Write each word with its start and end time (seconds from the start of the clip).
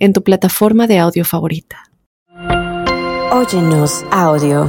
en 0.00 0.14
tu 0.14 0.22
plataforma 0.22 0.86
de 0.86 0.98
audio 0.98 1.24
favorita. 1.24 1.84
Óyenos 3.30 4.04
audio. 4.10 4.68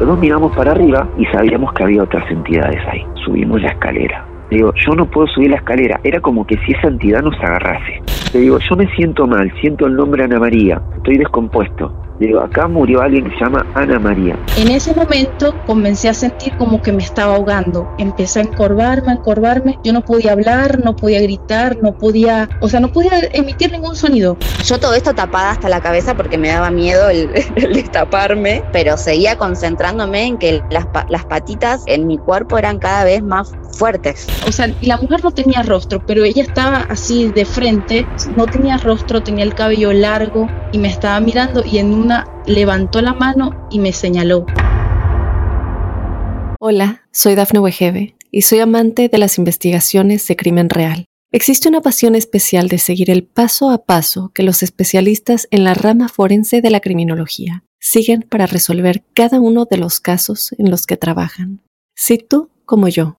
Los 0.00 0.18
miramos 0.18 0.56
para 0.56 0.72
arriba 0.72 1.08
y 1.16 1.24
sabíamos 1.26 1.72
que 1.74 1.84
había 1.84 2.02
otras 2.02 2.28
entidades 2.30 2.80
ahí. 2.88 3.06
Subimos 3.24 3.62
la 3.62 3.68
escalera. 3.68 4.26
Digo, 4.50 4.72
yo 4.74 4.94
no 4.94 5.08
puedo 5.08 5.26
subir 5.28 5.50
la 5.50 5.56
escalera. 5.56 6.00
Era 6.02 6.20
como 6.20 6.46
que 6.46 6.56
si 6.66 6.72
esa 6.72 6.88
entidad 6.88 7.22
nos 7.22 7.34
agarrase. 7.36 8.02
Le 8.34 8.40
digo, 8.40 8.58
yo 8.58 8.74
me 8.74 8.92
siento 8.96 9.28
mal, 9.28 9.48
siento 9.60 9.86
el 9.86 9.94
nombre 9.94 10.24
Ana 10.24 10.40
María, 10.40 10.82
estoy 10.96 11.18
descompuesto. 11.18 11.92
Digo, 12.18 12.40
acá 12.40 12.68
murió 12.68 13.00
alguien 13.00 13.24
que 13.24 13.30
se 13.36 13.44
llama 13.44 13.66
Ana 13.74 13.98
María. 13.98 14.36
En 14.56 14.68
ese 14.68 14.94
momento 14.94 15.54
comencé 15.66 16.08
a 16.08 16.14
sentir 16.14 16.56
como 16.56 16.80
que 16.80 16.92
me 16.92 17.02
estaba 17.02 17.34
ahogando. 17.34 17.88
Empecé 17.98 18.40
a 18.40 18.42
encorvarme, 18.42 19.10
a 19.10 19.14
encorvarme. 19.14 19.78
Yo 19.82 19.92
no 19.92 20.02
podía 20.02 20.32
hablar, 20.32 20.84
no 20.84 20.94
podía 20.94 21.20
gritar, 21.20 21.76
no 21.82 21.98
podía, 21.98 22.48
o 22.60 22.68
sea, 22.68 22.78
no 22.78 22.92
podía 22.92 23.18
emitir 23.32 23.72
ningún 23.72 23.96
sonido. 23.96 24.36
Yo 24.64 24.78
todo 24.78 24.94
esto 24.94 25.12
tapada 25.12 25.50
hasta 25.50 25.68
la 25.68 25.80
cabeza 25.80 26.16
porque 26.16 26.38
me 26.38 26.48
daba 26.48 26.70
miedo 26.70 27.08
el, 27.10 27.30
destaparme, 27.72 28.62
pero 28.72 28.96
seguía 28.96 29.36
concentrándome 29.36 30.26
en 30.26 30.38
que 30.38 30.62
las, 30.70 30.86
las 31.08 31.24
patitas 31.24 31.82
en 31.86 32.06
mi 32.06 32.18
cuerpo 32.18 32.58
eran 32.58 32.78
cada 32.78 33.04
vez 33.04 33.24
más 33.24 33.52
fuertes. 33.72 34.28
O 34.46 34.52
sea, 34.52 34.72
la 34.82 34.96
mujer 34.98 35.22
no 35.24 35.32
tenía 35.32 35.62
rostro, 35.62 36.00
pero 36.06 36.24
ella 36.24 36.42
estaba 36.42 36.86
así 36.88 37.28
de 37.32 37.44
frente, 37.44 38.06
no 38.36 38.46
tenía 38.46 38.76
rostro, 38.76 39.22
tenía 39.22 39.44
el 39.44 39.54
cabello 39.54 39.92
largo 39.92 40.48
y 40.72 40.78
me 40.78 40.88
estaba 40.88 41.20
mirando 41.20 41.64
y 41.64 41.78
en 41.78 41.92
un 41.92 42.12
levantó 42.46 43.00
la 43.00 43.14
mano 43.14 43.68
y 43.70 43.78
me 43.78 43.92
señaló. 43.92 44.46
Hola, 46.60 47.02
soy 47.12 47.34
Dafne 47.34 47.60
Wegebe 47.60 48.16
y 48.30 48.42
soy 48.42 48.60
amante 48.60 49.08
de 49.08 49.18
las 49.18 49.38
investigaciones 49.38 50.26
de 50.26 50.36
crimen 50.36 50.70
real. 50.70 51.06
Existe 51.30 51.68
una 51.68 51.80
pasión 51.80 52.14
especial 52.14 52.68
de 52.68 52.78
seguir 52.78 53.10
el 53.10 53.24
paso 53.24 53.70
a 53.70 53.84
paso 53.84 54.30
que 54.32 54.44
los 54.44 54.62
especialistas 54.62 55.48
en 55.50 55.64
la 55.64 55.74
rama 55.74 56.08
forense 56.08 56.60
de 56.60 56.70
la 56.70 56.80
criminología 56.80 57.64
siguen 57.80 58.22
para 58.22 58.46
resolver 58.46 59.04
cada 59.14 59.40
uno 59.40 59.64
de 59.64 59.76
los 59.76 60.00
casos 60.00 60.54
en 60.58 60.70
los 60.70 60.86
que 60.86 60.96
trabajan. 60.96 61.60
Si 61.96 62.18
tú, 62.18 62.50
como 62.64 62.88
yo, 62.88 63.18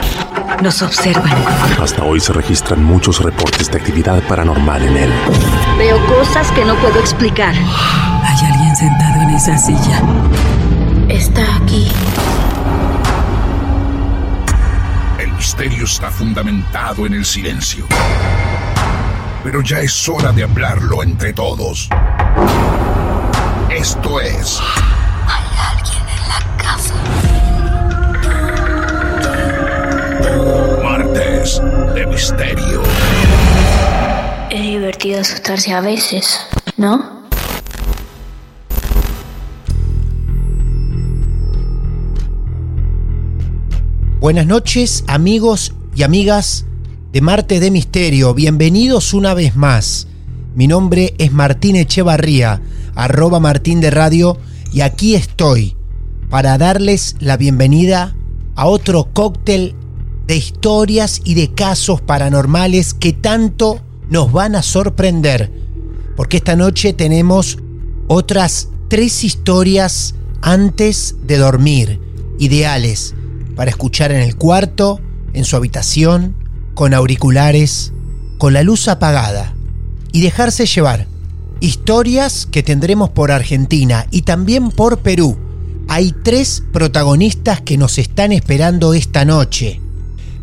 nos 0.61 0.81
observan. 0.81 1.31
Hasta 1.81 2.03
hoy 2.03 2.19
se 2.19 2.33
registran 2.33 2.83
muchos 2.83 3.21
reportes 3.21 3.71
de 3.71 3.77
actividad 3.77 4.21
paranormal 4.23 4.83
en 4.83 4.97
él. 4.97 5.11
Veo 5.77 5.97
cosas 6.07 6.51
que 6.51 6.63
no 6.63 6.75
puedo 6.75 6.99
explicar. 6.99 7.53
Hay 7.55 8.45
alguien 8.45 8.75
sentado 8.75 9.21
en 9.21 9.29
esa 9.31 9.57
silla. 9.57 10.01
Está 11.09 11.41
aquí. 11.55 11.87
El 15.19 15.31
misterio 15.33 15.85
está 15.85 16.11
fundamentado 16.11 17.05
en 17.05 17.13
el 17.13 17.25
silencio. 17.25 17.85
Pero 19.43 19.61
ya 19.61 19.79
es 19.79 20.07
hora 20.07 20.31
de 20.31 20.43
hablarlo 20.43 21.01
entre 21.01 21.33
todos. 21.33 21.89
Esto 23.69 24.19
es... 24.21 24.59
Hay 25.27 25.43
alguien 25.75 26.03
en 26.07 26.29
la 26.29 26.57
casa. 26.57 26.93
De 31.41 32.05
misterio. 32.05 32.83
Es 34.51 34.61
divertido 34.61 35.21
asustarse 35.21 35.73
a 35.73 35.81
veces, 35.81 36.39
¿no? 36.77 37.23
Buenas 44.19 44.45
noches 44.45 45.03
amigos 45.07 45.73
y 45.95 46.03
amigas 46.03 46.67
de 47.11 47.21
Marte 47.21 47.59
de 47.59 47.71
Misterio, 47.71 48.35
bienvenidos 48.35 49.15
una 49.15 49.33
vez 49.33 49.55
más. 49.55 50.07
Mi 50.53 50.67
nombre 50.67 51.15
es 51.17 51.31
Martín 51.31 51.75
Echevarría, 51.75 52.61
arroba 52.93 53.39
Martín 53.39 53.81
de 53.81 53.89
Radio, 53.89 54.37
y 54.71 54.81
aquí 54.81 55.15
estoy 55.15 55.75
para 56.29 56.59
darles 56.59 57.15
la 57.19 57.35
bienvenida 57.35 58.13
a 58.55 58.67
otro 58.67 59.09
cóctel 59.11 59.73
de 60.27 60.35
historias 60.37 61.21
y 61.23 61.33
de 61.33 61.53
casos 61.53 62.01
paranormales 62.01 62.93
que 62.93 63.13
tanto 63.13 63.81
nos 64.09 64.31
van 64.31 64.55
a 64.55 64.63
sorprender. 64.63 65.51
Porque 66.15 66.37
esta 66.37 66.55
noche 66.55 66.93
tenemos 66.93 67.57
otras 68.07 68.69
tres 68.87 69.23
historias 69.23 70.15
antes 70.41 71.15
de 71.23 71.37
dormir, 71.37 71.99
ideales 72.39 73.15
para 73.55 73.71
escuchar 73.71 74.11
en 74.11 74.21
el 74.21 74.35
cuarto, 74.35 74.99
en 75.33 75.45
su 75.45 75.55
habitación, 75.55 76.35
con 76.73 76.93
auriculares, 76.93 77.93
con 78.37 78.53
la 78.53 78.63
luz 78.63 78.87
apagada 78.87 79.53
y 80.11 80.21
dejarse 80.21 80.65
llevar. 80.65 81.07
Historias 81.59 82.47
que 82.49 82.63
tendremos 82.63 83.11
por 83.11 83.31
Argentina 83.31 84.07
y 84.09 84.23
también 84.23 84.71
por 84.71 84.99
Perú. 84.99 85.37
Hay 85.87 86.13
tres 86.23 86.63
protagonistas 86.71 87.61
que 87.61 87.77
nos 87.77 87.97
están 87.97 88.31
esperando 88.31 88.93
esta 88.93 89.25
noche. 89.25 89.80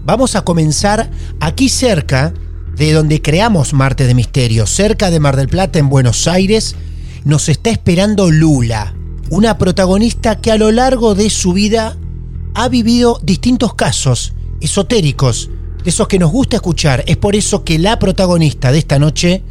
Vamos 0.08 0.36
a 0.36 0.40
comenzar 0.40 1.10
aquí 1.38 1.68
cerca 1.68 2.32
de 2.74 2.94
donde 2.94 3.20
creamos 3.20 3.74
Marte 3.74 4.06
de 4.06 4.14
Misterio, 4.14 4.66
cerca 4.66 5.10
de 5.10 5.20
Mar 5.20 5.36
del 5.36 5.48
Plata 5.48 5.78
en 5.78 5.90
Buenos 5.90 6.26
Aires, 6.26 6.76
nos 7.26 7.50
está 7.50 7.68
esperando 7.68 8.30
Lula, 8.30 8.94
una 9.28 9.58
protagonista 9.58 10.40
que 10.40 10.50
a 10.50 10.56
lo 10.56 10.72
largo 10.72 11.14
de 11.14 11.28
su 11.28 11.52
vida 11.52 11.98
ha 12.54 12.70
vivido 12.70 13.20
distintos 13.22 13.74
casos 13.74 14.32
esotéricos, 14.62 15.50
de 15.84 15.90
esos 15.90 16.08
que 16.08 16.18
nos 16.18 16.32
gusta 16.32 16.56
escuchar. 16.56 17.04
Es 17.06 17.18
por 17.18 17.36
eso 17.36 17.62
que 17.62 17.78
la 17.78 17.98
protagonista 17.98 18.72
de 18.72 18.78
esta 18.78 18.98
noche 18.98 19.42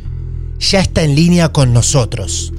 ya 0.57 0.79
está 0.79 1.03
en 1.03 1.13
línea 1.13 1.50
con 1.50 1.72
nosotros. 1.72 2.51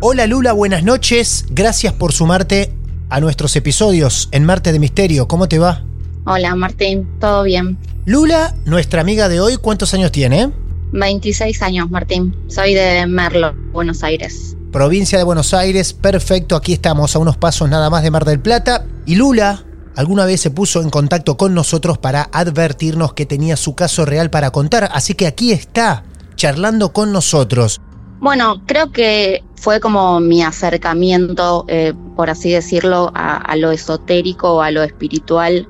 Hola 0.00 0.26
Lula, 0.26 0.52
buenas 0.52 0.84
noches. 0.84 1.46
Gracias 1.48 1.94
por 1.94 2.12
sumarte 2.12 2.74
a 3.08 3.20
nuestros 3.20 3.56
episodios 3.56 4.28
en 4.32 4.44
Marte 4.44 4.70
de 4.70 4.80
Misterio. 4.80 5.28
¿Cómo 5.28 5.48
te 5.48 5.58
va? 5.58 5.88
Hola 6.30 6.54
Martín, 6.54 7.08
¿todo 7.20 7.42
bien? 7.44 7.78
Lula, 8.04 8.54
nuestra 8.66 9.00
amiga 9.00 9.30
de 9.30 9.40
hoy, 9.40 9.56
¿cuántos 9.56 9.94
años 9.94 10.12
tiene? 10.12 10.52
26 10.92 11.62
años, 11.62 11.90
Martín. 11.90 12.36
Soy 12.48 12.74
de 12.74 13.06
Merlo, 13.06 13.54
Buenos 13.72 14.02
Aires. 14.02 14.54
Provincia 14.70 15.16
de 15.16 15.24
Buenos 15.24 15.54
Aires, 15.54 15.94
perfecto. 15.94 16.54
Aquí 16.54 16.74
estamos 16.74 17.16
a 17.16 17.18
unos 17.18 17.38
pasos 17.38 17.70
nada 17.70 17.88
más 17.88 18.02
de 18.02 18.10
Mar 18.10 18.26
del 18.26 18.40
Plata. 18.40 18.84
Y 19.06 19.14
Lula 19.14 19.64
alguna 19.96 20.26
vez 20.26 20.42
se 20.42 20.50
puso 20.50 20.82
en 20.82 20.90
contacto 20.90 21.38
con 21.38 21.54
nosotros 21.54 21.96
para 21.96 22.28
advertirnos 22.30 23.14
que 23.14 23.24
tenía 23.24 23.56
su 23.56 23.74
caso 23.74 24.04
real 24.04 24.28
para 24.28 24.50
contar. 24.50 24.90
Así 24.92 25.14
que 25.14 25.26
aquí 25.26 25.52
está, 25.52 26.04
charlando 26.36 26.92
con 26.92 27.10
nosotros. 27.10 27.80
Bueno, 28.20 28.66
creo 28.66 28.92
que 28.92 29.44
fue 29.54 29.80
como 29.80 30.20
mi 30.20 30.42
acercamiento, 30.42 31.64
eh, 31.68 31.94
por 32.16 32.28
así 32.28 32.50
decirlo, 32.50 33.12
a, 33.14 33.38
a 33.38 33.56
lo 33.56 33.70
esotérico 33.70 34.56
o 34.56 34.60
a 34.60 34.70
lo 34.70 34.82
espiritual 34.82 35.66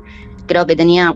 creo 0.49 0.67
que 0.67 0.75
tenía 0.75 1.15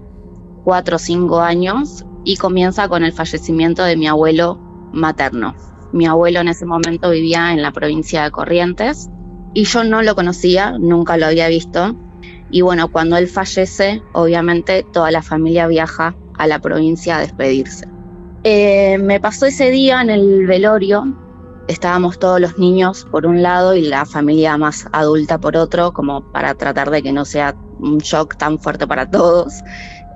cuatro 0.64 0.96
o 0.96 0.98
cinco 1.00 1.40
años 1.40 2.04
y 2.24 2.36
comienza 2.36 2.88
con 2.88 3.02
el 3.02 3.12
fallecimiento 3.12 3.82
de 3.82 3.96
mi 3.96 4.06
abuelo 4.06 4.60
materno. 4.92 5.56
Mi 5.92 6.06
abuelo 6.06 6.40
en 6.40 6.48
ese 6.48 6.64
momento 6.64 7.10
vivía 7.10 7.52
en 7.52 7.62
la 7.62 7.72
provincia 7.72 8.22
de 8.22 8.30
Corrientes 8.30 9.10
y 9.54 9.64
yo 9.64 9.82
no 9.82 10.02
lo 10.02 10.14
conocía, 10.14 10.78
nunca 10.78 11.16
lo 11.16 11.26
había 11.26 11.48
visto. 11.48 11.96
Y 12.50 12.60
bueno, 12.60 12.92
cuando 12.92 13.16
él 13.16 13.26
fallece, 13.26 14.02
obviamente 14.12 14.86
toda 14.92 15.10
la 15.10 15.22
familia 15.22 15.66
viaja 15.66 16.14
a 16.38 16.46
la 16.46 16.60
provincia 16.60 17.16
a 17.16 17.20
despedirse. 17.20 17.88
Eh, 18.44 18.98
me 18.98 19.20
pasó 19.20 19.46
ese 19.46 19.70
día 19.70 20.00
en 20.00 20.10
el 20.10 20.46
velorio 20.46 21.16
estábamos 21.68 22.18
todos 22.18 22.40
los 22.40 22.58
niños 22.58 23.06
por 23.10 23.26
un 23.26 23.42
lado 23.42 23.74
y 23.74 23.82
la 23.82 24.04
familia 24.04 24.56
más 24.56 24.86
adulta 24.92 25.38
por 25.38 25.56
otro, 25.56 25.92
como 25.92 26.22
para 26.32 26.54
tratar 26.54 26.90
de 26.90 27.02
que 27.02 27.12
no 27.12 27.24
sea 27.24 27.54
un 27.78 27.98
shock 27.98 28.36
tan 28.36 28.58
fuerte 28.58 28.86
para 28.86 29.10
todos, 29.10 29.62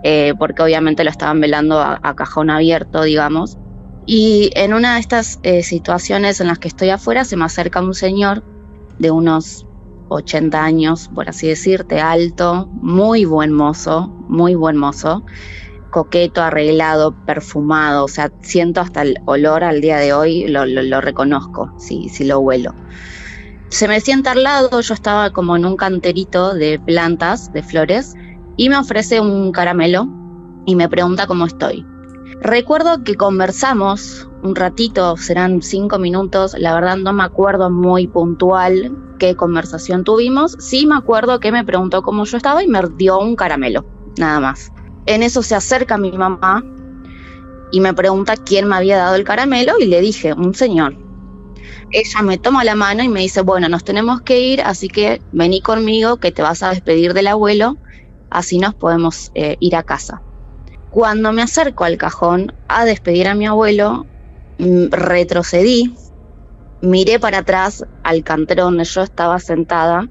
eh, 0.02 0.34
porque 0.38 0.62
obviamente 0.62 1.04
lo 1.04 1.10
estaban 1.10 1.40
velando 1.40 1.80
a, 1.80 2.14
cajón 2.14 2.50
abierto, 2.50 3.02
digamos. 3.02 3.58
Y 4.06 4.50
en 4.54 4.72
una 4.72 4.94
de 4.94 5.00
estas 5.00 5.40
eh, 5.42 5.62
situaciones 5.62 6.40
en 6.40 6.46
las 6.46 6.58
que 6.58 6.68
estoy 6.68 6.90
afuera 6.90 7.24
se 7.24 7.36
me 7.36 7.44
acerca 7.44 7.80
un 7.80 7.94
señor 7.94 8.44
de 8.98 9.10
unos 9.10 9.66
80 10.08 10.62
años, 10.62 11.10
por 11.14 11.28
así 11.28 11.48
decirte, 11.48 12.00
alto, 12.00 12.68
muy 12.72 13.24
buen 13.24 13.52
mozo, 13.52 14.08
muy 14.28 14.54
buen 14.54 14.76
mozo, 14.76 15.24
coqueto, 15.96 16.42
arreglado, 16.42 17.14
perfumado, 17.24 18.04
o 18.04 18.08
sea, 18.08 18.30
siento 18.42 18.82
hasta 18.82 19.00
el 19.00 19.16
olor 19.24 19.64
al 19.64 19.80
día 19.80 19.96
de 19.96 20.12
hoy, 20.12 20.46
lo, 20.46 21.00
reconozco, 21.00 21.72
si, 21.78 22.10
si 22.10 22.24
lo 22.24 22.38
huelo. 22.40 22.74
Se 23.68 23.88
me 23.88 23.98
sienta 24.02 24.32
al 24.32 24.42
lado, 24.42 24.78
yo 24.78 24.92
estaba 24.92 25.30
como 25.30 25.56
en 25.56 25.64
un 25.64 25.78
canterito 25.78 26.52
de 26.52 26.78
plantas, 26.78 27.50
de 27.54 27.62
flores, 27.62 28.12
y 28.58 28.68
me 28.68 28.76
ofrece 28.76 29.22
un 29.22 29.52
caramelo 29.52 30.06
y 30.66 30.74
me 30.74 30.86
pregunta 30.86 31.26
cómo 31.26 31.46
estoy. 31.46 31.86
Recuerdo 32.42 33.02
que 33.02 33.14
conversamos 33.14 34.28
un 34.42 34.54
ratito, 34.54 35.16
serán 35.16 35.62
cinco 35.62 35.98
minutos, 35.98 36.54
la 36.58 36.74
verdad 36.74 36.98
no 36.98 37.14
me 37.14 37.24
acuerdo 37.24 37.70
muy 37.70 38.06
puntual 38.06 38.94
qué 39.18 39.34
conversación 39.34 40.04
tuvimos, 40.04 40.56
sí 40.58 40.86
me 40.86 40.96
acuerdo 40.96 41.40
que 41.40 41.52
me 41.52 41.64
preguntó 41.64 42.02
cómo 42.02 42.24
yo 42.26 42.36
estaba 42.36 42.62
y 42.62 42.68
me 42.68 42.82
dio 42.98 43.18
un 43.18 43.34
caramelo, 43.34 43.86
nada 44.18 44.40
más. 44.40 44.72
En 45.06 45.22
eso 45.22 45.42
se 45.42 45.54
acerca 45.54 45.98
mi 45.98 46.12
mamá 46.12 46.64
y 47.70 47.80
me 47.80 47.94
pregunta 47.94 48.36
quién 48.36 48.68
me 48.68 48.76
había 48.76 48.96
dado 48.96 49.14
el 49.14 49.24
caramelo 49.24 49.74
y 49.78 49.86
le 49.86 50.00
dije, 50.00 50.32
un 50.32 50.54
señor. 50.54 50.96
Ella 51.92 52.22
me 52.22 52.38
toma 52.38 52.64
la 52.64 52.74
mano 52.74 53.02
y 53.02 53.08
me 53.08 53.20
dice, 53.20 53.42
bueno, 53.42 53.68
nos 53.68 53.84
tenemos 53.84 54.20
que 54.22 54.40
ir, 54.40 54.60
así 54.62 54.88
que 54.88 55.22
vení 55.32 55.60
conmigo 55.60 56.16
que 56.16 56.32
te 56.32 56.42
vas 56.42 56.62
a 56.62 56.70
despedir 56.70 57.14
del 57.14 57.28
abuelo, 57.28 57.76
así 58.30 58.58
nos 58.58 58.74
podemos 58.74 59.30
eh, 59.34 59.56
ir 59.60 59.76
a 59.76 59.84
casa. 59.84 60.22
Cuando 60.90 61.32
me 61.32 61.42
acerco 61.42 61.84
al 61.84 61.98
cajón 61.98 62.52
a 62.68 62.84
despedir 62.84 63.28
a 63.28 63.34
mi 63.34 63.46
abuelo, 63.46 64.06
retrocedí, 64.58 65.94
miré 66.80 67.20
para 67.20 67.38
atrás 67.38 67.84
al 68.02 68.24
cantero 68.24 68.64
donde 68.64 68.84
yo 68.84 69.02
estaba 69.02 69.38
sentada 69.38 70.08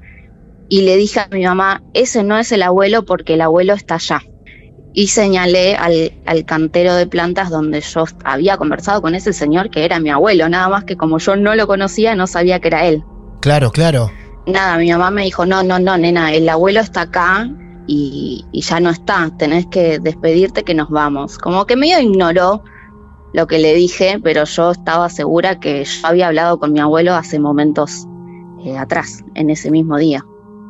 y 0.70 0.82
le 0.82 0.98
dije 0.98 1.20
a 1.20 1.28
mi 1.32 1.44
mamá, 1.44 1.84
ese 1.94 2.24
no 2.24 2.38
es 2.38 2.52
el 2.52 2.64
abuelo 2.64 3.06
porque 3.06 3.34
el 3.34 3.42
abuelo 3.42 3.74
está 3.74 3.96
allá. 3.96 4.22
Y 4.98 5.08
señalé 5.08 5.76
al, 5.76 6.14
al, 6.26 6.46
cantero 6.46 6.96
de 6.96 7.06
plantas 7.06 7.50
donde 7.50 7.82
yo 7.82 8.06
había 8.24 8.56
conversado 8.56 9.02
con 9.02 9.14
ese 9.14 9.34
señor 9.34 9.70
que 9.70 9.84
era 9.84 10.00
mi 10.00 10.10
abuelo, 10.10 10.48
nada 10.48 10.70
más 10.70 10.86
que 10.86 10.96
como 10.96 11.18
yo 11.20 11.36
no 11.36 11.54
lo 11.54 11.68
conocía, 11.68 12.16
no 12.16 12.28
sabía 12.28 12.62
que 12.62 12.70
era 12.70 12.86
él. 12.86 13.04
Claro, 13.42 13.72
claro. 13.72 14.10
Nada, 14.48 14.78
mi 14.78 14.90
mamá 14.92 15.12
me 15.12 15.24
dijo, 15.24 15.46
no, 15.46 15.64
no, 15.64 15.80
no, 15.80 15.98
nena, 15.98 16.34
el 16.34 16.48
abuelo 16.48 16.80
está 16.80 17.02
acá 17.02 17.50
y, 17.88 18.46
y 18.54 18.62
ya 18.62 18.80
no 18.80 18.90
está, 18.90 19.32
tenés 19.38 19.66
que 19.68 20.00
despedirte 20.00 20.64
que 20.64 20.74
nos 20.74 20.90
vamos. 20.90 21.38
Como 21.38 21.66
que 21.66 21.76
medio 21.76 22.00
ignoró 22.00 22.64
lo 23.36 23.48
que 23.48 23.60
le 23.60 23.74
dije, 23.74 24.18
pero 24.24 24.46
yo 24.46 24.72
estaba 24.72 25.10
segura 25.10 25.60
que 25.60 25.84
yo 25.84 26.08
había 26.08 26.28
hablado 26.28 26.58
con 26.58 26.72
mi 26.72 26.80
abuelo 26.80 27.16
hace 27.16 27.38
momentos 27.38 28.08
eh, 28.64 28.78
atrás, 28.78 29.26
en 29.34 29.50
ese 29.50 29.70
mismo 29.72 29.98
día. 29.98 30.26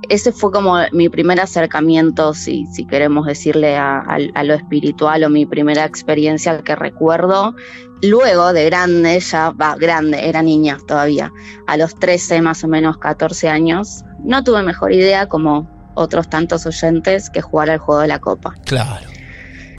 Ese 0.10 0.32
fue 0.32 0.52
como 0.52 0.78
mi 0.92 1.10
primer 1.10 1.40
acercamiento, 1.40 2.34
si, 2.34 2.66
si 2.68 2.86
queremos 2.86 3.26
decirle, 3.26 3.78
a, 3.78 3.98
a, 4.00 4.18
a, 4.34 4.44
lo 4.44 4.54
espiritual 4.54 5.24
o 5.24 5.30
mi 5.30 5.46
primera 5.46 5.86
experiencia 5.86 6.62
que 6.62 6.76
recuerdo. 6.76 7.56
Luego 8.02 8.54
de 8.54 8.66
grande, 8.66 9.20
ya 9.20 9.52
va, 9.52 9.76
grande, 9.76 10.28
era 10.28 10.42
niña 10.42 10.78
todavía, 10.88 11.32
a 11.68 11.78
los 11.78 11.96
13, 11.96 12.42
más 12.42 12.64
o 12.64 12.68
menos 12.68 12.98
14 12.98 13.50
años, 13.50 14.04
no 14.24 14.44
tuve 14.44 14.62
mejor 14.64 14.92
idea 14.92 15.28
como 15.28 15.68
otros 15.96 16.30
tantos 16.30 16.66
oyentes 16.66 17.30
que 17.30 17.42
jugar 17.42 17.70
al 17.70 17.80
juego 17.80 18.02
de 18.02 18.08
la 18.08 18.20
copa. 18.20 18.54
Claro. 18.66 19.08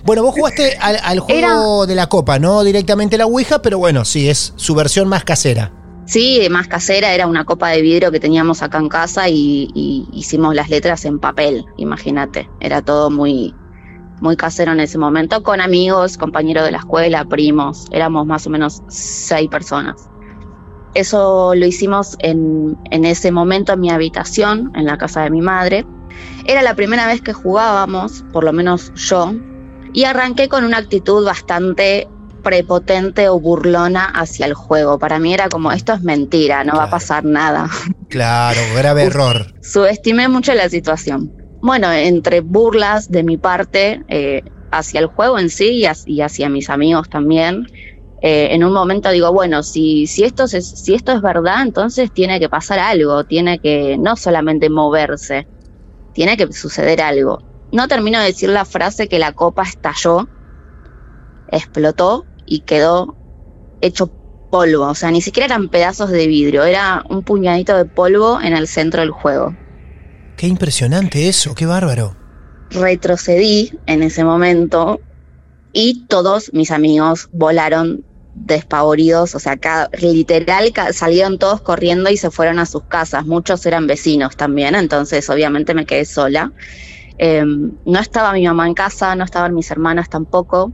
Bueno, 0.04 0.22
vos 0.22 0.34
jugaste 0.34 0.76
al, 0.80 0.98
al 1.02 1.18
juego 1.20 1.84
Era... 1.84 1.86
de 1.88 1.94
la 1.94 2.08
copa, 2.08 2.38
no 2.38 2.62
directamente 2.62 3.18
la 3.18 3.26
Ouija, 3.26 3.60
pero 3.60 3.78
bueno, 3.78 4.04
sí, 4.04 4.28
es 4.28 4.52
su 4.56 4.74
versión 4.74 5.08
más 5.08 5.24
casera. 5.24 5.72
Sí, 6.06 6.46
más 6.50 6.68
casera, 6.68 7.12
era 7.12 7.26
una 7.26 7.44
copa 7.44 7.70
de 7.70 7.82
vidrio 7.82 8.12
que 8.12 8.20
teníamos 8.20 8.62
acá 8.62 8.78
en 8.78 8.88
casa 8.88 9.28
y, 9.28 10.06
hicimos 10.12 10.54
las 10.54 10.70
letras 10.70 11.04
en 11.04 11.18
papel, 11.18 11.64
imagínate. 11.76 12.48
Era 12.60 12.80
todo 12.80 13.10
muy, 13.10 13.52
muy 14.20 14.36
casero 14.36 14.70
en 14.70 14.78
ese 14.78 14.98
momento, 14.98 15.42
con 15.42 15.60
amigos, 15.60 16.16
compañeros 16.16 16.64
de 16.64 16.70
la 16.70 16.78
escuela, 16.78 17.24
primos, 17.24 17.86
éramos 17.90 18.24
más 18.24 18.46
o 18.46 18.50
menos 18.50 18.82
seis 18.86 19.48
personas. 19.48 20.08
Eso 20.94 21.54
lo 21.56 21.66
hicimos 21.66 22.16
en, 22.20 22.78
en 22.92 23.04
ese 23.04 23.32
momento 23.32 23.72
en 23.72 23.80
mi 23.80 23.90
habitación, 23.90 24.70
en 24.76 24.86
la 24.86 24.96
casa 24.96 25.24
de 25.24 25.30
mi 25.30 25.40
madre. 25.40 25.84
Era 26.46 26.62
la 26.62 26.74
primera 26.74 27.08
vez 27.08 27.20
que 27.20 27.32
jugábamos, 27.32 28.24
por 28.32 28.44
lo 28.44 28.52
menos 28.52 28.92
yo, 28.94 29.34
y 29.92 30.04
arranqué 30.04 30.48
con 30.48 30.64
una 30.64 30.78
actitud 30.78 31.26
bastante 31.26 32.08
prepotente 32.42 33.28
o 33.28 33.40
burlona 33.40 34.04
hacia 34.04 34.46
el 34.46 34.54
juego. 34.54 34.98
Para 34.98 35.18
mí 35.18 35.34
era 35.34 35.48
como, 35.48 35.72
esto 35.72 35.92
es 35.92 36.02
mentira, 36.02 36.64
no 36.64 36.72
claro. 36.72 36.78
va 36.78 36.84
a 36.84 36.90
pasar 36.90 37.24
nada. 37.24 37.68
Claro, 38.08 38.60
grave 38.76 39.02
error. 39.04 39.46
Subestimé 39.62 40.28
mucho 40.28 40.54
la 40.54 40.68
situación. 40.68 41.32
Bueno, 41.60 41.92
entre 41.92 42.40
burlas 42.40 43.10
de 43.10 43.24
mi 43.24 43.36
parte 43.36 44.02
eh, 44.08 44.42
hacia 44.70 45.00
el 45.00 45.06
juego 45.06 45.38
en 45.38 45.50
sí 45.50 45.84
y, 45.84 45.86
y 46.06 46.20
hacia 46.20 46.48
mis 46.48 46.70
amigos 46.70 47.08
también, 47.08 47.66
eh, 48.22 48.54
en 48.54 48.64
un 48.64 48.72
momento 48.72 49.10
digo, 49.10 49.32
bueno, 49.32 49.62
si, 49.62 50.06
si, 50.06 50.24
esto 50.24 50.44
es, 50.44 50.68
si 50.68 50.94
esto 50.94 51.12
es 51.12 51.20
verdad, 51.20 51.62
entonces 51.62 52.10
tiene 52.12 52.40
que 52.40 52.48
pasar 52.48 52.78
algo, 52.78 53.24
tiene 53.24 53.58
que 53.58 53.96
no 53.98 54.16
solamente 54.16 54.70
moverse, 54.70 55.46
tiene 56.12 56.36
que 56.36 56.52
suceder 56.52 57.02
algo. 57.02 57.42
No 57.72 57.88
termino 57.88 58.18
de 58.18 58.26
decir 58.26 58.48
la 58.48 58.64
frase 58.64 59.08
que 59.08 59.18
la 59.18 59.32
copa 59.32 59.64
estalló, 59.64 60.28
explotó 61.50 62.26
y 62.46 62.60
quedó 62.60 63.16
hecho 63.80 64.10
polvo. 64.50 64.86
O 64.86 64.94
sea, 64.94 65.10
ni 65.10 65.20
siquiera 65.20 65.46
eran 65.46 65.68
pedazos 65.68 66.10
de 66.10 66.26
vidrio, 66.26 66.64
era 66.64 67.04
un 67.08 67.22
puñadito 67.22 67.76
de 67.76 67.84
polvo 67.84 68.40
en 68.40 68.54
el 68.54 68.68
centro 68.68 69.00
del 69.00 69.10
juego. 69.10 69.54
Qué 70.36 70.46
impresionante 70.46 71.28
eso, 71.28 71.54
qué 71.54 71.66
bárbaro. 71.66 72.16
Retrocedí 72.70 73.72
en 73.86 74.02
ese 74.02 74.24
momento 74.24 75.00
y 75.72 76.06
todos 76.06 76.52
mis 76.52 76.70
amigos 76.70 77.28
volaron 77.32 78.04
despavoridos, 78.34 79.34
o 79.34 79.38
sea, 79.38 79.56
cada, 79.56 79.88
literal 79.98 80.72
salieron 80.92 81.38
todos 81.38 81.62
corriendo 81.62 82.10
y 82.10 82.18
se 82.18 82.30
fueron 82.30 82.58
a 82.58 82.66
sus 82.66 82.84
casas. 82.84 83.24
Muchos 83.24 83.64
eran 83.64 83.86
vecinos 83.86 84.36
también, 84.36 84.74
entonces 84.74 85.28
obviamente 85.30 85.74
me 85.74 85.86
quedé 85.86 86.04
sola. 86.04 86.52
Eh, 87.18 87.42
no 87.44 87.98
estaba 87.98 88.32
mi 88.32 88.46
mamá 88.46 88.66
en 88.66 88.74
casa, 88.74 89.14
no 89.16 89.24
estaban 89.24 89.54
mis 89.54 89.70
hermanas 89.70 90.10
tampoco. 90.10 90.72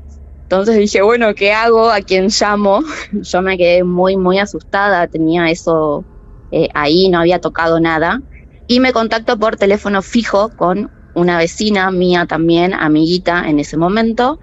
Entonces 0.53 0.77
dije, 0.77 1.01
bueno, 1.01 1.35
¿qué 1.35 1.55
hago? 1.55 1.91
¿A 1.91 2.03
quién 2.03 2.29
llamo? 2.29 2.81
Yo 3.13 3.41
me 3.41 3.57
quedé 3.57 3.85
muy, 3.85 4.19
muy 4.19 4.39
asustada, 4.39 5.09
tenía 5.09 5.49
eso 5.49 6.05
eh, 6.51 6.69
ahí, 6.75 7.09
no 7.09 7.21
había 7.21 7.39
tocado 7.39 7.81
nada. 7.81 8.21
Y 8.67 8.79
me 8.79 8.93
contacto 8.93 9.39
por 9.39 9.57
teléfono 9.57 10.03
fijo 10.03 10.51
con 10.51 10.91
una 11.15 11.39
vecina 11.39 11.91
mía 11.91 12.27
también, 12.27 12.75
amiguita 12.75 13.49
en 13.49 13.61
ese 13.61 13.79
momento, 13.79 14.39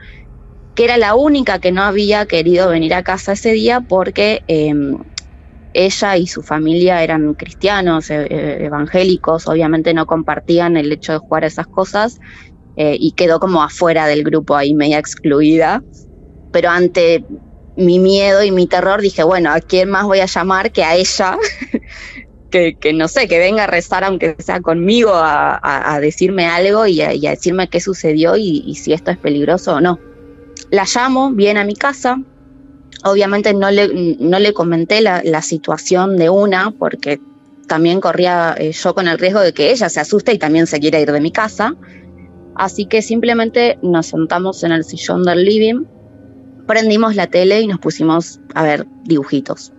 que 0.74 0.86
era 0.86 0.98
la 0.98 1.14
única 1.14 1.60
que 1.60 1.72
no 1.72 1.84
había 1.84 2.26
querido 2.26 2.70
venir 2.70 2.96
a 2.96 3.04
casa 3.04 3.34
ese 3.34 3.52
día 3.52 3.80
porque 3.82 4.42
eh, 4.48 4.74
ella 5.74 6.18
y 6.18 6.26
su 6.26 6.42
familia 6.42 7.04
eran 7.04 7.36
cristianos, 7.36 8.10
eh, 8.10 8.66
evangélicos, 8.66 9.46
obviamente 9.48 9.94
no 9.94 10.08
compartían 10.08 10.76
el 10.76 10.92
hecho 10.92 11.12
de 11.12 11.20
jugar 11.20 11.44
esas 11.44 11.68
cosas 11.68 12.18
eh, 12.82 12.96
y 12.98 13.12
quedó 13.12 13.42
como 13.42 13.62
afuera 13.62 14.08
del 14.08 14.24
grupo 14.24 14.56
ahí, 14.56 14.74
media 14.74 15.00
excluida. 15.00 15.84
Pero 16.54 16.70
ante 16.70 17.26
mi 17.76 18.00
miedo 18.00 18.42
y 18.42 18.52
mi 18.52 18.68
terror 18.68 19.02
dije, 19.02 19.22
bueno, 19.24 19.52
¿a 19.52 19.60
quién 19.60 19.90
más 19.90 20.06
voy 20.06 20.22
a 20.22 20.28
llamar 20.28 20.72
que 20.72 20.86
a 20.86 20.96
ella? 20.96 21.38
que, 22.50 22.78
que, 22.80 22.94
no 22.94 23.10
sé, 23.10 23.28
que 23.28 23.38
venga 23.38 23.66
a 23.66 23.68
rezar 23.68 24.06
aunque 24.06 24.38
sea 24.40 24.62
conmigo 24.62 25.12
a, 25.14 25.60
a, 25.62 26.00
decirme 26.00 26.48
algo 26.48 26.88
y 26.88 27.02
a, 27.02 27.10
decirme 27.10 27.68
qué 27.68 27.82
sucedió 27.82 28.38
y, 28.38 28.64
y 28.66 28.76
si 28.76 28.94
esto 28.94 29.12
es 29.12 29.18
peligroso 29.18 29.74
o 29.74 29.82
no. 29.82 30.00
La 30.72 30.86
llamo, 30.86 31.32
viene 31.32 31.60
a 31.60 31.66
mi 31.66 31.76
casa, 31.76 32.18
obviamente 33.04 33.54
no 33.54 33.72
le, 33.72 34.16
no 34.20 34.40
le 34.40 34.54
comenté 34.54 35.02
la, 35.02 35.22
la, 35.26 35.42
situación 35.42 36.16
de 36.16 36.30
una 36.30 36.72
porque 36.72 37.20
también 37.68 38.00
corría 38.00 38.56
eh, 38.58 38.72
yo 38.72 38.96
con 38.96 39.10
el 39.10 39.20
riesgo 39.20 39.42
de 39.42 39.52
que 39.54 39.72
ella 39.72 39.90
se 39.90 40.00
asuste 40.00 40.32
y 40.32 40.40
también 40.40 40.66
se 40.66 40.80
quiera 40.80 40.98
ir 41.02 41.12
de 41.12 41.20
mi 41.20 41.32
casa. 41.34 41.76
Así 42.60 42.88
que 42.88 43.02
simplemente 43.02 43.80
nos 43.82 44.08
sentamos 44.08 44.66
en 44.66 44.74
el 44.74 44.84
sillón 44.84 45.24
del 45.24 45.46
living, 45.46 45.86
prendimos 46.68 47.16
la 47.16 47.28
tele 47.28 47.62
y 47.62 47.68
nos 47.68 47.80
pusimos 47.80 48.42
a 48.54 48.64
ver 48.64 48.86
dibujitos. 49.06 49.72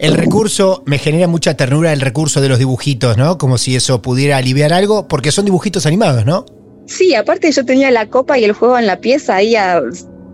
El 0.00 0.14
recurso, 0.14 0.82
me 0.84 0.98
genera 0.98 1.28
mucha 1.28 1.54
ternura 1.54 1.92
el 1.92 2.00
recurso 2.00 2.40
de 2.40 2.48
los 2.48 2.58
dibujitos, 2.58 3.16
¿no? 3.16 3.38
Como 3.38 3.56
si 3.56 3.76
eso 3.76 4.02
pudiera 4.02 4.36
aliviar 4.36 4.72
algo, 4.72 5.06
porque 5.06 5.30
son 5.30 5.44
dibujitos 5.44 5.86
animados, 5.86 6.26
¿no? 6.26 6.44
Sí, 6.86 7.14
aparte 7.14 7.52
yo 7.52 7.64
tenía 7.64 7.92
la 7.92 8.10
copa 8.10 8.36
y 8.36 8.42
el 8.42 8.52
juego 8.52 8.80
en 8.80 8.88
la 8.88 8.98
pieza 8.98 9.36
ahí 9.36 9.54
a 9.54 9.80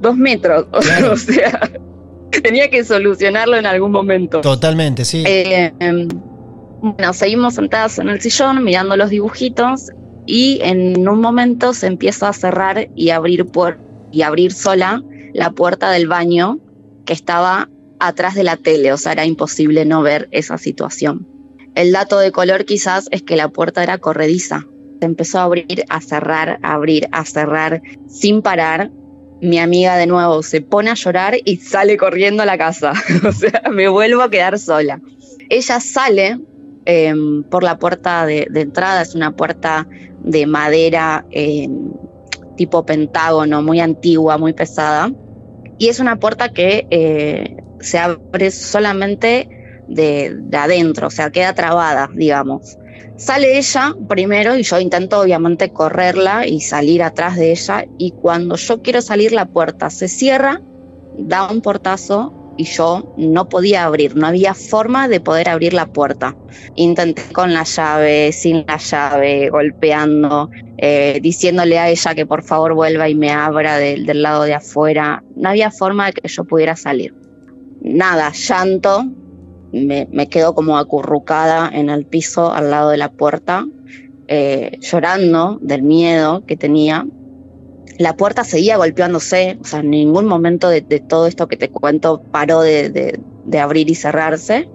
dos 0.00 0.16
metros, 0.16 0.68
claro. 0.80 1.12
o 1.12 1.16
sea, 1.18 1.70
tenía 2.42 2.70
que 2.70 2.82
solucionarlo 2.82 3.58
en 3.58 3.66
algún 3.66 3.92
momento. 3.92 4.40
Totalmente, 4.40 5.04
sí. 5.04 5.22
Eh, 5.26 5.70
em, 5.80 6.08
bueno, 6.80 7.12
seguimos 7.12 7.56
sentadas 7.56 7.98
en 7.98 8.08
el 8.08 8.22
sillón 8.22 8.64
mirando 8.64 8.96
los 8.96 9.10
dibujitos 9.10 9.90
y 10.30 10.60
en 10.62 11.08
un 11.08 11.20
momento 11.20 11.74
se 11.74 11.88
empieza 11.88 12.28
a 12.28 12.32
cerrar 12.32 12.88
y 12.94 13.10
abrir 13.10 13.46
y 14.12 14.22
abrir 14.22 14.52
sola 14.52 15.02
la 15.34 15.50
puerta 15.50 15.90
del 15.90 16.06
baño 16.06 16.60
que 17.04 17.12
estaba 17.12 17.68
atrás 17.98 18.36
de 18.36 18.44
la 18.44 18.56
tele, 18.56 18.92
o 18.92 18.96
sea, 18.96 19.10
era 19.10 19.26
imposible 19.26 19.84
no 19.84 20.02
ver 20.02 20.28
esa 20.30 20.56
situación. 20.56 21.26
El 21.74 21.90
dato 21.90 22.20
de 22.20 22.30
color 22.30 22.64
quizás 22.64 23.08
es 23.10 23.22
que 23.22 23.34
la 23.34 23.48
puerta 23.48 23.82
era 23.82 23.98
corrediza. 23.98 24.66
Se 25.00 25.06
empezó 25.06 25.40
a 25.40 25.44
abrir, 25.44 25.84
a 25.88 26.00
cerrar, 26.00 26.60
a 26.62 26.74
abrir, 26.74 27.08
a 27.10 27.24
cerrar, 27.24 27.82
sin 28.08 28.40
parar. 28.40 28.92
Mi 29.42 29.58
amiga 29.58 29.96
de 29.96 30.06
nuevo 30.06 30.44
se 30.44 30.60
pone 30.60 30.90
a 30.90 30.94
llorar 30.94 31.38
y 31.44 31.56
sale 31.56 31.96
corriendo 31.96 32.44
a 32.44 32.46
la 32.46 32.56
casa. 32.56 32.92
o 33.28 33.32
sea, 33.32 33.64
me 33.72 33.88
vuelvo 33.88 34.22
a 34.22 34.30
quedar 34.30 34.60
sola. 34.60 35.00
Ella 35.48 35.80
sale 35.80 36.38
eh, 36.86 37.14
por 37.50 37.62
la 37.62 37.78
puerta 37.78 38.26
de, 38.26 38.46
de, 38.50 38.62
entrada, 38.62 39.02
es 39.02 39.14
una 39.14 39.36
puerta 39.36 39.86
de 40.22 40.46
madera 40.46 41.26
eh, 41.30 41.68
tipo 42.56 42.84
pentágono, 42.84 43.62
muy 43.62 43.80
antigua, 43.80 44.38
muy 44.38 44.52
pesada. 44.52 45.12
Y 45.78 45.88
es 45.88 46.00
una 46.00 46.16
puerta 46.16 46.50
que 46.50 46.86
eh, 46.90 47.56
se 47.80 47.98
abre 47.98 48.50
solamente 48.50 49.48
de, 49.88 50.34
de, 50.34 50.56
adentro, 50.56 51.08
o 51.08 51.10
sea, 51.10 51.30
queda 51.30 51.54
trabada, 51.54 52.08
digamos. 52.12 52.76
Sale 53.16 53.58
ella 53.58 53.94
primero 54.08 54.56
y 54.56 54.62
yo 54.62 54.78
intento 54.78 55.20
obviamente 55.20 55.70
correrla 55.70 56.46
y 56.46 56.60
salir 56.60 57.02
atrás 57.02 57.36
de 57.36 57.50
ella 57.52 57.86
y 57.98 58.12
cuando 58.12 58.56
yo 58.56 58.80
quiero 58.82 59.02
salir 59.02 59.32
la 59.32 59.46
puerta 59.46 59.90
se 59.90 60.08
cierra, 60.08 60.60
da 61.18 61.50
un 61.50 61.60
portazo 61.60 62.32
y 62.60 62.64
yo 62.64 63.14
no 63.16 63.48
podía 63.48 63.84
abrir, 63.84 64.16
no 64.16 64.26
había 64.26 64.52
forma 64.52 65.08
de 65.08 65.18
poder 65.18 65.48
abrir 65.48 65.72
la 65.72 65.86
puerta. 65.86 66.36
Intenté 66.74 67.22
con 67.32 67.54
la 67.54 67.64
llave, 67.64 68.32
sin 68.32 68.66
la 68.68 68.76
llave, 68.76 69.48
golpeando, 69.48 70.50
eh, 70.76 71.20
diciéndole 71.22 71.78
a 71.78 71.88
ella 71.88 72.14
que 72.14 72.26
por 72.26 72.42
favor 72.42 72.74
vuelva 72.74 73.08
y 73.08 73.14
me 73.14 73.30
abra 73.30 73.78
de, 73.78 74.04
del 74.04 74.20
lado 74.20 74.42
de 74.42 74.52
afuera. 74.52 75.24
No 75.36 75.48
había 75.48 75.70
forma 75.70 76.06
de 76.06 76.12
que 76.12 76.28
yo 76.28 76.44
pudiera 76.44 76.76
salir. 76.76 77.14
Nada, 77.80 78.30
llanto, 78.30 79.06
me, 79.72 80.06
me 80.12 80.28
quedo 80.28 80.54
como 80.54 80.76
acurrucada 80.76 81.70
en 81.72 81.88
el 81.88 82.04
piso 82.04 82.52
al 82.52 82.70
lado 82.70 82.90
de 82.90 82.98
la 82.98 83.10
puerta, 83.10 83.64
eh, 84.28 84.76
llorando 84.82 85.58
del 85.62 85.82
miedo 85.82 86.44
que 86.44 86.58
tenía 86.58 87.06
la 87.98 88.16
puerta 88.16 88.44
seguía 88.44 88.76
golpeándose, 88.76 89.58
o 89.60 89.64
sea, 89.64 89.80
en 89.80 89.90
ningún 89.90 90.26
momento 90.26 90.68
de, 90.68 90.82
todo 90.82 91.26
esto 91.26 91.48
que 91.48 91.56
te 91.56 91.68
cuento 91.68 92.22
paró 92.30 92.60
de, 92.60 93.18
abrir 93.60 93.90
y 93.90 93.94
cerrarse, 93.94 94.68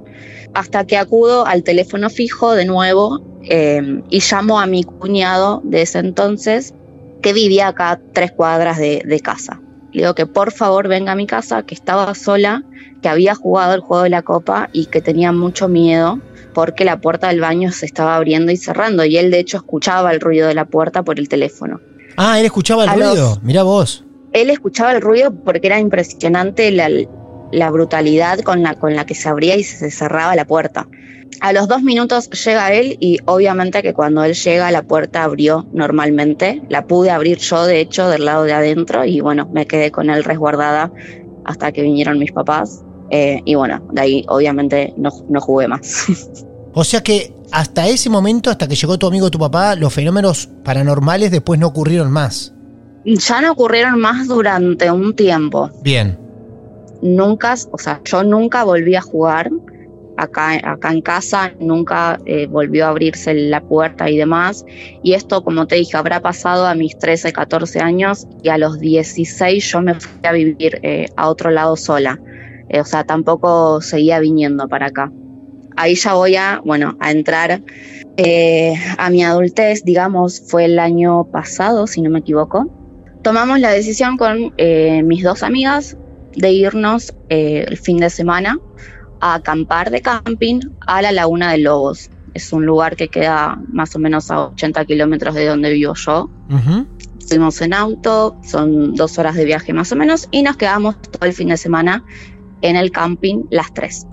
hasta 0.53 0.85
que 0.85 0.97
acudo 0.97 1.45
al 1.45 1.63
teléfono 1.63 2.09
fijo 2.09 2.53
de 2.53 2.65
nuevo 2.65 3.21
eh, 3.43 4.01
y 4.09 4.19
llamo 4.19 4.59
a 4.59 4.67
mi 4.67 4.83
cuñado 4.83 5.61
de 5.63 5.81
ese 5.81 5.99
entonces, 5.99 6.73
que 7.21 7.33
vivía 7.33 7.67
acá 7.67 7.99
tres 8.13 8.31
cuadras 8.31 8.77
de, 8.77 9.19
casa. 9.23 9.61
Le 9.91 10.01
digo 10.01 10.13
que 10.13 10.27
por 10.27 10.51
favor 10.51 10.87
venga 10.87 11.13
a 11.13 11.15
mi 11.15 11.25
casa, 11.25 11.63
que 11.63 11.73
estaba 11.73 12.13
sola, 12.13 12.63
que 13.01 13.09
había 13.09 13.33
jugado 13.33 13.73
el 13.73 13.81
juego 13.81 14.03
de 14.03 14.09
la 14.09 14.21
copa 14.21 14.69
y 14.73 14.87
que 14.87 15.01
tenía 15.01 15.31
mucho 15.31 15.67
miedo 15.67 16.19
porque 16.53 16.85
la 16.85 17.01
puerta 17.01 17.27
del 17.27 17.41
baño 17.41 17.71
se 17.71 17.85
estaba 17.85 18.15
abriendo 18.15 18.51
y 18.51 18.57
cerrando 18.57 19.03
y 19.05 19.17
él 19.17 19.31
de 19.31 19.39
hecho 19.39 19.57
escuchaba 19.57 20.11
el 20.11 20.21
ruido 20.21 20.47
de 20.47 20.53
la 20.53 20.65
puerta 20.65 21.03
por 21.03 21.19
el 21.19 21.27
teléfono. 21.27 21.81
Ah, 22.17 22.39
él 22.39 22.45
escuchaba 22.45 22.83
el 22.85 22.89
ruido. 22.91 23.15
los- 23.15 23.43
Mirá 23.43 23.63
vos. 23.63 24.03
Él 24.33 24.49
escuchaba 24.49 24.91
el 24.93 25.01
ruido 25.01 25.33
porque 25.33 25.67
era 25.67 25.79
impresionante 25.79 26.69
la, 26.71 26.89
la 27.51 27.71
brutalidad 27.71 28.39
con 28.39 28.63
la, 28.63 28.75
con 28.75 28.95
la 28.95 29.05
que 29.05 29.15
se 29.15 29.29
abría 29.29 29.55
y 29.55 29.63
se 29.63 29.89
cerraba 29.91 30.35
la 30.35 30.45
puerta. 30.45 30.87
A 31.41 31.51
los 31.53 31.67
dos 31.67 31.81
minutos 31.81 32.29
llega 32.45 32.71
él 32.73 32.97
y 32.99 33.17
obviamente 33.25 33.81
que 33.81 33.93
cuando 33.93 34.23
él 34.23 34.33
llega 34.35 34.71
la 34.71 34.83
puerta 34.83 35.23
abrió 35.23 35.67
normalmente. 35.73 36.61
La 36.69 36.85
pude 36.85 37.11
abrir 37.11 37.37
yo 37.39 37.65
de 37.65 37.79
hecho 37.79 38.07
del 38.09 38.25
lado 38.25 38.43
de 38.43 38.53
adentro 38.53 39.05
y 39.05 39.19
bueno, 39.21 39.49
me 39.53 39.65
quedé 39.67 39.91
con 39.91 40.09
él 40.09 40.23
resguardada 40.23 40.91
hasta 41.45 41.71
que 41.71 41.81
vinieron 41.81 42.19
mis 42.19 42.31
papás. 42.31 42.83
Eh, 43.11 43.41
y 43.45 43.55
bueno, 43.55 43.87
de 43.91 44.01
ahí 44.01 44.25
obviamente 44.27 44.93
no, 44.97 45.09
no 45.29 45.39
jugué 45.41 45.67
más. 45.67 46.05
O 46.77 46.83
sea 46.83 47.01
que 47.01 47.33
hasta 47.51 47.87
ese 47.87 48.09
momento, 48.09 48.49
hasta 48.49 48.67
que 48.67 48.75
llegó 48.75 48.99
tu 48.99 49.07
amigo 49.07 49.31
tu 49.31 49.39
papá, 49.39 49.75
los 49.75 49.93
fenómenos 49.93 50.49
paranormales 50.63 51.31
después 51.31 51.57
no 51.57 51.67
ocurrieron 51.67 52.11
más. 52.11 52.53
ya 53.05 53.39
no 53.39 53.53
ocurrieron 53.53 53.97
más 53.99 54.27
durante 54.27 54.91
un 54.91 55.15
tiempo. 55.15 55.69
Bien. 55.81 56.17
nunca, 57.01 57.55
o 57.71 57.77
sea, 57.77 58.01
yo 58.03 58.23
nunca 58.23 58.65
volví 58.65 58.95
a 58.95 59.01
jugar 59.01 59.49
acá, 60.17 60.59
acá 60.63 60.91
en 60.91 61.01
casa, 61.01 61.53
nunca 61.59 62.19
eh, 62.25 62.47
volvió 62.47 62.87
a 62.87 62.89
abrirse 62.89 63.33
la 63.33 63.61
puerta 63.61 64.09
y 64.09 64.17
demás. 64.17 64.65
Y 65.01 65.13
esto, 65.13 65.45
como 65.45 65.67
te 65.67 65.75
dije, 65.75 65.95
habrá 65.95 66.21
pasado 66.21 66.65
a 66.65 66.75
mis 66.75 66.97
13, 66.97 67.31
14 67.31 67.79
años 67.79 68.27
y 68.43 68.49
a 68.49 68.57
los 68.57 68.79
16 68.79 69.71
yo 69.71 69.81
me 69.81 69.93
fui 69.97 70.11
a 70.23 70.33
vivir 70.33 70.79
eh, 70.83 71.07
a 71.15 71.29
otro 71.29 71.51
lado 71.51 71.77
sola. 71.77 72.19
Eh, 72.67 72.81
o 72.81 72.85
sea, 72.85 73.05
tampoco 73.05 73.79
seguía 73.79 74.19
viniendo 74.19 74.67
para 74.67 74.87
acá. 74.87 75.09
Ahí 75.75 75.95
ya 75.95 76.13
voy 76.13 76.35
a, 76.35 76.61
bueno, 76.63 76.97
a 76.99 77.11
entrar 77.11 77.61
eh, 78.17 78.73
a 78.97 79.09
mi 79.09 79.23
adultez, 79.23 79.83
digamos, 79.83 80.41
fue 80.47 80.65
el 80.65 80.79
año 80.79 81.25
pasado, 81.25 81.87
si 81.87 82.01
no 82.01 82.09
me 82.09 82.19
equivoco. 82.19 82.71
Tomamos 83.21 83.59
la 83.59 83.71
decisión 83.71 84.17
con 84.17 84.53
eh, 84.57 85.03
mis 85.03 85.23
dos 85.23 85.43
amigas 85.43 85.97
de 86.35 86.51
irnos 86.51 87.13
eh, 87.29 87.65
el 87.67 87.77
fin 87.77 87.97
de 87.97 88.09
semana 88.09 88.59
a 89.19 89.35
acampar 89.35 89.89
de 89.91 90.01
camping 90.01 90.59
a 90.85 91.01
la 91.01 91.11
Laguna 91.11 91.51
de 91.51 91.57
Lobos. 91.57 92.09
Es 92.33 92.53
un 92.53 92.65
lugar 92.65 92.95
que 92.95 93.07
queda 93.07 93.59
más 93.69 93.95
o 93.95 93.99
menos 93.99 94.29
a 94.29 94.47
80 94.47 94.85
kilómetros 94.85 95.35
de 95.35 95.47
donde 95.47 95.71
vivo 95.71 95.93
yo. 95.95 96.29
Ujú. 96.49 96.85
Fuimos 97.27 97.61
en 97.61 97.73
auto, 97.73 98.37
son 98.43 98.93
dos 98.93 99.17
horas 99.17 99.35
de 99.35 99.45
viaje 99.45 99.73
más 99.73 99.91
o 99.91 99.95
menos, 99.95 100.27
y 100.31 100.43
nos 100.43 100.57
quedamos 100.57 101.01
todo 101.01 101.27
el 101.27 101.33
fin 101.33 101.47
de 101.47 101.57
semana 101.57 102.05
en 102.61 102.75
el 102.75 102.91
camping 102.91 103.45
las 103.49 103.73
tres. 103.73 104.05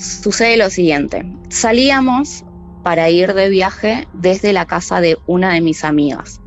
Sucede 0.00 0.56
lo 0.56 0.70
siguiente, 0.70 1.30
salíamos 1.50 2.46
para 2.82 3.10
ir 3.10 3.34
de 3.34 3.50
viaje 3.50 4.08
desde 4.14 4.54
la 4.54 4.64
casa 4.64 5.02
de 5.02 5.18
una 5.26 5.52
de 5.52 5.60
mis 5.60 5.84
amigas. 5.84 6.40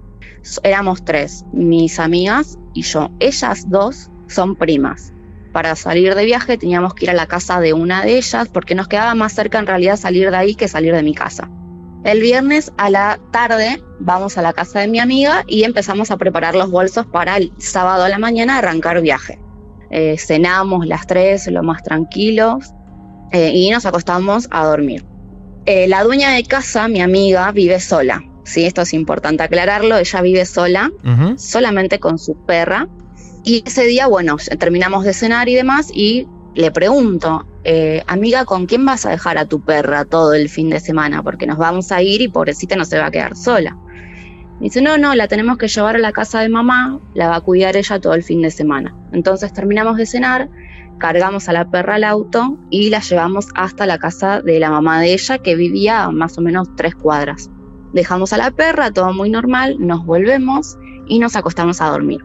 Éramos 0.63 1.05
tres, 1.05 1.45
mis 1.53 1.99
amigas 1.99 2.57
y 2.73 2.81
yo. 2.81 3.11
Ellas 3.19 3.69
dos 3.69 4.09
son 4.27 4.55
primas. 4.55 5.13
Para 5.51 5.75
salir 5.75 6.15
de 6.15 6.25
viaje 6.25 6.57
teníamos 6.57 6.95
que 6.95 7.05
ir 7.05 7.11
a 7.11 7.13
la 7.13 7.27
casa 7.27 7.59
de 7.59 7.73
una 7.73 8.03
de 8.03 8.17
ellas 8.17 8.49
porque 8.51 8.73
nos 8.73 8.87
quedaba 8.87 9.13
más 9.13 9.33
cerca 9.33 9.59
en 9.59 9.67
realidad 9.67 9.97
salir 9.97 10.31
de 10.31 10.37
ahí 10.37 10.55
que 10.55 10.67
salir 10.67 10.95
de 10.95 11.03
mi 11.03 11.13
casa. 11.13 11.47
El 12.03 12.21
viernes 12.21 12.73
a 12.77 12.89
la 12.89 13.19
tarde 13.31 13.83
vamos 13.99 14.35
a 14.39 14.41
la 14.41 14.53
casa 14.53 14.79
de 14.79 14.87
mi 14.87 14.97
amiga 14.97 15.43
y 15.45 15.63
empezamos 15.63 16.09
a 16.09 16.17
preparar 16.17 16.55
los 16.55 16.71
bolsos 16.71 17.05
para 17.05 17.37
el 17.37 17.53
sábado 17.59 18.03
a 18.03 18.09
la 18.09 18.17
mañana 18.17 18.57
arrancar 18.57 18.99
viaje. 18.99 19.39
Eh, 19.91 20.17
cenamos 20.17 20.87
las 20.87 21.05
tres, 21.05 21.45
lo 21.45 21.61
más 21.61 21.83
tranquilos, 21.83 22.73
eh, 23.31 23.51
y 23.53 23.69
nos 23.69 23.85
acostamos 23.85 24.47
a 24.51 24.65
dormir. 24.65 25.05
Eh, 25.65 25.87
la 25.87 26.03
dueña 26.03 26.31
de 26.31 26.43
casa, 26.43 26.87
mi 26.87 27.01
amiga, 27.01 27.51
vive 27.51 27.79
sola. 27.79 28.23
Sí, 28.43 28.65
esto 28.65 28.81
es 28.81 28.93
importante 28.93 29.43
aclararlo. 29.43 29.97
Ella 29.97 30.21
vive 30.21 30.45
sola, 30.45 30.91
solamente 31.37 31.99
con 31.99 32.19
su 32.19 32.35
perra. 32.45 32.89
Y 33.43 33.63
ese 33.65 33.85
día, 33.85 34.07
bueno, 34.07 34.37
terminamos 34.59 35.05
de 35.05 35.13
cenar 35.13 35.47
y 35.49 35.55
demás, 35.55 35.89
y 35.93 36.27
le 36.55 36.71
pregunto, 36.71 37.45
eh, 37.63 38.03
amiga, 38.07 38.45
¿con 38.45 38.65
quién 38.65 38.85
vas 38.85 39.05
a 39.05 39.09
dejar 39.09 39.37
a 39.37 39.45
tu 39.45 39.61
perra 39.61 40.05
todo 40.05 40.33
el 40.33 40.49
fin 40.49 40.69
de 40.69 40.79
semana? 40.79 41.23
Porque 41.23 41.47
nos 41.47 41.57
vamos 41.57 41.91
a 41.91 42.01
ir 42.01 42.21
y 42.21 42.27
pobrecita 42.27 42.75
no 42.75 42.85
se 42.85 42.99
va 42.99 43.07
a 43.07 43.11
quedar 43.11 43.35
sola. 43.35 43.77
Me 44.59 44.67
dice, 44.67 44.81
no, 44.81 44.97
no, 44.97 45.15
la 45.15 45.27
tenemos 45.27 45.57
que 45.57 45.67
llevar 45.67 45.95
a 45.95 45.99
la 45.99 46.11
casa 46.11 46.41
de 46.41 46.49
mamá, 46.49 46.99
la 47.15 47.29
va 47.29 47.37
a 47.37 47.41
cuidar 47.41 47.75
ella 47.75 47.99
todo 47.99 48.13
el 48.13 48.23
fin 48.23 48.41
de 48.41 48.51
semana. 48.51 48.95
Entonces 49.11 49.51
terminamos 49.51 49.97
de 49.97 50.05
cenar, 50.05 50.49
cargamos 50.99 51.49
a 51.49 51.53
la 51.53 51.69
perra 51.69 51.95
al 51.95 52.03
auto 52.03 52.57
y 52.69 52.89
la 52.89 52.99
llevamos 52.99 53.47
hasta 53.55 53.85
la 53.85 53.97
casa 53.97 54.41
de 54.41 54.59
la 54.59 54.69
mamá 54.69 55.01
de 55.01 55.13
ella, 55.13 55.37
que 55.37 55.55
vivía 55.55 56.09
más 56.09 56.37
o 56.37 56.41
menos 56.41 56.69
tres 56.75 56.95
cuadras. 56.95 57.49
Dejamos 57.93 58.33
a 58.33 58.37
la 58.37 58.51
perra, 58.51 58.91
todo 58.91 59.13
muy 59.13 59.29
normal, 59.29 59.77
nos 59.79 60.05
volvemos 60.05 60.77
y 61.07 61.19
nos 61.19 61.35
acostamos 61.35 61.81
a 61.81 61.89
dormir. 61.89 62.21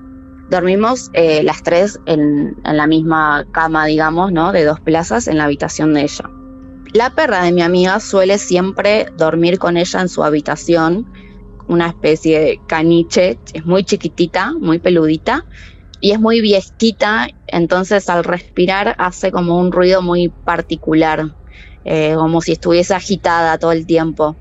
Dormimos 0.50 1.10
eh, 1.12 1.42
las 1.42 1.62
tres 1.62 2.00
en, 2.06 2.56
en 2.64 2.76
la 2.76 2.87
misma 2.87 3.46
cama, 3.52 3.84
digamos, 3.84 4.32
¿no? 4.32 4.52
De 4.52 4.64
dos 4.64 4.80
plazas 4.80 5.28
en 5.28 5.37
la 5.37 5.44
habitación 5.44 5.92
de 5.92 6.02
ella. 6.02 6.30
La 6.94 7.14
perra 7.14 7.42
de 7.42 7.52
mi 7.52 7.60
amiga 7.60 8.00
suele 8.00 8.38
siempre 8.38 9.08
dormir 9.16 9.58
con 9.58 9.76
ella 9.76 10.00
en 10.00 10.08
su 10.08 10.25
habitación, 10.25 11.06
una 11.66 11.88
especie 11.88 12.40
de 12.40 12.60
caniche, 12.66 13.38
es 13.52 13.66
muy 13.66 13.84
chiquitita, 13.84 14.54
muy 14.58 14.78
peludita 14.78 15.44
y 16.00 16.12
es 16.12 16.21
muy 16.21 16.40
viejita, 16.40 17.28
entonces 17.47 18.09
al 18.09 18.25
respirar 18.25 18.95
hace 18.99 19.31
como 19.33 19.59
un 19.59 19.73
ruido 19.73 20.02
muy 20.02 20.28
particular, 20.28 21.35
eh, 21.85 22.14
como 22.17 22.40
si 22.40 22.52
estuviese 22.52 22.95
agitada 22.95 23.59
todo 23.59 23.73
el 23.73 23.87
tiempo. 23.87 24.37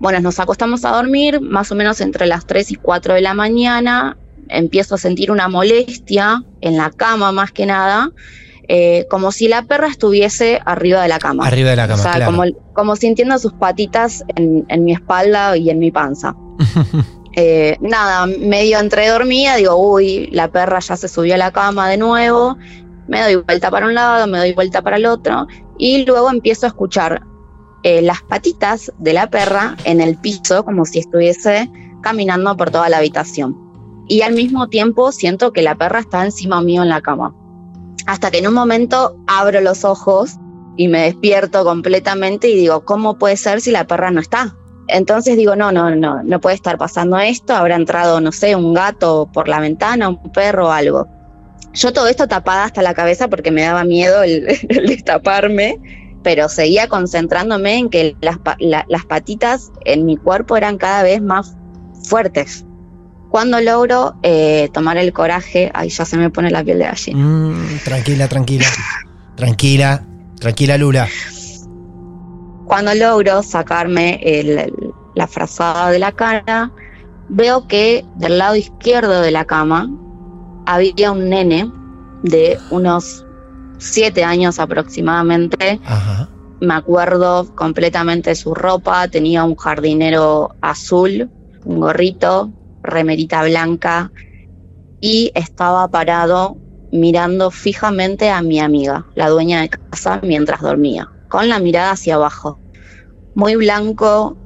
Bueno, 0.00 0.20
nos 0.20 0.38
acostamos 0.38 0.84
a 0.84 0.90
dormir 0.90 1.40
más 1.40 1.70
o 1.72 1.74
menos 1.74 2.00
entre 2.00 2.26
las 2.26 2.46
3 2.46 2.72
y 2.72 2.74
4 2.76 3.14
de 3.14 3.20
la 3.20 3.34
mañana, 3.34 4.16
empiezo 4.48 4.94
a 4.94 4.98
sentir 4.98 5.30
una 5.30 5.48
molestia 5.48 6.44
en 6.60 6.76
la 6.76 6.90
cama 6.90 7.32
más 7.32 7.52
que 7.52 7.66
nada, 7.66 8.10
eh, 8.68 9.06
como 9.08 9.32
si 9.32 9.48
la 9.48 9.62
perra 9.62 9.88
estuviese 9.88 10.60
arriba 10.64 11.02
de 11.02 11.08
la 11.08 11.18
cama. 11.18 11.46
Arriba 11.46 11.70
de 11.70 11.76
la 11.76 11.88
cama, 11.88 12.00
O 12.00 12.02
sea, 12.02 12.12
claro. 12.12 12.32
como, 12.32 12.44
como 12.74 12.96
sintiendo 12.96 13.38
sus 13.38 13.52
patitas 13.54 14.24
en, 14.36 14.64
en 14.68 14.84
mi 14.84 14.92
espalda 14.92 15.56
y 15.56 15.70
en 15.70 15.78
mi 15.78 15.90
panza. 15.90 16.34
Eh, 17.40 17.76
nada, 17.80 18.26
medio 18.26 18.80
entre 18.80 19.06
dormida, 19.06 19.54
digo, 19.54 19.76
uy, 19.76 20.26
la 20.32 20.50
perra 20.50 20.80
ya 20.80 20.96
se 20.96 21.06
subió 21.06 21.36
a 21.36 21.38
la 21.38 21.52
cama 21.52 21.88
de 21.88 21.96
nuevo, 21.96 22.56
me 23.06 23.22
doy 23.22 23.36
vuelta 23.36 23.70
para 23.70 23.86
un 23.86 23.94
lado, 23.94 24.26
me 24.26 24.38
doy 24.38 24.54
vuelta 24.54 24.82
para 24.82 24.96
el 24.96 25.06
otro, 25.06 25.46
y 25.78 26.04
luego 26.04 26.30
empiezo 26.30 26.66
a 26.66 26.70
escuchar 26.70 27.22
eh, 27.84 28.02
las 28.02 28.22
patitas 28.22 28.92
de 28.98 29.12
la 29.12 29.30
perra 29.30 29.76
en 29.84 30.00
el 30.00 30.16
piso, 30.16 30.64
como 30.64 30.84
si 30.84 30.98
estuviese 30.98 31.70
caminando 32.02 32.56
por 32.56 32.72
toda 32.72 32.88
la 32.88 32.96
habitación. 32.96 33.56
Y 34.08 34.22
al 34.22 34.34
mismo 34.34 34.68
tiempo 34.68 35.12
siento 35.12 35.52
que 35.52 35.62
la 35.62 35.76
perra 35.76 36.00
está 36.00 36.24
encima 36.24 36.60
mío 36.60 36.82
en 36.82 36.88
la 36.88 37.02
cama. 37.02 37.36
Hasta 38.08 38.32
que 38.32 38.38
en 38.38 38.48
un 38.48 38.54
momento 38.54 39.16
abro 39.28 39.60
los 39.60 39.84
ojos 39.84 40.32
y 40.76 40.88
me 40.88 41.02
despierto 41.02 41.62
completamente 41.62 42.48
y 42.48 42.56
digo, 42.56 42.84
¿cómo 42.84 43.16
puede 43.16 43.36
ser 43.36 43.60
si 43.60 43.70
la 43.70 43.86
perra 43.86 44.10
no 44.10 44.20
está? 44.20 44.56
Entonces 44.88 45.36
digo, 45.36 45.54
no, 45.54 45.70
no, 45.70 45.94
no, 45.94 46.22
no 46.22 46.40
puede 46.40 46.56
estar 46.56 46.78
pasando 46.78 47.18
esto, 47.18 47.54
habrá 47.54 47.76
entrado, 47.76 48.20
no 48.20 48.32
sé, 48.32 48.56
un 48.56 48.72
gato 48.74 49.28
por 49.32 49.48
la 49.48 49.60
ventana, 49.60 50.08
un 50.08 50.32
perro 50.32 50.72
algo. 50.72 51.06
Yo 51.74 51.92
todo 51.92 52.08
esto 52.08 52.26
tapada 52.26 52.64
hasta 52.64 52.80
la 52.82 52.94
cabeza 52.94 53.28
porque 53.28 53.50
me 53.50 53.62
daba 53.62 53.84
miedo 53.84 54.22
el, 54.22 54.46
el 54.68 54.86
destaparme, 54.86 55.78
pero 56.22 56.48
seguía 56.48 56.88
concentrándome 56.88 57.76
en 57.76 57.90
que 57.90 58.16
las, 58.22 58.38
la- 58.58 58.86
las 58.88 59.04
patitas 59.04 59.70
en 59.84 60.06
mi 60.06 60.16
cuerpo 60.16 60.56
eran 60.56 60.78
cada 60.78 61.02
vez 61.02 61.20
más 61.22 61.54
fuertes. 62.02 62.64
Cuando 63.30 63.60
logro 63.60 64.14
eh, 64.22 64.70
tomar 64.72 64.96
el 64.96 65.12
coraje, 65.12 65.70
ahí 65.74 65.90
ya 65.90 66.06
se 66.06 66.16
me 66.16 66.30
pone 66.30 66.50
la 66.50 66.64
piel 66.64 66.78
de 66.78 66.84
gallina. 66.86 67.18
Mm, 67.22 67.78
tranquila, 67.84 68.26
tranquila. 68.26 68.64
Tranquila, 69.36 70.02
tranquila, 70.40 70.78
Lula. 70.78 71.06
Cuando 72.68 72.94
logro 72.94 73.42
sacarme 73.42 74.20
el- 74.22 74.92
la 75.14 75.26
frazada 75.26 75.90
de 75.90 75.98
la 75.98 76.12
cara, 76.12 76.70
veo 77.30 77.66
que 77.66 78.04
del 78.16 78.36
lado 78.36 78.56
izquierdo 78.56 79.22
de 79.22 79.30
la 79.30 79.46
cama 79.46 79.88
había 80.66 81.10
un 81.10 81.30
nene 81.30 81.72
de 82.22 82.58
unos 82.70 83.24
siete 83.78 84.22
años 84.22 84.58
aproximadamente. 84.58 85.80
Ajá. 85.86 86.28
Me 86.60 86.74
acuerdo 86.74 87.46
completamente 87.54 88.30
de 88.30 88.36
su 88.36 88.54
ropa, 88.54 89.08
tenía 89.08 89.44
un 89.44 89.56
jardinero 89.56 90.54
azul, 90.60 91.30
un 91.64 91.80
gorrito, 91.80 92.50
remerita 92.82 93.44
blanca 93.44 94.12
y 95.00 95.30
estaba 95.34 95.88
parado 95.88 96.58
mirando 96.90 97.50
fijamente 97.50 98.28
a 98.28 98.42
mi 98.42 98.60
amiga, 98.60 99.06
la 99.14 99.28
dueña 99.30 99.62
de 99.62 99.70
casa, 99.70 100.20
mientras 100.22 100.60
dormía, 100.60 101.08
con 101.28 101.48
la 101.48 101.58
mirada 101.60 101.92
hacia 101.92 102.16
abajo. 102.16 102.62
Muy 103.34 103.56
blanco, 103.56 104.38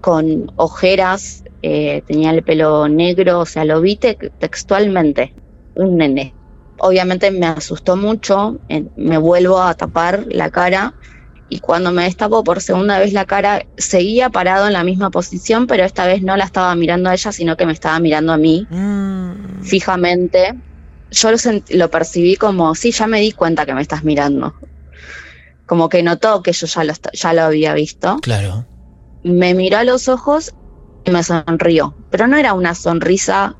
con 0.00 0.46
ojeras, 0.56 1.42
eh, 1.62 2.02
tenía 2.06 2.30
el 2.30 2.44
pelo 2.44 2.88
negro, 2.88 3.40
o 3.40 3.46
sea, 3.46 3.64
lo 3.64 3.80
vi 3.80 3.96
te- 3.96 4.16
textualmente, 4.38 5.34
un 5.74 5.96
nene. 5.96 6.36
Obviamente 6.76 7.30
me 7.30 7.46
asustó 7.46 7.96
mucho, 7.96 8.60
eh, 8.68 8.86
me 8.96 9.16
vuelvo 9.18 9.60
a 9.60 9.74
tapar 9.74 10.26
la 10.28 10.50
cara 10.50 10.94
y 11.48 11.60
cuando 11.60 11.92
me 11.92 12.04
destapo 12.04 12.42
por 12.44 12.60
segunda 12.60 12.98
vez 12.98 13.12
la 13.12 13.24
cara, 13.26 13.66
seguía 13.76 14.30
parado 14.30 14.66
en 14.66 14.72
la 14.74 14.84
misma 14.84 15.10
posición, 15.10 15.66
pero 15.66 15.84
esta 15.84 16.06
vez 16.06 16.22
no 16.22 16.36
la 16.36 16.44
estaba 16.44 16.74
mirando 16.74 17.08
a 17.10 17.14
ella, 17.14 17.32
sino 17.32 17.56
que 17.56 17.66
me 17.66 17.72
estaba 17.72 17.98
mirando 18.00 18.32
a 18.32 18.36
mí 18.38 18.68
Mm, 18.70 19.62
fijamente. 19.62 20.54
Yo 21.10 21.30
lo, 21.30 21.36
lo 21.70 21.90
percibí 21.90 22.36
como, 22.36 22.74
sí, 22.74 22.92
ya 22.92 23.06
me 23.06 23.20
di 23.20 23.32
cuenta 23.32 23.66
que 23.66 23.74
me 23.74 23.82
estás 23.82 24.04
mirando. 24.04 24.54
Como 25.66 25.88
que 25.88 26.02
notó 26.02 26.42
que 26.42 26.52
yo 26.52 26.66
ya 26.66 26.84
lo, 26.84 26.92
ya 27.12 27.32
lo 27.32 27.42
había 27.42 27.74
visto. 27.74 28.18
claro. 28.20 28.66
Me 29.22 29.54
miró 29.54 29.78
a 29.78 29.84
los 29.84 30.08
ojos 30.08 30.54
y 31.04 31.10
me 31.10 31.22
sonrió. 31.22 31.94
Pero 32.10 32.26
no 32.26 32.36
era 32.36 32.52
una 32.52 32.74
sonrisa 32.74 33.56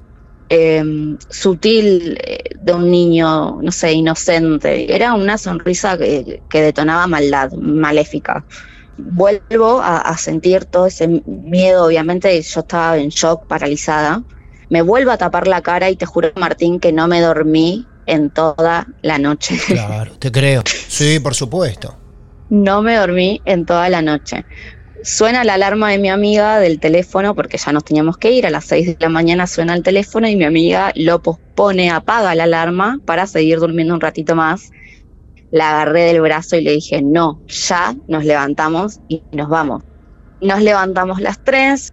eh, 0.50 1.16
sutil 1.30 2.18
eh, 2.22 2.42
de 2.60 2.72
un 2.72 2.90
niño, 2.90 3.62
no 3.62 3.72
sé, 3.72 3.92
inocente. 3.92 4.94
Era 4.94 5.14
una 5.14 5.38
sonrisa 5.38 5.96
que, 5.96 6.42
que 6.50 6.62
detonaba 6.62 7.06
maldad, 7.06 7.52
maléfica. 7.52 8.44
Vuelvo 8.96 9.80
a, 9.80 9.98
a 9.98 10.16
sentir 10.18 10.66
todo 10.66 10.86
ese 10.86 11.08
miedo, 11.26 11.86
obviamente 11.86 12.40
yo 12.40 12.60
estaba 12.60 12.98
en 12.98 13.08
shock, 13.08 13.46
paralizada. 13.46 14.22
Me 14.68 14.82
vuelvo 14.82 15.10
a 15.10 15.16
tapar 15.16 15.48
la 15.48 15.62
cara 15.62 15.90
y 15.90 15.96
te 15.96 16.06
juro, 16.06 16.30
Martín, 16.36 16.78
que 16.78 16.92
no 16.92 17.08
me 17.08 17.20
dormí 17.20 17.86
en 18.06 18.30
toda 18.30 18.86
la 19.02 19.18
noche. 19.18 19.58
Claro, 19.66 20.12
te 20.18 20.30
creo. 20.30 20.62
Sí, 20.66 21.20
por 21.20 21.34
supuesto. 21.34 21.96
No 22.50 22.82
me 22.82 22.96
dormí 22.96 23.40
en 23.44 23.66
toda 23.66 23.88
la 23.88 24.02
noche. 24.02 24.44
Suena 25.02 25.44
la 25.44 25.54
alarma 25.54 25.90
de 25.90 25.98
mi 25.98 26.08
amiga 26.08 26.58
del 26.58 26.80
teléfono 26.80 27.34
porque 27.34 27.58
ya 27.58 27.72
nos 27.72 27.84
teníamos 27.84 28.16
que 28.16 28.32
ir. 28.32 28.46
A 28.46 28.50
las 28.50 28.64
6 28.64 28.86
de 28.86 28.96
la 29.00 29.08
mañana 29.08 29.46
suena 29.46 29.74
el 29.74 29.82
teléfono 29.82 30.28
y 30.28 30.36
mi 30.36 30.44
amiga 30.44 30.92
lo 30.94 31.20
pospone, 31.20 31.90
apaga 31.90 32.34
la 32.34 32.44
alarma 32.44 33.00
para 33.04 33.26
seguir 33.26 33.58
durmiendo 33.58 33.94
un 33.94 34.00
ratito 34.00 34.34
más. 34.34 34.70
La 35.50 35.70
agarré 35.70 36.04
del 36.04 36.20
brazo 36.20 36.56
y 36.56 36.62
le 36.62 36.72
dije, 36.72 37.02
no, 37.02 37.40
ya 37.46 37.94
nos 38.08 38.24
levantamos 38.24 39.00
y 39.08 39.22
nos 39.32 39.48
vamos. 39.48 39.82
Nos 40.40 40.62
levantamos 40.62 41.20
las 41.20 41.42
tres, 41.44 41.92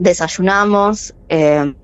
desayunamos, 0.00 1.14
eh, 1.28 1.74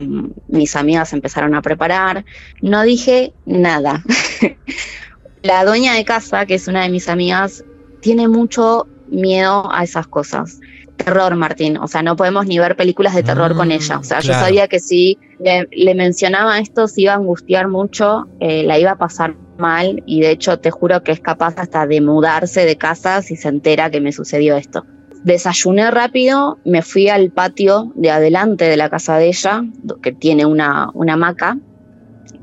mis 0.49 0.75
amigas 0.75 1.13
empezaron 1.13 1.55
a 1.55 1.63
preparar. 1.63 2.25
No 2.63 2.83
dije 2.83 3.35
nada. 3.45 4.03
la 5.43 5.65
dueña 5.65 5.95
de 5.95 6.05
casa, 6.05 6.47
que 6.47 6.55
es 6.55 6.67
una 6.67 6.83
de 6.83 6.89
mis 6.89 7.09
amigas, 7.09 7.63
tiene 8.01 8.27
mucho 8.27 8.89
miedo 9.09 9.71
a 9.71 9.85
esas 9.85 10.07
cosas. 10.07 10.61
Terror, 10.97 11.37
Martín. 11.37 11.77
O 11.77 11.87
sea, 11.89 12.03
no 12.03 12.17
podemos 12.17 12.47
ni 12.47 12.59
ver 12.59 12.75
películas 12.75 13.15
de 13.15 13.23
terror 13.23 13.55
Mm, 13.55 13.57
con 13.59 13.71
ella. 13.71 13.99
O 13.99 14.03
sea, 14.03 14.21
yo 14.21 14.33
sabía 14.33 14.67
que 14.67 14.81
si 14.81 15.19
le, 15.39 15.69
le 15.71 15.95
mencionaba 15.95 16.59
esto, 16.59 16.89
se 16.89 17.03
iba 17.03 17.13
a 17.13 17.17
angustiar 17.17 17.69
mucho, 17.69 18.27
eh, 18.41 18.63
la 18.63 18.79
iba 18.79 18.93
a 18.93 18.99
pasar 18.99 19.37
mal 19.59 20.03
y 20.07 20.23
de 20.23 20.31
hecho 20.31 20.59
te 20.59 20.71
juro 20.71 21.03
que 21.03 21.13
es 21.13 21.21
capaz 21.21 21.55
hasta 21.59 21.87
de 21.87 22.01
mudarse 22.01 22.65
de 22.65 22.77
casa 22.77 23.21
si 23.21 23.37
se 23.37 23.49
entera 23.49 23.91
que 23.91 24.01
me 24.01 24.13
sucedió 24.13 24.57
esto. 24.57 24.87
Desayuné 25.27 25.91
rápido, 25.91 26.59
me 26.65 26.83
fui 26.83 27.09
al 27.09 27.33
patio 27.33 27.91
de 27.97 28.13
adelante 28.13 28.65
de 28.67 28.77
la 28.77 28.89
casa 28.89 29.19
de 29.19 29.27
ella, 29.27 29.65
que 30.01 30.13
tiene 30.13 30.47
una, 30.47 30.91
una 30.95 31.15
hamaca. 31.15 31.59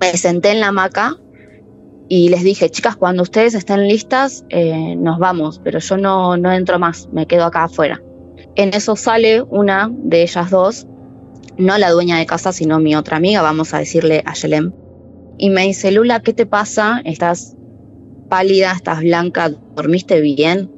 Me 0.02 0.18
senté 0.18 0.52
en 0.52 0.60
la 0.60 0.68
hamaca 0.68 1.16
y 2.10 2.28
les 2.28 2.44
dije, 2.44 2.70
chicas, 2.70 2.98
cuando 2.98 3.24
ustedes 3.24 3.54
estén 3.54 3.88
listas, 3.88 4.44
eh, 4.50 4.98
nos 4.98 5.18
vamos, 5.18 5.62
pero 5.64 5.80
yo 5.80 5.96
no, 5.96 6.36
no 6.36 6.52
entro 6.52 6.78
más, 6.78 7.08
me 7.14 7.26
quedo 7.26 7.46
acá 7.46 7.64
afuera. 7.64 8.02
En 8.56 8.74
eso 8.74 8.98
sale 8.98 9.42
una 9.44 9.90
de 9.90 10.24
ellas 10.24 10.50
dos, 10.52 10.86
no 11.58 11.78
la 11.78 11.90
dueña 11.90 12.18
de 12.18 12.26
casa, 12.26 12.52
sino 12.52 12.82
mi 12.82 12.98
otra 12.98 13.16
amiga, 13.16 13.42
vamos 13.42 13.74
a 13.74 13.78
decirle 13.78 14.24
a 14.26 14.34
Yelem, 14.34 14.74
y 15.38 15.52
me 15.52 15.62
dice, 15.62 15.90
Lula, 15.94 16.20
¿qué 16.20 16.34
te 16.34 16.46
pasa? 16.46 17.02
¿Estás 17.06 17.56
pálida? 18.28 18.74
¿Estás 18.74 19.00
blanca? 19.00 19.52
¿Dormiste 19.74 20.20
bien? 20.20 20.70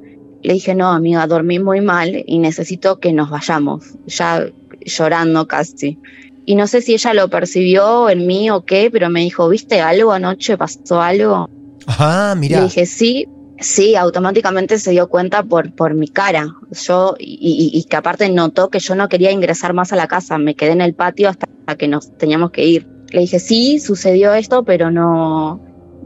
Le 0.46 0.54
dije, 0.54 0.76
no, 0.76 0.90
amiga, 0.92 1.26
dormí 1.26 1.58
muy 1.58 1.82
mal 1.82 2.24
y 2.28 2.38
necesito 2.38 3.00
que 3.00 3.12
nos 3.14 3.32
vayamos, 3.32 3.84
ya 4.06 4.46
llorando 4.86 5.48
casi. 5.48 5.98
Y 6.46 6.54
no 6.54 6.68
sé 6.68 6.82
si 6.82 6.94
ella 6.94 7.16
lo 7.16 7.30
percibió 7.30 8.10
en 8.12 8.28
mí 8.28 8.52
o 8.52 8.62
qué, 8.62 8.90
pero 8.92 9.10
me 9.10 9.22
dijo, 9.22 9.50
¿viste 9.50 9.82
algo 9.82 10.12
anoche? 10.12 10.56
¿Pasó 10.56 11.02
algo? 11.02 11.50
Ah, 11.88 12.34
Le 12.36 12.40
mira. 12.40 12.62
dije, 12.62 12.86
sí, 12.86 13.26
sí, 13.60 13.96
automáticamente 13.96 14.78
se 14.78 14.92
dio 14.92 15.08
cuenta 15.08 15.42
por, 15.42 15.74
por 15.74 15.96
mi 15.96 16.08
cara. 16.08 16.48
Yo, 16.70 17.16
y, 17.18 17.72
y- 17.74 17.80
y 17.80 17.84
que 17.86 17.96
aparte 17.96 18.30
notó 18.30 18.70
que 18.70 18.78
yo 18.78 18.94
no 18.94 19.10
quería 19.10 19.32
ingresar 19.32 19.74
más 19.74 19.94
a 19.94 19.96
la 19.96 20.08
casa, 20.08 20.38
me 20.38 20.54
quedé 20.54 20.74
en 20.74 20.82
el 20.82 20.94
patio 20.94 21.30
hasta 21.30 21.48
que 21.76 21.88
nos 21.88 22.16
teníamos 22.18 22.52
que 22.52 22.66
ir. 22.66 22.88
Le 23.12 23.22
dije, 23.22 23.40
sí, 23.40 23.80
sucedió 23.80 24.36
esto, 24.36 24.64
pero 24.64 24.92
no, 24.92 25.60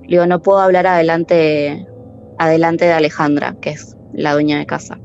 le 0.04 0.08
digo, 0.16 0.26
no 0.28 0.42
puedo 0.42 0.60
hablar 0.60 0.88
adelante, 0.88 1.86
adelante 2.38 2.86
de 2.86 2.94
Alejandra, 2.94 3.58
que 3.62 3.72
es 3.72 3.98
la 4.14 4.34
dueña 4.34 4.60
de 4.60 4.66
casa. 4.66 4.98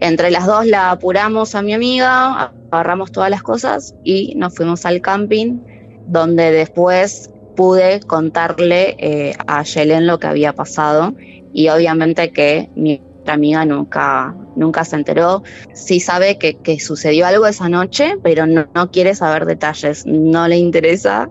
Entre 0.00 0.30
las 0.30 0.46
dos 0.46 0.66
la 0.66 0.90
apuramos 0.90 1.54
a 1.54 1.62
mi 1.62 1.74
amiga, 1.74 2.52
agarramos 2.70 3.12
todas 3.12 3.30
las 3.30 3.42
cosas 3.42 3.94
y 4.02 4.34
nos 4.36 4.54
fuimos 4.54 4.86
al 4.86 5.00
camping, 5.00 5.58
donde 6.06 6.50
después 6.52 7.30
pude 7.54 8.00
contarle 8.00 8.96
eh, 8.98 9.34
a 9.46 9.62
Yelen 9.62 10.06
lo 10.06 10.18
que 10.18 10.26
había 10.26 10.54
pasado 10.54 11.14
y 11.52 11.68
obviamente 11.68 12.32
que 12.32 12.70
mi 12.74 13.02
amiga 13.26 13.64
nunca, 13.64 14.34
nunca 14.56 14.84
se 14.84 14.96
enteró. 14.96 15.42
Sí 15.74 16.00
sabe 16.00 16.38
que, 16.38 16.56
que 16.56 16.80
sucedió 16.80 17.26
algo 17.26 17.46
esa 17.46 17.68
noche, 17.68 18.16
pero 18.22 18.46
no, 18.46 18.66
no 18.74 18.90
quiere 18.90 19.14
saber 19.14 19.46
detalles, 19.46 20.06
no 20.06 20.48
le 20.48 20.56
interesa. 20.58 21.30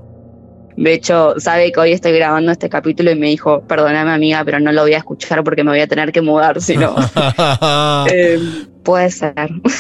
De 0.80 0.94
hecho, 0.94 1.34
sabe 1.40 1.74
que 1.74 1.80
hoy 1.82 1.92
estoy 1.92 2.14
grabando 2.14 2.54
este 2.54 2.70
capítulo 2.70 3.12
y 3.12 3.16
me 3.16 3.28
dijo, 3.28 3.62
perdóname 3.68 4.12
amiga, 4.12 4.46
pero 4.46 4.62
no 4.62 4.72
lo 4.72 4.84
voy 4.84 4.94
a 4.94 5.00
escuchar 5.00 5.44
porque 5.44 5.62
me 5.62 5.72
voy 5.72 5.82
a 5.82 5.88
tener 5.88 6.14
que 6.14 6.22
mudar, 6.22 6.62
si 6.62 6.78
no. 6.78 6.96
Eh, 8.10 8.40
Puede 8.84 9.12
ser. 9.12 9.34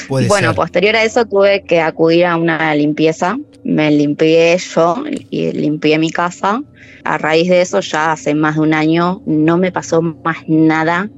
Puede 0.10 0.28
bueno, 0.28 0.50
ser. 0.50 0.56
posterior 0.58 0.96
a 0.98 1.04
eso 1.04 1.26
tuve 1.26 1.64
que 1.64 1.80
acudir 1.80 2.26
a 2.26 2.36
una 2.36 2.76
limpieza. 2.76 3.38
Me 3.64 3.90
limpié 3.92 4.58
yo 4.58 5.02
y 5.30 5.54
limpié 5.54 5.98
mi 6.00 6.12
casa. 6.12 6.62
A 7.06 7.18
raíz 7.18 7.48
de 7.48 7.62
eso, 7.62 7.80
ya 7.80 8.12
hace 8.12 8.36
más 8.36 8.56
de 8.56 8.62
un 8.62 8.74
año, 8.74 9.22
no 9.26 9.58
me 9.58 9.72
pasó 9.72 10.02
más 10.02 10.38
nada, 10.48 11.10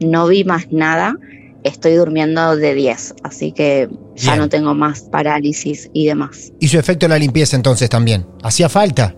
no 0.00 0.28
vi 0.28 0.44
más 0.44 0.72
nada. 0.72 1.14
Estoy 1.62 1.94
durmiendo 1.94 2.56
de 2.56 2.74
10, 2.74 3.16
así 3.22 3.52
que 3.52 3.90
ya 4.14 4.32
Bien. 4.32 4.38
no 4.38 4.48
tengo 4.48 4.74
más 4.74 5.02
parálisis 5.02 5.90
y 5.92 6.06
demás. 6.06 6.52
Y 6.58 6.68
su 6.68 6.78
efecto 6.78 7.04
en 7.04 7.10
la 7.10 7.18
limpieza 7.18 7.54
entonces 7.54 7.90
también. 7.90 8.26
¿Hacía 8.42 8.70
falta? 8.70 9.14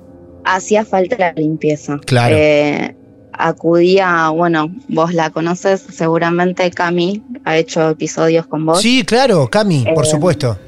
Hacía 0.50 0.84
falta 0.84 1.16
la 1.18 1.32
limpieza. 1.32 1.98
Claro. 2.06 2.34
Eh, 2.38 2.96
acudía, 3.32 4.30
bueno, 4.30 4.74
vos 4.88 5.12
la 5.14 5.30
conoces 5.30 5.80
seguramente, 5.92 6.70
Cami, 6.70 7.22
ha 7.44 7.56
hecho 7.56 7.90
episodios 7.90 8.46
con 8.46 8.64
vos. 8.66 8.80
Sí, 8.80 9.04
claro, 9.04 9.48
Cami, 9.48 9.84
por 9.94 10.04
Eh, 10.06 10.10
supuesto. 10.10 10.58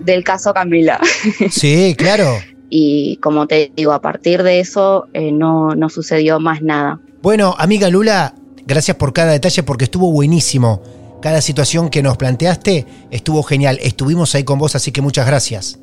Del 0.00 0.24
caso 0.24 0.52
Camila. 0.52 1.00
Sí, 1.50 1.94
claro. 1.96 2.26
y 2.70 3.16
como 3.22 3.46
te 3.46 3.72
digo, 3.76 3.92
a 3.92 4.00
partir 4.00 4.42
de 4.42 4.60
eso 4.60 5.06
eh, 5.14 5.32
no, 5.32 5.74
no 5.74 5.88
sucedió 5.88 6.38
más 6.40 6.60
nada. 6.62 7.00
Bueno, 7.22 7.54
amiga 7.58 7.88
Lula, 7.88 8.34
gracias 8.66 8.96
por 8.96 9.12
cada 9.12 9.32
detalle 9.32 9.62
porque 9.62 9.84
estuvo 9.84 10.10
buenísimo. 10.12 10.82
Cada 11.22 11.40
situación 11.40 11.88
que 11.90 12.02
nos 12.02 12.16
planteaste 12.16 12.86
estuvo 13.10 13.42
genial. 13.42 13.78
Estuvimos 13.82 14.34
ahí 14.34 14.44
con 14.44 14.58
vos, 14.58 14.76
así 14.76 14.92
que 14.92 15.00
muchas 15.00 15.26
gracias. 15.26 15.78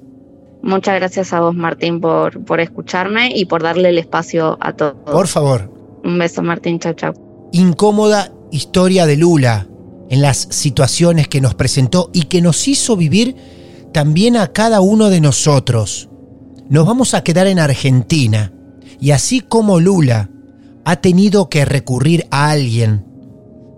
Muchas 0.65 0.95
gracias 0.95 1.32
a 1.32 1.41
vos, 1.41 1.54
Martín, 1.54 2.01
por, 2.01 2.43
por 2.43 2.60
escucharme 2.60 3.30
y 3.36 3.45
por 3.45 3.62
darle 3.62 3.89
el 3.89 3.99
espacio 3.99 4.58
a 4.60 4.73
todos. 4.73 4.95
Por 5.06 5.28
favor. 5.28 5.71
Un 6.04 6.17
beso, 6.17 6.41
Martín. 6.41 6.80
Chau, 6.80 6.93
chau. 6.93 7.13
Incómoda 7.51 8.32
historia 8.51 9.06
de 9.06 9.15
Lula 9.15 9.67
en 10.10 10.23
las 10.23 10.47
situaciones 10.49 11.28
que 11.28 11.39
nos 11.39 11.54
presentó 11.54 12.10
y 12.13 12.23
que 12.23 12.41
nos 12.41 12.67
hizo 12.67 12.97
vivir 12.97 13.36
también 13.93 14.38
a 14.38 14.47
cada 14.47 14.82
uno 14.82 15.12
de 15.12 15.21
nosotros. 15.21 16.10
Nos 16.67 16.88
vamos 16.88 17.13
a 17.13 17.23
quedar 17.23 17.45
en 17.45 17.60
Argentina 17.60 18.51
y 18.99 19.12
así 19.12 19.41
como 19.41 19.80
Lula 19.80 20.32
ha 20.84 20.95
tenido 20.95 21.47
que 21.47 21.63
recurrir 21.65 22.25
a 22.32 22.49
alguien 22.49 23.06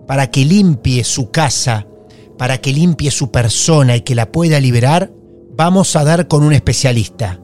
para 0.06 0.30
que 0.30 0.46
limpie 0.46 1.04
su 1.04 1.30
casa, 1.30 1.86
para 2.38 2.56
que 2.58 2.72
limpie 2.72 3.10
su 3.10 3.30
persona 3.30 3.94
y 3.96 4.00
que 4.00 4.14
la 4.14 4.32
pueda 4.32 4.58
liberar, 4.58 5.12
vamos 5.58 5.96
a 5.96 6.04
dar 6.04 6.28
con 6.28 6.44
un 6.44 6.52
especialista. 6.52 7.40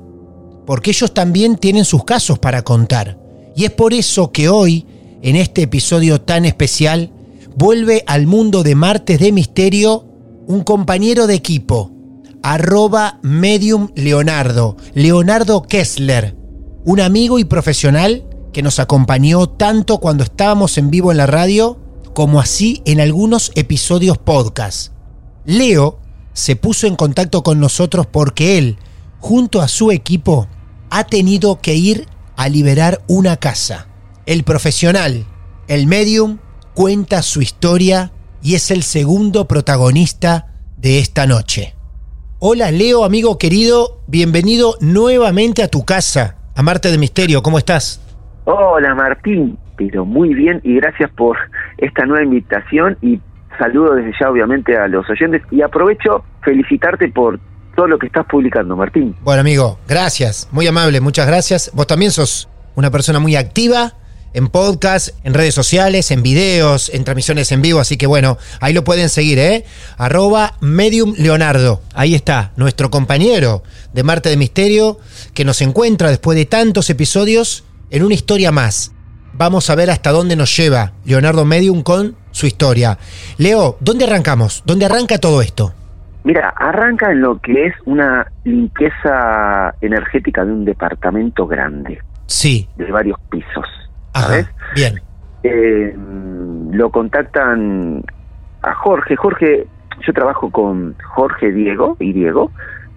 Porque 0.64 0.92
ellos 0.92 1.12
también 1.12 1.56
tienen 1.56 1.84
sus 1.84 2.04
casos 2.04 2.38
para 2.38 2.62
contar. 2.62 3.18
Y 3.56 3.64
es 3.64 3.72
por 3.72 3.92
eso 3.92 4.30
que 4.30 4.48
hoy, 4.48 4.86
en 5.20 5.34
este 5.34 5.62
episodio 5.62 6.20
tan 6.20 6.44
especial, 6.44 7.10
vuelve 7.56 8.04
al 8.06 8.26
mundo 8.28 8.62
de 8.62 8.76
Martes 8.76 9.18
de 9.18 9.32
Misterio 9.32 10.06
un 10.46 10.62
compañero 10.62 11.26
de 11.26 11.34
equipo, 11.34 11.90
arroba 12.42 13.18
medium 13.22 13.90
Leonardo, 13.96 14.76
Leonardo 14.94 15.62
Kessler, 15.62 16.36
un 16.84 17.00
amigo 17.00 17.40
y 17.40 17.44
profesional 17.44 18.24
que 18.52 18.62
nos 18.62 18.78
acompañó 18.78 19.48
tanto 19.48 19.98
cuando 19.98 20.22
estábamos 20.22 20.78
en 20.78 20.90
vivo 20.90 21.10
en 21.10 21.16
la 21.16 21.26
radio 21.26 21.78
como 22.14 22.38
así 22.38 22.80
en 22.84 23.00
algunos 23.00 23.50
episodios 23.56 24.18
podcast. 24.18 24.92
Leo 25.46 26.03
se 26.34 26.56
puso 26.56 26.86
en 26.86 26.96
contacto 26.96 27.42
con 27.42 27.58
nosotros 27.58 28.06
porque 28.06 28.58
él, 28.58 28.76
junto 29.20 29.62
a 29.62 29.68
su 29.68 29.90
equipo, 29.90 30.48
ha 30.90 31.04
tenido 31.04 31.60
que 31.60 31.74
ir 31.74 32.06
a 32.36 32.48
liberar 32.48 33.00
una 33.06 33.36
casa. 33.38 33.86
El 34.26 34.42
profesional, 34.42 35.24
el 35.68 35.86
medium, 35.86 36.38
cuenta 36.74 37.22
su 37.22 37.40
historia 37.40 38.10
y 38.42 38.56
es 38.56 38.70
el 38.70 38.82
segundo 38.82 39.46
protagonista 39.46 40.48
de 40.76 40.98
esta 40.98 41.26
noche. 41.26 41.74
Hola 42.40 42.70
Leo, 42.70 43.04
amigo 43.04 43.38
querido, 43.38 44.00
bienvenido 44.06 44.74
nuevamente 44.80 45.62
a 45.62 45.68
tu 45.68 45.84
casa, 45.84 46.36
a 46.54 46.62
Marte 46.62 46.90
de 46.90 46.98
Misterio, 46.98 47.42
¿cómo 47.42 47.58
estás? 47.58 48.00
Hola 48.44 48.94
Martín, 48.94 49.56
pero 49.76 50.04
muy 50.04 50.34
bien 50.34 50.60
y 50.64 50.74
gracias 50.74 51.10
por 51.12 51.38
esta 51.78 52.04
nueva 52.04 52.24
invitación 52.24 52.98
y 53.00 53.20
saludo 53.58 53.94
desde 53.94 54.12
ya 54.20 54.30
obviamente 54.30 54.76
a 54.76 54.88
los 54.88 55.08
oyentes 55.08 55.42
y 55.50 55.62
aprovecho 55.62 56.24
felicitarte 56.42 57.08
por 57.08 57.38
todo 57.74 57.86
lo 57.88 57.98
que 57.98 58.06
estás 58.06 58.26
publicando, 58.26 58.76
Martín. 58.76 59.14
Bueno 59.22 59.40
amigo, 59.40 59.78
gracias, 59.88 60.48
muy 60.52 60.66
amable, 60.66 61.00
muchas 61.00 61.26
gracias. 61.26 61.70
Vos 61.74 61.86
también 61.86 62.10
sos 62.10 62.48
una 62.74 62.90
persona 62.90 63.18
muy 63.18 63.36
activa 63.36 63.94
en 64.34 64.48
podcast, 64.48 65.10
en 65.22 65.32
redes 65.32 65.54
sociales, 65.54 66.10
en 66.10 66.22
videos, 66.22 66.90
en 66.92 67.04
transmisiones 67.04 67.52
en 67.52 67.62
vivo, 67.62 67.78
así 67.78 67.96
que 67.96 68.06
bueno, 68.06 68.36
ahí 68.60 68.74
lo 68.74 68.82
pueden 68.82 69.08
seguir, 69.08 69.38
¿eh? 69.38 69.64
Arroba 69.96 70.54
Medium 70.60 71.14
Leonardo. 71.16 71.80
Ahí 71.94 72.14
está, 72.16 72.52
nuestro 72.56 72.90
compañero 72.90 73.62
de 73.92 74.02
Marte 74.02 74.28
de 74.28 74.36
Misterio, 74.36 74.98
que 75.34 75.44
nos 75.44 75.62
encuentra 75.62 76.10
después 76.10 76.36
de 76.36 76.46
tantos 76.46 76.90
episodios 76.90 77.64
en 77.90 78.02
una 78.02 78.14
historia 78.14 78.50
más. 78.50 78.92
Vamos 79.36 79.68
a 79.70 79.74
ver 79.74 79.90
hasta 79.90 80.10
dónde 80.10 80.36
nos 80.36 80.56
lleva 80.56 80.92
Leonardo 81.04 81.44
Medium 81.44 81.82
con 81.82 82.14
su 82.30 82.46
historia. 82.46 82.98
Leo, 83.38 83.76
¿dónde 83.80 84.04
arrancamos? 84.04 84.62
¿Dónde 84.64 84.86
arranca 84.86 85.18
todo 85.18 85.42
esto? 85.42 85.72
Mira, 86.22 86.54
arranca 86.56 87.10
en 87.10 87.20
lo 87.20 87.38
que 87.40 87.66
es 87.66 87.74
una 87.84 88.26
limpieza 88.44 89.74
energética 89.80 90.44
de 90.44 90.52
un 90.52 90.64
departamento 90.64 91.46
grande, 91.46 92.00
Sí. 92.26 92.68
de 92.76 92.90
varios 92.90 93.18
pisos. 93.30 93.66
Ajá, 94.12 94.28
¿sabes? 94.28 94.46
bien. 94.74 95.00
Eh, 95.42 95.94
lo 96.70 96.90
contactan 96.90 98.02
a 98.62 98.74
Jorge. 98.74 99.16
Jorge, 99.16 99.66
yo 100.06 100.12
trabajo 100.12 100.50
con 100.50 100.94
Jorge 101.14 101.52
Diego 101.52 101.96
y 102.00 102.12
Diego, 102.12 102.50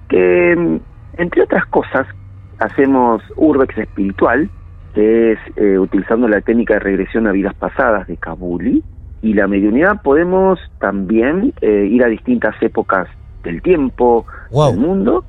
que 0.08 0.80
entre 1.18 1.42
otras 1.44 1.66
cosas 1.66 2.08
hacemos 2.60 3.22
Urbex 3.36 3.78
espiritual, 3.78 4.50
que 4.98 5.34
es 5.34 5.40
eh, 5.58 5.78
utilizando 5.78 6.28
la 6.28 6.42
técnica 6.42 6.74
de 6.74 6.80
regresión 6.80 7.28
a 7.28 7.32
vidas 7.32 7.54
pasadas 7.54 8.08
de 8.08 8.18
Kabuli. 8.18 8.84
Y 9.22 9.34
la 9.36 9.46
mediunidad 9.48 10.02
podemos 10.02 10.60
también 10.80 11.54
eh, 11.62 11.88
ir 11.92 12.04
a 12.04 12.08
distintas 12.08 12.56
épocas 12.62 13.08
del 13.44 13.62
tiempo, 13.62 14.26
Wow. 14.50 14.72
del 14.72 14.80
mundo, 14.80 15.24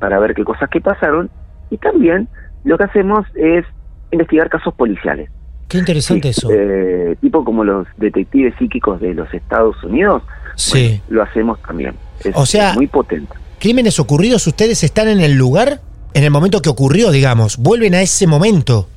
para 0.00 0.18
ver 0.18 0.34
qué 0.34 0.42
cosas 0.42 0.68
que 0.70 0.80
pasaron. 0.80 1.30
Y 1.70 1.76
también 1.78 2.28
lo 2.64 2.76
que 2.76 2.84
hacemos 2.84 3.24
es 3.36 3.64
investigar 4.10 4.48
casos 4.48 4.74
policiales. 4.74 5.30
Qué 5.68 5.78
interesante 5.78 6.32
Sí, 6.32 6.40
eso. 6.40 6.48
eh, 6.52 7.16
tipo 7.20 7.44
como 7.44 7.62
los 7.62 7.86
detectives 7.98 8.54
psíquicos 8.58 9.00
de 9.00 9.14
los 9.14 9.32
Estados 9.32 9.76
Unidos, 9.84 10.22
Sí. 10.56 11.00
lo 11.08 11.22
hacemos 11.22 11.62
también. 11.62 11.94
Es, 12.24 12.32
O 12.36 12.44
sea- 12.44 12.70
es 12.70 12.76
muy 12.76 12.88
potente. 12.88 13.32
Crímenes 13.60 14.00
ocurridos, 14.00 14.44
ustedes 14.48 14.82
están 14.82 15.06
en 15.06 15.20
el 15.20 15.34
lugar, 15.34 15.80
en 16.14 16.24
el 16.24 16.30
momento 16.32 16.60
que 16.60 16.68
ocurrió, 16.70 17.12
digamos. 17.12 17.56
Vuelven 17.56 17.94
a 17.94 18.02
ese 18.02 18.26
momento. 18.26 18.88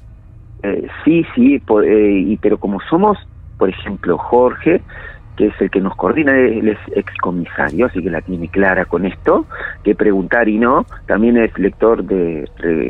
Eh, 0.65 0.87
sí, 1.03 1.23
sí, 1.35 1.61
eh, 1.83 2.23
y, 2.25 2.37
pero 2.37 2.57
como 2.57 2.79
somos, 2.89 3.19
por 3.59 3.69
ejemplo, 3.69 4.17
Jorge, 4.17 4.81
que 5.37 5.47
es 5.47 5.53
el 5.61 5.69
que 5.69 5.79
nos 5.79 5.95
coordina, 5.95 6.31
él 6.35 6.69
es 6.69 6.79
excomisario, 6.95 7.85
así 7.85 8.01
que 8.01 8.09
la 8.09 8.21
tiene 8.21 8.47
clara 8.47 8.85
con 8.85 9.05
esto, 9.05 9.45
que 9.83 9.93
preguntar 9.93 10.49
y 10.49 10.57
no, 10.57 10.87
también 11.05 11.37
es 11.37 11.55
lector 11.59 12.03
de 12.03 12.49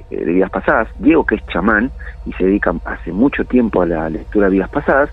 vidas 0.09 0.51
pasadas, 0.51 0.87
Diego 0.99 1.25
que 1.25 1.35
es 1.35 1.47
chamán 1.47 1.91
y 2.25 2.31
se 2.33 2.45
dedica 2.45 2.73
hace 2.85 3.11
mucho 3.11 3.43
tiempo 3.43 3.81
a 3.81 3.87
la 3.87 4.09
lectura 4.09 4.45
de 4.45 4.53
vidas 4.53 4.69
pasadas, 4.69 5.09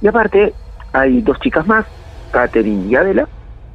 y 0.00 0.06
aparte 0.06 0.54
hay 0.92 1.20
dos 1.20 1.38
chicas 1.40 1.66
más, 1.66 1.84
Catherine 2.30 2.86
y 2.86 2.94
Adela, 2.94 3.28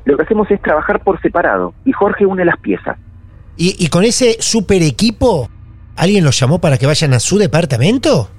lo 0.05 0.17
que 0.17 0.23
hacemos 0.23 0.49
es 0.49 0.59
trabajar 0.61 1.03
por 1.03 1.21
separado, 1.21 1.75
y 1.85 1.91
Jorge 1.91 2.25
une 2.25 2.45
las 2.45 2.57
piezas. 2.57 2.97
Y, 3.57 3.75
y 3.77 3.89
con 3.89 4.03
ese 4.03 4.37
super 4.39 4.81
equipo, 4.81 5.49
¿alguien 5.97 6.23
los 6.23 6.39
llamó 6.39 6.59
para 6.59 6.77
que 6.77 6.85
vayan 6.85 7.13
a 7.13 7.19
su 7.19 7.37
departamento? 7.37 8.29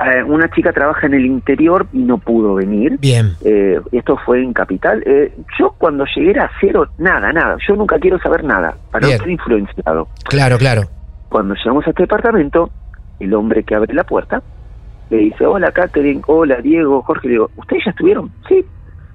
Eh, 0.00 0.22
una 0.22 0.48
chica 0.50 0.72
trabaja 0.72 1.06
en 1.06 1.14
el 1.14 1.26
interior 1.26 1.86
y 1.92 1.98
no 1.98 2.16
pudo 2.16 2.54
venir. 2.54 2.96
Bien. 2.98 3.36
Eh, 3.44 3.78
esto 3.92 4.16
fue 4.24 4.42
en 4.42 4.54
Capital. 4.54 5.02
Eh, 5.04 5.34
yo 5.58 5.74
cuando 5.76 6.06
llegué 6.14 6.30
era 6.30 6.50
cero, 6.58 6.88
nada, 6.96 7.30
nada. 7.32 7.58
Yo 7.68 7.76
nunca 7.76 7.98
quiero 7.98 8.18
saber 8.18 8.42
nada 8.42 8.74
para 8.90 9.06
Bien. 9.06 9.18
no 9.18 9.24
ser 9.24 9.32
influenciado. 9.32 10.08
Claro, 10.24 10.56
claro. 10.56 10.88
Cuando 11.28 11.54
llegamos 11.54 11.86
a 11.86 11.90
este 11.90 12.04
departamento, 12.04 12.70
el 13.18 13.34
hombre 13.34 13.62
que 13.62 13.74
abre 13.74 13.92
la 13.92 14.04
puerta 14.04 14.42
le 15.10 15.18
dice, 15.18 15.44
hola 15.44 15.70
Catherine, 15.72 16.22
hola 16.26 16.56
Diego, 16.62 17.02
Jorge. 17.02 17.28
Le 17.28 17.32
digo, 17.32 17.50
¿ustedes 17.56 17.84
ya 17.84 17.90
estuvieron? 17.90 18.32
Sí, 18.48 18.64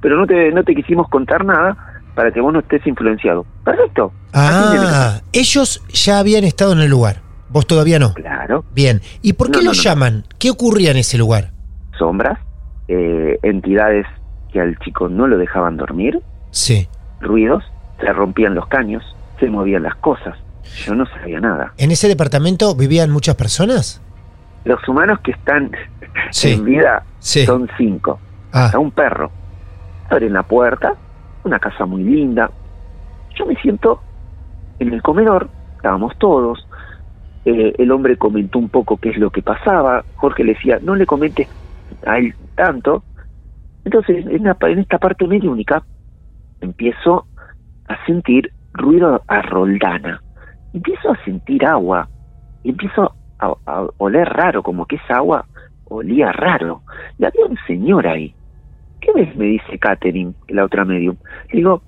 pero 0.02 0.18
no 0.18 0.28
te, 0.28 0.52
no 0.52 0.64
te 0.64 0.76
quisimos 0.76 1.10
contar 1.10 1.44
nada 1.44 1.76
para 2.14 2.32
que 2.32 2.42
vos 2.42 2.54
no 2.54 2.60
estés 2.60 2.86
influenciado. 2.86 3.46
Perfecto. 3.64 4.12
Ah, 4.34 5.20
ellos 5.34 5.82
ya 5.92 6.20
habían 6.20 6.44
estado 6.44 6.74
en 6.74 6.82
el 6.82 6.90
lugar. 6.92 7.25
Vos 7.56 7.66
todavía 7.66 8.00
no. 8.00 8.14
Claro. 8.16 8.66
Bien. 8.74 9.00
¿Y 9.22 9.32
por 9.32 9.50
qué 9.50 9.60
No, 9.60 9.68
no. 9.68 9.72
llaman? 9.72 10.26
¿Qué 10.40 10.50
ocurría 10.52 10.92
en 10.92 10.98
ese 10.98 11.18
lugar? 11.18 11.52
Sombras, 11.98 12.38
eh, 12.90 13.40
entidades 13.44 14.06
que 14.52 14.60
al 14.60 14.78
chico 14.80 15.08
no 15.08 15.26
lo 15.26 15.38
dejaban 15.38 15.78
dormir, 15.78 16.22
Sí. 16.52 16.90
ruidos, 17.22 17.64
se 18.02 18.12
rompían 18.12 18.56
los 18.56 18.68
caños, 18.68 19.04
se 19.40 19.50
movían 19.50 19.84
las 19.84 19.96
cosas. 19.96 20.38
Yo 20.86 20.96
no 20.96 21.06
sabía 21.06 21.40
nada. 21.40 21.72
¿En 21.78 21.92
ese 21.92 22.10
departamento 22.10 22.76
vivían 22.76 23.10
muchas 23.10 23.36
personas? 23.36 24.02
Los 24.66 24.86
humanos 24.90 25.22
que 25.24 25.32
están 25.32 25.72
Sí. 26.32 26.52
en 26.52 26.66
vida 26.66 27.04
Sí. 27.20 27.46
son 27.46 27.70
cinco. 27.78 28.20
Ah, 28.52 28.72
A 28.74 28.80
un 28.80 28.92
perro. 28.92 29.32
Abren 30.10 30.34
la 30.34 30.44
puerta 30.44 30.94
una 31.46 31.60
casa 31.60 31.86
muy 31.86 32.04
linda. 32.04 32.52
Yo 33.40 33.46
me 33.46 33.56
siento 33.62 34.02
en 34.80 34.92
el 34.94 35.02
comedor, 35.02 35.48
estábamos 35.78 36.12
todos, 36.18 36.65
eh, 37.46 37.74
el 37.78 37.92
hombre 37.92 38.18
comentó 38.18 38.60
un 38.60 38.70
poco 38.70 38.98
qué 38.98 39.10
es 39.10 39.18
lo 39.18 39.30
que 39.30 39.42
pasaba, 39.42 40.04
Jorge 40.16 40.44
le 40.44 40.54
decía, 40.54 40.80
no 40.82 40.96
le 40.96 41.06
comentes 41.06 41.48
a 42.06 42.18
él 42.18 42.34
tanto. 42.56 43.04
Entonces, 43.84 44.26
en, 44.26 44.48
en 44.48 44.80
esta 44.80 44.98
parte 44.98 45.26
única 45.26 45.84
empiezo 46.62 47.28
a 47.88 48.04
sentir 48.06 48.52
ruido 48.74 49.22
a 49.28 49.42
roldana, 49.44 50.22
empiezo 50.74 51.12
a 51.12 51.24
sentir 51.24 51.66
agua, 51.66 52.10
empiezo 52.64 53.14
a, 53.40 53.88
oler 53.98 54.28
raro, 54.28 54.64
como 54.64 54.86
que 54.86 54.96
esa 54.96 55.18
agua 55.18 55.46
olía 55.86 56.32
raro. 56.32 56.82
Y 57.20 57.26
había 57.26 57.46
un 57.46 57.58
señor 57.68 58.08
ahí. 58.08 58.34
¿Qué 59.02 59.12
ves? 59.14 59.36
Me 59.36 59.46
dice 59.46 59.78
Catherine, 59.78 60.34
la 60.48 60.66
otra 60.66 60.84
medium. 60.84 61.16
digo, 61.52 61.82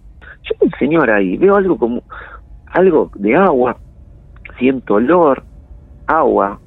yo 0.43 0.55
un 0.59 0.71
señor 0.77 1.09
ahí, 1.09 1.35
veo 1.37 1.55
algo 1.55 1.77
como, 1.77 2.03
algo 2.67 3.11
de 3.15 3.35
agua, 3.35 3.77
siento 4.57 4.95
olor, 4.95 5.43
agua. 6.07 6.59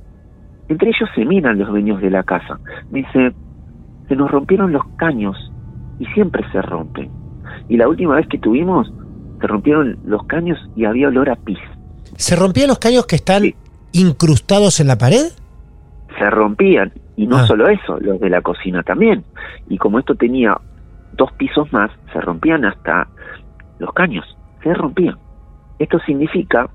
Entre 0.68 0.88
ellos 0.88 1.08
se 1.14 1.24
miran 1.24 1.58
los 1.58 1.68
dueños 1.68 2.00
de 2.00 2.10
la 2.10 2.22
casa. 2.22 2.58
Dice, 2.90 3.32
se 4.08 4.16
nos 4.16 4.30
rompieron 4.30 4.72
los 4.72 4.86
caños 4.96 5.36
y 5.98 6.06
siempre 6.06 6.44
se 6.52 6.62
rompen. 6.62 7.10
Y 7.68 7.76
la 7.76 7.88
última 7.88 8.16
vez 8.16 8.26
que 8.28 8.38
tuvimos, 8.38 8.92
se 9.40 9.46
rompieron 9.46 9.98
los 10.04 10.24
caños 10.24 10.58
y 10.76 10.84
había 10.84 11.08
olor 11.08 11.30
a 11.30 11.36
pis. 11.36 11.58
¿Se 12.16 12.36
rompían 12.36 12.68
los 12.68 12.78
caños 12.78 13.06
que 13.06 13.16
están 13.16 13.54
incrustados 13.92 14.80
en 14.80 14.88
la 14.88 14.98
pared? 14.98 15.26
Se 16.18 16.30
rompían. 16.30 16.92
Y 17.16 17.26
no 17.26 17.36
ah. 17.36 17.46
solo 17.46 17.68
eso, 17.68 17.98
los 18.00 18.20
de 18.20 18.30
la 18.30 18.42
cocina 18.42 18.82
también. 18.82 19.24
Y 19.68 19.78
como 19.78 19.98
esto 19.98 20.14
tenía 20.14 20.58
dos 21.12 21.32
pisos 21.32 21.72
más, 21.72 21.90
se 22.12 22.20
rompían 22.20 22.64
hasta 22.64 23.08
los 23.78 23.92
caños. 23.92 24.24
Se 24.62 24.72
rompían. 24.74 25.16
Esto 25.78 25.98
significa 26.00 26.68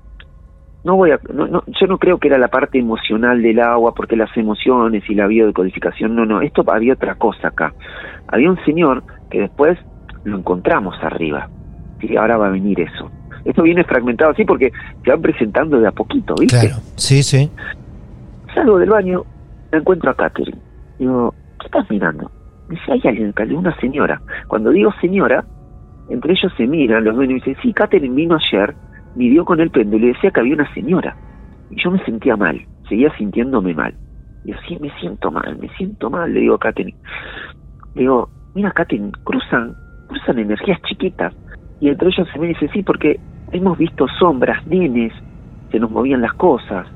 no 0.86 0.94
voy 0.94 1.10
a, 1.10 1.18
no, 1.34 1.64
yo 1.66 1.86
no 1.88 1.98
creo 1.98 2.18
que 2.18 2.28
era 2.28 2.38
la 2.38 2.46
parte 2.46 2.78
emocional 2.78 3.42
del 3.42 3.58
agua, 3.58 3.92
porque 3.92 4.14
las 4.14 4.34
emociones 4.36 5.02
y 5.10 5.16
la 5.16 5.26
biodecodificación, 5.26 6.14
no, 6.14 6.24
no, 6.24 6.40
esto 6.42 6.64
había 6.68 6.92
otra 6.92 7.16
cosa 7.16 7.48
acá. 7.48 7.74
Había 8.28 8.48
un 8.48 8.64
señor 8.64 9.02
que 9.28 9.40
después 9.40 9.76
lo 10.22 10.38
encontramos 10.38 10.94
arriba. 11.02 11.48
y 12.00 12.16
ahora 12.16 12.36
va 12.36 12.46
a 12.46 12.50
venir 12.50 12.78
eso. 12.78 13.10
Esto 13.44 13.64
viene 13.64 13.82
fragmentado 13.82 14.30
así 14.30 14.44
porque 14.44 14.70
se 15.04 15.10
van 15.10 15.22
presentando 15.22 15.80
de 15.80 15.88
a 15.88 15.92
poquito, 15.92 16.36
¿viste? 16.38 16.60
Claro, 16.60 16.76
sí, 16.94 17.24
sí. 17.24 17.50
Salgo 18.54 18.78
del 18.78 18.90
baño, 18.90 19.24
me 19.72 19.78
encuentro 19.78 20.12
a 20.12 20.14
Catherine. 20.14 20.58
Digo, 21.00 21.34
¿qué 21.58 21.66
estás 21.66 21.90
mirando? 21.90 22.30
Me 22.68 22.76
dice, 22.76 22.92
hay 22.92 23.00
alguien 23.04 23.30
acá, 23.30 23.44
una 23.50 23.76
señora. 23.80 24.20
Cuando 24.46 24.70
digo 24.70 24.92
señora, 25.00 25.44
entre 26.10 26.32
ellos 26.32 26.52
se 26.56 26.64
miran 26.68 27.02
los 27.02 27.16
dueños 27.16 27.42
y 27.44 27.50
dicen, 27.50 27.56
sí, 27.60 27.72
Catherine 27.72 28.14
vino 28.14 28.36
ayer 28.36 28.72
midió 29.16 29.44
con 29.44 29.60
el 29.60 29.70
péndulo 29.70 30.06
y 30.06 30.12
decía 30.12 30.30
que 30.30 30.40
había 30.40 30.54
una 30.54 30.72
señora. 30.74 31.16
Y 31.70 31.82
yo 31.82 31.90
me 31.90 32.04
sentía 32.04 32.36
mal, 32.36 32.60
seguía 32.88 33.10
sintiéndome 33.16 33.74
mal. 33.74 33.94
Y 34.44 34.52
yo, 34.52 34.58
sí, 34.68 34.78
me 34.80 34.90
siento 35.00 35.30
mal, 35.30 35.58
me 35.58 35.68
siento 35.70 36.08
mal, 36.10 36.32
le 36.32 36.40
digo 36.40 36.54
a 36.54 36.58
Katherine. 36.58 36.96
Le 37.94 38.02
digo, 38.02 38.28
mira 38.54 38.70
Katherine, 38.70 39.10
cruzan, 39.24 39.74
cruzan 40.06 40.38
energías 40.38 40.80
chiquitas. 40.82 41.34
Y 41.80 41.88
entre 41.88 42.08
ellos 42.08 42.28
se 42.32 42.38
me 42.38 42.48
dice, 42.48 42.68
sí, 42.68 42.82
porque 42.82 43.18
hemos 43.50 43.76
visto 43.76 44.06
sombras, 44.20 44.64
nenes, 44.66 45.12
se 45.72 45.80
nos 45.80 45.90
movían 45.90 46.20
las 46.20 46.34
cosas, 46.34 46.86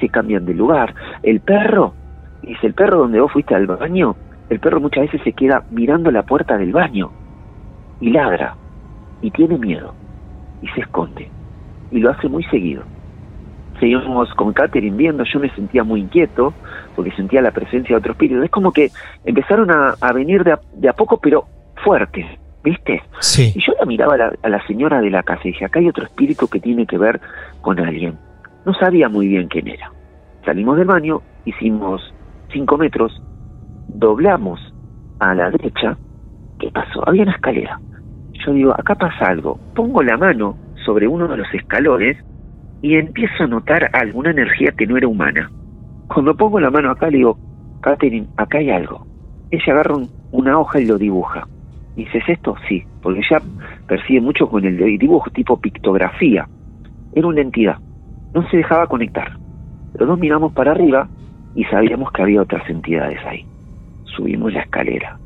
se 0.00 0.08
cambian 0.08 0.44
de 0.44 0.54
lugar. 0.54 0.94
El 1.22 1.40
perro, 1.40 1.94
dice, 2.42 2.66
el 2.66 2.74
perro 2.74 2.98
donde 2.98 3.20
vos 3.20 3.30
fuiste 3.30 3.54
al 3.54 3.66
baño, 3.66 4.16
el 4.48 4.58
perro 4.58 4.80
muchas 4.80 5.04
veces 5.04 5.20
se 5.22 5.34
queda 5.34 5.64
mirando 5.70 6.10
la 6.10 6.24
puerta 6.24 6.56
del 6.56 6.72
baño 6.72 7.10
y 8.00 8.10
ladra 8.10 8.56
y 9.20 9.30
tiene 9.30 9.58
miedo 9.58 9.94
y 10.62 10.68
se 10.68 10.80
esconde 10.80 11.30
y 11.90 12.00
lo 12.00 12.10
hace 12.10 12.28
muy 12.28 12.44
seguido. 12.44 12.82
Seguimos 13.80 14.32
con 14.34 14.52
Catherine 14.52 14.96
viendo, 14.96 15.24
yo 15.24 15.38
me 15.38 15.50
sentía 15.50 15.84
muy 15.84 16.00
inquieto 16.00 16.52
porque 16.96 17.12
sentía 17.12 17.40
la 17.40 17.52
presencia 17.52 17.94
de 17.94 18.00
otro 18.00 18.12
espíritu. 18.12 18.42
Es 18.42 18.50
como 18.50 18.72
que 18.72 18.90
empezaron 19.24 19.70
a, 19.70 20.12
venir 20.12 20.42
de 20.42 20.52
a, 20.52 20.60
de 20.74 20.88
a, 20.88 20.92
poco, 20.92 21.18
pero 21.20 21.44
fuertes, 21.84 22.26
¿viste? 22.64 23.02
Sí. 23.20 23.52
Y 23.54 23.60
yo 23.64 23.72
la 23.78 23.86
miraba 23.86 24.14
a 24.14 24.16
la, 24.16 24.32
a 24.42 24.48
la 24.48 24.66
señora 24.66 25.00
de 25.00 25.10
la 25.10 25.22
casa 25.22 25.42
y 25.44 25.52
dije, 25.52 25.64
acá 25.64 25.78
hay 25.78 25.88
otro 25.88 26.04
espíritu 26.04 26.48
que 26.48 26.58
tiene 26.58 26.86
que 26.86 26.98
ver 26.98 27.20
con 27.60 27.78
alguien. 27.78 28.18
No 28.64 28.74
sabía 28.74 29.08
muy 29.08 29.28
bien 29.28 29.46
quién 29.46 29.68
era. 29.68 29.92
Salimos 30.44 30.76
del 30.76 30.86
baño, 30.86 31.22
hicimos 31.44 32.02
cinco 32.52 32.76
metros, 32.78 33.22
doblamos 33.86 34.60
a 35.20 35.34
la 35.34 35.50
derecha. 35.50 35.96
¿Qué 36.58 36.70
pasó? 36.72 37.08
Había 37.08 37.22
una 37.22 37.32
escalera. 37.32 37.80
Yo 38.44 38.52
digo, 38.52 38.72
acá 38.72 38.94
pasa 38.94 39.26
algo. 39.26 39.58
Pongo 39.74 40.02
la 40.02 40.16
mano 40.16 40.56
sobre 40.88 41.06
uno 41.06 41.28
de 41.28 41.36
los 41.36 41.52
escalones 41.52 42.16
y 42.80 42.94
empiezo 42.94 43.44
a 43.44 43.46
notar 43.46 43.90
alguna 43.92 44.30
energía 44.30 44.72
que 44.72 44.86
no 44.86 44.96
era 44.96 45.06
humana. 45.06 45.50
Cuando 46.06 46.34
pongo 46.34 46.58
la 46.60 46.70
mano 46.70 46.90
acá 46.90 47.10
le 47.10 47.18
digo, 47.18 47.36
Catherine, 47.82 48.26
acá 48.38 48.56
hay 48.56 48.70
algo. 48.70 49.06
Ella 49.50 49.74
agarra 49.74 49.96
una 50.32 50.58
hoja 50.58 50.80
y 50.80 50.86
lo 50.86 50.96
dibuja. 50.96 51.46
¿Dices 51.94 52.22
esto? 52.26 52.54
Sí, 52.66 52.84
porque 53.02 53.18
ella 53.20 53.42
percibe 53.86 54.22
mucho 54.22 54.48
con 54.48 54.64
el 54.64 54.78
dibujo 54.98 55.28
tipo 55.28 55.60
pictografía. 55.60 56.48
Era 57.12 57.26
una 57.26 57.42
entidad. 57.42 57.76
No 58.32 58.48
se 58.48 58.56
dejaba 58.56 58.86
conectar. 58.86 59.36
Los 59.92 60.08
dos 60.08 60.18
miramos 60.18 60.54
para 60.54 60.70
arriba 60.70 61.06
y 61.54 61.64
sabíamos 61.64 62.10
que 62.12 62.22
había 62.22 62.40
otras 62.40 62.66
entidades 62.70 63.18
ahí. 63.26 63.44
Subimos 64.04 64.54
la 64.54 64.62
escalera. 64.62 65.18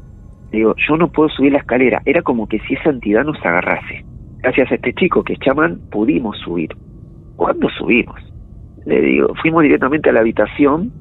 digo, 0.50 0.74
yo 0.88 0.96
no 0.96 1.06
puedo 1.06 1.28
subir 1.28 1.52
la 1.52 1.58
escalera. 1.58 2.02
Era 2.04 2.22
como 2.22 2.48
que 2.48 2.58
si 2.66 2.74
esa 2.74 2.90
entidad 2.90 3.22
nos 3.22 3.38
agarrase 3.46 4.04
gracias 4.42 4.70
a 4.72 4.74
este 4.74 4.92
chico 4.94 5.22
que 5.22 5.34
es 5.34 5.38
chamán, 5.40 5.80
pudimos 5.90 6.36
subir. 6.38 6.70
¿Cuándo 7.36 7.68
subimos? 7.78 8.20
Le 8.84 9.00
digo, 9.00 9.34
fuimos 9.40 9.62
directamente 9.62 10.10
a 10.10 10.12
la 10.12 10.20
habitación 10.20 10.92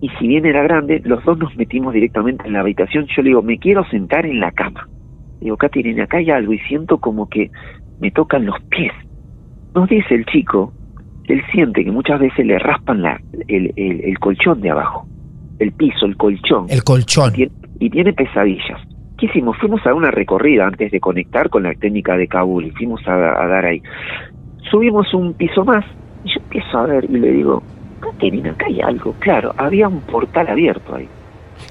y 0.00 0.08
si 0.18 0.28
bien 0.28 0.46
era 0.46 0.62
grande, 0.62 1.00
los 1.04 1.24
dos 1.24 1.38
nos 1.38 1.54
metimos 1.56 1.92
directamente 1.92 2.46
en 2.46 2.52
la 2.52 2.60
habitación. 2.60 3.06
Yo 3.14 3.22
le 3.22 3.30
digo, 3.30 3.42
me 3.42 3.58
quiero 3.58 3.84
sentar 3.88 4.26
en 4.26 4.40
la 4.40 4.52
cama. 4.52 4.88
Le 5.40 5.46
digo, 5.46 5.56
Katy, 5.56 6.00
acá 6.00 6.18
hay 6.18 6.30
algo 6.30 6.52
y 6.52 6.58
siento 6.60 6.98
como 6.98 7.28
que 7.28 7.50
me 8.00 8.10
tocan 8.10 8.46
los 8.46 8.60
pies. 8.64 8.92
Nos 9.74 9.88
dice 9.88 10.14
el 10.14 10.24
chico, 10.26 10.72
él 11.24 11.42
siente 11.52 11.84
que 11.84 11.90
muchas 11.90 12.20
veces 12.20 12.46
le 12.46 12.58
raspan 12.58 13.02
la, 13.02 13.20
el, 13.48 13.72
el, 13.76 14.18
colchón 14.18 14.60
de 14.60 14.70
abajo, 14.70 15.06
el 15.58 15.72
piso, 15.72 16.06
el 16.06 16.16
colchón. 16.16 16.66
El 16.68 16.84
colchón. 16.84 17.32
y 17.36 17.90
tiene 17.90 18.12
pesadillas. 18.12 18.80
¿Qué 19.24 19.30
hicimos? 19.30 19.56
Fuimos 19.56 19.80
a 19.86 19.94
una 19.94 20.10
recorrida 20.10 20.66
antes 20.66 20.92
de 20.92 21.00
conectar 21.00 21.48
con 21.48 21.62
la 21.62 21.72
técnica 21.72 22.14
de 22.14 22.28
Kabul 22.28 22.66
y 22.66 22.70
fuimos 22.72 23.00
a, 23.08 23.16
dar 23.16 23.64
ahí. 23.64 23.82
Subimos 24.70 25.14
un 25.14 25.32
piso 25.32 25.64
más 25.64 25.82
y 26.24 26.34
yo 26.34 26.40
empiezo 26.42 26.76
a 26.76 26.82
ver 26.84 27.06
y 27.08 27.16
le 27.16 27.30
digo, 27.30 27.62
Caterina, 28.00 28.50
acá 28.50 28.66
hay 28.66 28.82
algo. 28.82 29.14
Claro, 29.20 29.54
había 29.56 29.88
un 29.88 30.02
portal 30.02 30.46
abierto 30.48 30.94
ahí. 30.94 31.08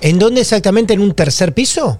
¿En 0.01 0.17
dónde 0.17 0.41
exactamente? 0.41 0.95
¿En 0.95 1.01
un 1.01 1.13
tercer 1.13 1.53
piso? 1.53 1.99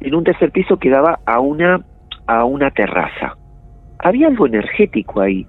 En 0.00 0.16
un 0.16 0.24
tercer 0.24 0.50
piso 0.50 0.76
que 0.78 0.90
daba 0.90 1.20
a 1.24 1.38
una, 1.38 1.80
a 2.26 2.44
una 2.44 2.72
terraza. 2.72 3.36
Había 4.00 4.26
algo 4.26 4.48
energético 4.48 5.20
ahí. 5.20 5.46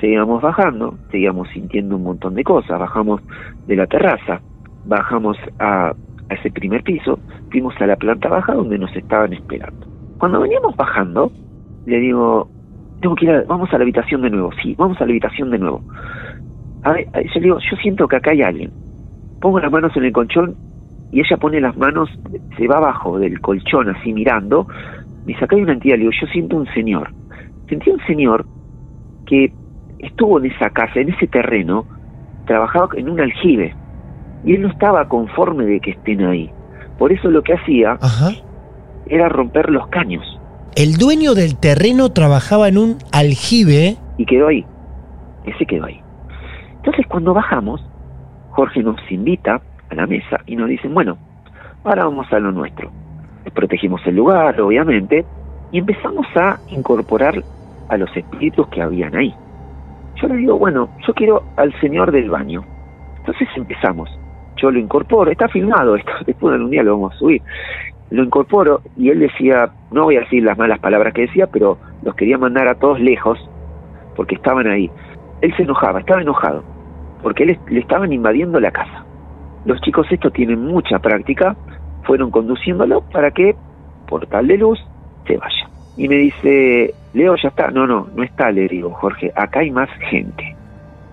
Seguíamos 0.00 0.40
bajando, 0.40 0.96
seguíamos 1.10 1.50
sintiendo 1.50 1.96
un 1.96 2.04
montón 2.04 2.34
de 2.34 2.44
cosas. 2.44 2.80
Bajamos 2.80 3.20
de 3.66 3.76
la 3.76 3.86
terraza, 3.86 4.40
bajamos 4.86 5.36
a 5.58 5.92
a 6.28 6.34
ese 6.34 6.50
primer 6.50 6.82
piso, 6.82 7.18
fuimos 7.50 7.74
a 7.80 7.86
la 7.86 7.96
planta 7.96 8.28
baja 8.28 8.54
donde 8.54 8.78
nos 8.78 8.94
estaban 8.96 9.32
esperando. 9.32 9.86
Cuando 10.18 10.40
veníamos 10.40 10.76
bajando, 10.76 11.30
le 11.86 11.98
digo, 11.98 12.48
tengo 13.00 13.14
que 13.14 13.26
ir 13.26 13.44
vamos 13.46 13.72
a 13.72 13.78
la 13.78 13.82
habitación 13.82 14.22
de 14.22 14.30
nuevo, 14.30 14.50
sí, 14.62 14.74
vamos 14.76 15.00
a 15.00 15.04
la 15.04 15.10
habitación 15.10 15.50
de 15.50 15.58
nuevo. 15.58 15.82
A 16.82 16.92
ver, 16.92 17.06
yo 17.12 17.34
le 17.34 17.40
digo, 17.40 17.58
yo 17.58 17.76
siento 17.76 18.08
que 18.08 18.16
acá 18.16 18.30
hay 18.30 18.42
alguien. 18.42 18.70
Pongo 19.40 19.60
las 19.60 19.70
manos 19.70 19.96
en 19.96 20.04
el 20.04 20.12
colchón 20.12 20.54
y 21.12 21.20
ella 21.20 21.36
pone 21.36 21.60
las 21.60 21.76
manos, 21.76 22.08
se 22.56 22.66
va 22.66 22.78
abajo 22.78 23.18
del 23.18 23.40
colchón 23.40 23.88
así 23.90 24.12
mirando, 24.12 24.66
me 25.24 25.34
acá 25.34 25.56
hay 25.56 25.62
una 25.62 25.72
entidad, 25.72 25.96
le 25.96 26.02
digo, 26.02 26.12
yo 26.20 26.26
siento 26.28 26.56
un 26.56 26.66
señor. 26.72 27.10
Sentí 27.68 27.90
un 27.90 28.00
señor 28.06 28.46
que 29.26 29.52
estuvo 29.98 30.38
en 30.38 30.46
esa 30.46 30.70
casa, 30.70 31.00
en 31.00 31.10
ese 31.10 31.26
terreno, 31.26 31.84
trabajaba 32.46 32.88
en 32.96 33.08
un 33.08 33.20
aljibe 33.20 33.74
y 34.44 34.54
él 34.54 34.62
no 34.62 34.68
estaba 34.68 35.08
conforme 35.08 35.64
de 35.64 35.80
que 35.80 35.92
estén 35.92 36.24
ahí. 36.24 36.50
Por 36.98 37.12
eso 37.12 37.30
lo 37.30 37.42
que 37.42 37.54
hacía 37.54 37.98
era 39.06 39.28
romper 39.28 39.70
los 39.70 39.86
caños. 39.88 40.24
El 40.74 40.96
dueño 40.96 41.34
del 41.34 41.56
terreno 41.56 42.10
trabajaba 42.10 42.68
en 42.68 42.78
un 42.78 42.98
aljibe. 43.12 43.96
Y 44.18 44.26
quedó 44.26 44.48
ahí. 44.48 44.64
Ese 45.44 45.66
quedó 45.66 45.86
ahí. 45.86 46.00
Entonces 46.76 47.06
cuando 47.06 47.34
bajamos, 47.34 47.84
Jorge 48.50 48.82
nos 48.82 49.00
invita 49.10 49.60
a 49.90 49.94
la 49.94 50.06
mesa 50.06 50.40
y 50.46 50.56
nos 50.56 50.68
dicen, 50.68 50.94
bueno, 50.94 51.18
ahora 51.84 52.04
vamos 52.04 52.32
a 52.32 52.38
lo 52.38 52.52
nuestro. 52.52 52.90
Protegimos 53.54 54.00
el 54.06 54.16
lugar, 54.16 54.60
obviamente, 54.60 55.24
y 55.72 55.78
empezamos 55.78 56.26
a 56.36 56.58
incorporar 56.68 57.42
a 57.88 57.96
los 57.96 58.14
espíritus 58.16 58.66
que 58.68 58.82
habían 58.82 59.14
ahí. 59.14 59.34
Yo 60.20 60.28
le 60.28 60.36
digo, 60.36 60.58
bueno, 60.58 60.88
yo 61.06 61.14
quiero 61.14 61.44
al 61.56 61.78
señor 61.80 62.10
del 62.10 62.30
baño. 62.30 62.64
Entonces 63.18 63.48
empezamos 63.56 64.08
yo 64.56 64.70
lo 64.70 64.78
incorporo, 64.78 65.30
está 65.30 65.48
filmado 65.48 65.96
esto, 65.96 66.12
después 66.26 66.54
en 66.54 66.62
un 66.62 66.70
día 66.70 66.82
lo 66.82 66.92
vamos 66.92 67.14
a 67.14 67.18
subir. 67.18 67.42
lo 68.10 68.22
incorporo 68.22 68.80
y 68.96 69.10
él 69.10 69.20
decía, 69.20 69.70
no 69.90 70.04
voy 70.04 70.16
a 70.16 70.20
decir 70.20 70.42
las 70.42 70.58
malas 70.58 70.78
palabras 70.78 71.12
que 71.14 71.22
decía, 71.22 71.46
pero 71.46 71.78
los 72.02 72.14
quería 72.14 72.38
mandar 72.38 72.68
a 72.68 72.74
todos 72.74 73.00
lejos 73.00 73.38
porque 74.14 74.34
estaban 74.34 74.66
ahí. 74.66 74.90
Él 75.42 75.54
se 75.56 75.62
enojaba, 75.62 76.00
estaba 76.00 76.22
enojado, 76.22 76.64
porque 77.22 77.44
él, 77.44 77.58
le 77.68 77.80
estaban 77.80 78.12
invadiendo 78.12 78.58
la 78.60 78.70
casa. 78.70 79.04
Los 79.64 79.80
chicos 79.80 80.06
estos 80.10 80.32
tienen 80.32 80.64
mucha 80.64 80.98
práctica, 80.98 81.56
fueron 82.04 82.30
conduciéndolo 82.30 83.02
para 83.02 83.30
que, 83.32 83.54
por 84.08 84.26
tal 84.26 84.46
de 84.46 84.58
luz, 84.58 84.78
se 85.26 85.36
vaya. 85.36 85.68
Y 85.96 86.08
me 86.08 86.16
dice, 86.16 86.94
Leo, 87.14 87.34
ya 87.36 87.48
está. 87.48 87.70
No, 87.70 87.86
no, 87.86 88.08
no 88.14 88.22
está, 88.22 88.50
le 88.50 88.68
digo, 88.68 88.90
Jorge, 88.92 89.32
acá 89.34 89.60
hay 89.60 89.70
más 89.70 89.88
gente. 90.10 90.54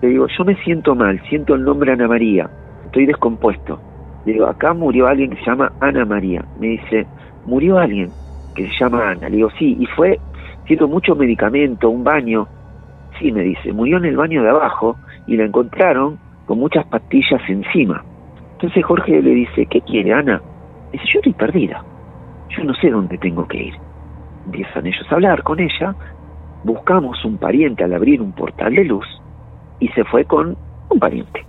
Le 0.02 0.08
digo, 0.08 0.26
yo 0.28 0.44
me 0.44 0.54
siento 0.56 0.94
mal, 0.94 1.20
siento 1.28 1.54
el 1.54 1.64
nombre 1.64 1.92
Ana 1.92 2.06
María, 2.06 2.48
estoy 2.94 3.06
descompuesto. 3.06 3.80
Le 4.24 4.34
digo, 4.34 4.46
acá 4.46 4.72
murió 4.72 5.08
alguien 5.08 5.30
que 5.30 5.36
se 5.38 5.46
llama 5.50 5.72
Ana 5.80 6.04
María. 6.04 6.44
Me 6.60 6.68
dice, 6.68 7.06
murió 7.44 7.78
alguien 7.78 8.12
que 8.54 8.68
se 8.68 8.72
llama 8.78 9.10
Ana. 9.10 9.28
Le 9.28 9.36
digo, 9.36 9.50
sí, 9.58 9.76
y 9.80 9.86
fue, 9.86 10.20
siento 10.64 10.86
mucho 10.86 11.16
medicamento, 11.16 11.90
un 11.90 12.04
baño. 12.04 12.46
Sí, 13.18 13.32
me 13.32 13.42
dice, 13.42 13.72
murió 13.72 13.96
en 13.96 14.04
el 14.04 14.16
baño 14.16 14.44
de 14.44 14.50
abajo 14.50 14.96
y 15.26 15.36
la 15.36 15.44
encontraron 15.44 16.18
con 16.46 16.58
muchas 16.58 16.86
pastillas 16.86 17.42
encima. 17.48 18.04
Entonces 18.52 18.84
Jorge 18.84 19.20
le 19.20 19.30
dice, 19.30 19.66
¿qué 19.66 19.80
quiere 19.80 20.12
Ana? 20.12 20.40
Dice, 20.92 21.04
yo 21.12 21.18
estoy 21.18 21.32
perdida. 21.32 21.84
Yo 22.56 22.62
no 22.62 22.74
sé 22.74 22.90
dónde 22.90 23.18
tengo 23.18 23.48
que 23.48 23.60
ir. 23.64 23.74
Empiezan 24.46 24.86
ellos 24.86 25.06
a 25.10 25.14
hablar 25.16 25.42
con 25.42 25.58
ella. 25.58 25.96
Buscamos 26.62 27.24
un 27.24 27.38
pariente 27.38 27.82
al 27.82 27.92
abrir 27.92 28.22
un 28.22 28.32
portal 28.32 28.72
de 28.72 28.84
luz 28.84 29.06
y 29.80 29.88
se 29.88 30.04
fue 30.04 30.24
con 30.24 30.56
un 30.90 30.98
pariente. 31.00 31.44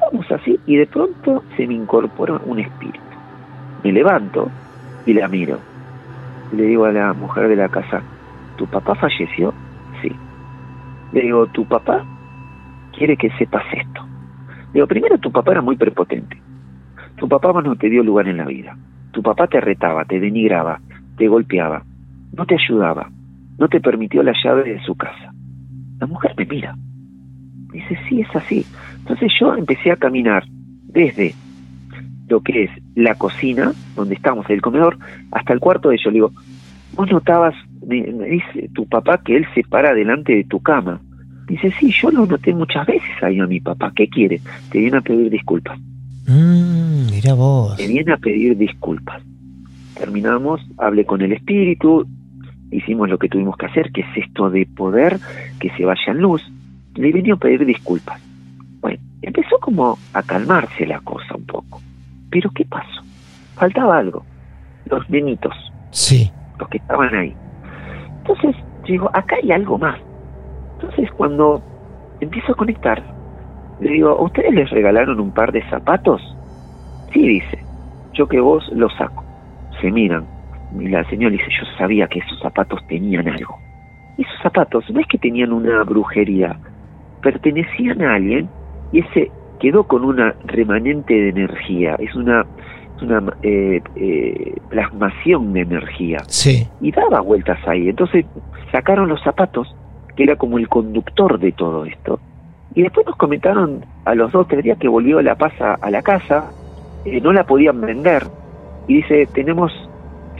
Vamos 0.00 0.26
así 0.30 0.58
y 0.66 0.76
de 0.76 0.86
pronto 0.86 1.44
se 1.56 1.66
me 1.66 1.74
incorpora 1.74 2.40
un 2.44 2.58
espíritu. 2.58 3.00
Me 3.82 3.92
levanto 3.92 4.50
y 5.06 5.14
la 5.14 5.28
miro. 5.28 5.58
Le 6.52 6.64
digo 6.64 6.84
a 6.84 6.92
la 6.92 7.12
mujer 7.12 7.48
de 7.48 7.56
la 7.56 7.68
casa, 7.68 8.02
¿tu 8.56 8.66
papá 8.66 8.94
falleció? 8.94 9.52
Sí. 10.02 10.10
Le 11.12 11.22
digo, 11.22 11.46
¿tu 11.48 11.64
papá 11.66 12.04
quiere 12.96 13.16
que 13.16 13.30
sepas 13.38 13.64
esto? 13.72 14.04
Le 14.68 14.74
digo, 14.74 14.86
primero 14.86 15.18
tu 15.18 15.30
papá 15.30 15.52
era 15.52 15.62
muy 15.62 15.76
prepotente. 15.76 16.40
Tu 17.16 17.28
papá 17.28 17.52
no 17.62 17.76
te 17.76 17.88
dio 17.88 18.02
lugar 18.02 18.28
en 18.28 18.38
la 18.38 18.46
vida. 18.46 18.76
Tu 19.12 19.22
papá 19.22 19.46
te 19.46 19.60
retaba, 19.60 20.04
te 20.04 20.20
denigraba, 20.20 20.80
te 21.16 21.28
golpeaba, 21.28 21.84
no 22.32 22.46
te 22.46 22.54
ayudaba, 22.54 23.10
no 23.58 23.68
te 23.68 23.80
permitió 23.80 24.22
la 24.22 24.32
llave 24.42 24.64
de 24.64 24.80
su 24.84 24.94
casa. 24.94 25.32
La 25.98 26.06
mujer 26.06 26.34
me 26.36 26.46
mira. 26.46 26.74
Dice, 27.72 27.98
sí, 28.08 28.20
es 28.20 28.36
así. 28.36 28.64
Entonces 29.10 29.36
yo 29.40 29.54
empecé 29.56 29.90
a 29.90 29.96
caminar 29.96 30.44
desde 30.84 31.34
lo 32.28 32.40
que 32.42 32.64
es 32.64 32.70
la 32.94 33.16
cocina, 33.16 33.72
donde 33.96 34.14
estamos, 34.14 34.48
el 34.48 34.62
comedor, 34.62 34.96
hasta 35.32 35.52
el 35.52 35.58
cuarto 35.58 35.88
de 35.88 35.96
ellos. 35.96 36.06
Le 36.06 36.12
digo, 36.12 36.32
vos 36.94 37.10
notabas, 37.10 37.56
me, 37.84 38.02
dice 38.02 38.70
tu 38.72 38.86
papá 38.86 39.20
que 39.24 39.36
él 39.36 39.46
se 39.52 39.64
para 39.64 39.94
delante 39.94 40.36
de 40.36 40.44
tu 40.44 40.60
cama. 40.60 41.00
Dice, 41.48 41.72
sí, 41.80 41.90
yo 41.90 42.12
lo 42.12 42.24
noté 42.24 42.54
muchas 42.54 42.86
veces 42.86 43.10
ahí 43.20 43.40
a 43.40 43.48
mi 43.48 43.58
papá. 43.58 43.92
¿Qué 43.96 44.08
quiere? 44.08 44.40
Te 44.70 44.78
viene 44.78 44.98
a 44.98 45.00
pedir 45.00 45.28
disculpas. 45.28 45.76
Mm, 46.28 47.10
mira 47.10 47.34
vos. 47.34 47.76
Te 47.76 47.88
viene 47.88 48.12
a 48.12 48.16
pedir 48.16 48.56
disculpas. 48.56 49.20
Terminamos, 49.98 50.60
hablé 50.78 51.04
con 51.04 51.20
el 51.20 51.32
espíritu, 51.32 52.06
hicimos 52.70 53.10
lo 53.10 53.18
que 53.18 53.28
tuvimos 53.28 53.56
que 53.56 53.66
hacer, 53.66 53.90
que 53.90 54.02
es 54.02 54.16
esto 54.28 54.50
de 54.50 54.66
poder 54.66 55.18
que 55.58 55.70
se 55.70 55.84
vaya 55.84 56.12
en 56.12 56.18
luz. 56.18 56.48
Le 56.94 57.10
vino 57.10 57.34
a 57.34 57.38
pedir 57.38 57.66
disculpas. 57.66 58.29
Bueno, 58.80 58.98
empezó 59.22 59.58
como 59.60 59.98
a 60.14 60.22
calmarse 60.22 60.86
la 60.86 61.00
cosa 61.00 61.34
un 61.36 61.46
poco. 61.46 61.80
Pero 62.30 62.50
¿qué 62.50 62.64
pasó? 62.64 63.02
Faltaba 63.54 63.98
algo. 63.98 64.24
Los 64.86 65.08
nenitos. 65.10 65.54
Sí. 65.90 66.30
Los 66.58 66.68
que 66.68 66.78
estaban 66.78 67.14
ahí. 67.14 67.34
Entonces, 68.18 68.56
digo, 68.86 69.10
acá 69.12 69.36
hay 69.42 69.52
algo 69.52 69.78
más. 69.78 69.98
Entonces, 70.74 71.10
cuando 71.16 71.62
empiezo 72.20 72.52
a 72.52 72.56
conectar, 72.56 73.02
le 73.80 73.92
digo, 73.92 74.22
¿ustedes 74.22 74.52
les 74.52 74.70
regalaron 74.70 75.20
un 75.20 75.32
par 75.32 75.52
de 75.52 75.62
zapatos? 75.68 76.22
Sí, 77.12 77.26
dice. 77.26 77.58
Yo 78.14 78.28
que 78.28 78.40
vos 78.40 78.68
los 78.72 78.94
saco. 78.96 79.24
Se 79.80 79.90
miran. 79.90 80.26
Y 80.78 80.88
la 80.88 81.04
señora 81.08 81.32
dice, 81.32 81.48
yo 81.50 81.66
sabía 81.78 82.06
que 82.06 82.20
esos 82.20 82.38
zapatos 82.40 82.80
tenían 82.86 83.28
algo. 83.28 83.58
Esos 84.18 84.38
zapatos 84.42 84.88
no 84.90 85.00
es 85.00 85.06
que 85.06 85.18
tenían 85.18 85.52
una 85.52 85.82
brujería, 85.82 86.56
pertenecían 87.22 88.02
a 88.02 88.14
alguien 88.14 88.48
y 88.92 89.00
ese 89.00 89.30
quedó 89.60 89.84
con 89.84 90.04
una 90.04 90.34
remanente 90.44 91.14
de 91.14 91.28
energía, 91.28 91.94
es 91.98 92.14
una, 92.14 92.46
una 93.02 93.22
eh, 93.42 93.80
eh, 93.96 94.54
plasmación 94.68 95.52
de 95.52 95.60
energía. 95.60 96.18
Sí. 96.26 96.66
Y 96.80 96.90
daba 96.90 97.20
vueltas 97.20 97.58
ahí. 97.66 97.88
Entonces 97.88 98.24
sacaron 98.72 99.08
los 99.08 99.22
zapatos, 99.22 99.74
que 100.16 100.24
era 100.24 100.36
como 100.36 100.58
el 100.58 100.68
conductor 100.68 101.38
de 101.38 101.52
todo 101.52 101.84
esto. 101.84 102.18
Y 102.74 102.82
después 102.82 103.06
nos 103.06 103.16
comentaron 103.16 103.84
a 104.04 104.14
los 104.14 104.32
dos, 104.32 104.48
tres 104.48 104.64
días 104.64 104.78
que 104.78 104.88
volvió 104.88 105.20
la 105.22 105.34
pasa 105.34 105.74
a 105.74 105.90
la 105.90 106.02
casa, 106.02 106.50
eh, 107.04 107.20
no 107.20 107.32
la 107.32 107.44
podían 107.44 107.80
vender. 107.80 108.24
Y 108.88 108.96
dice, 108.96 109.26
tenemos 109.32 109.72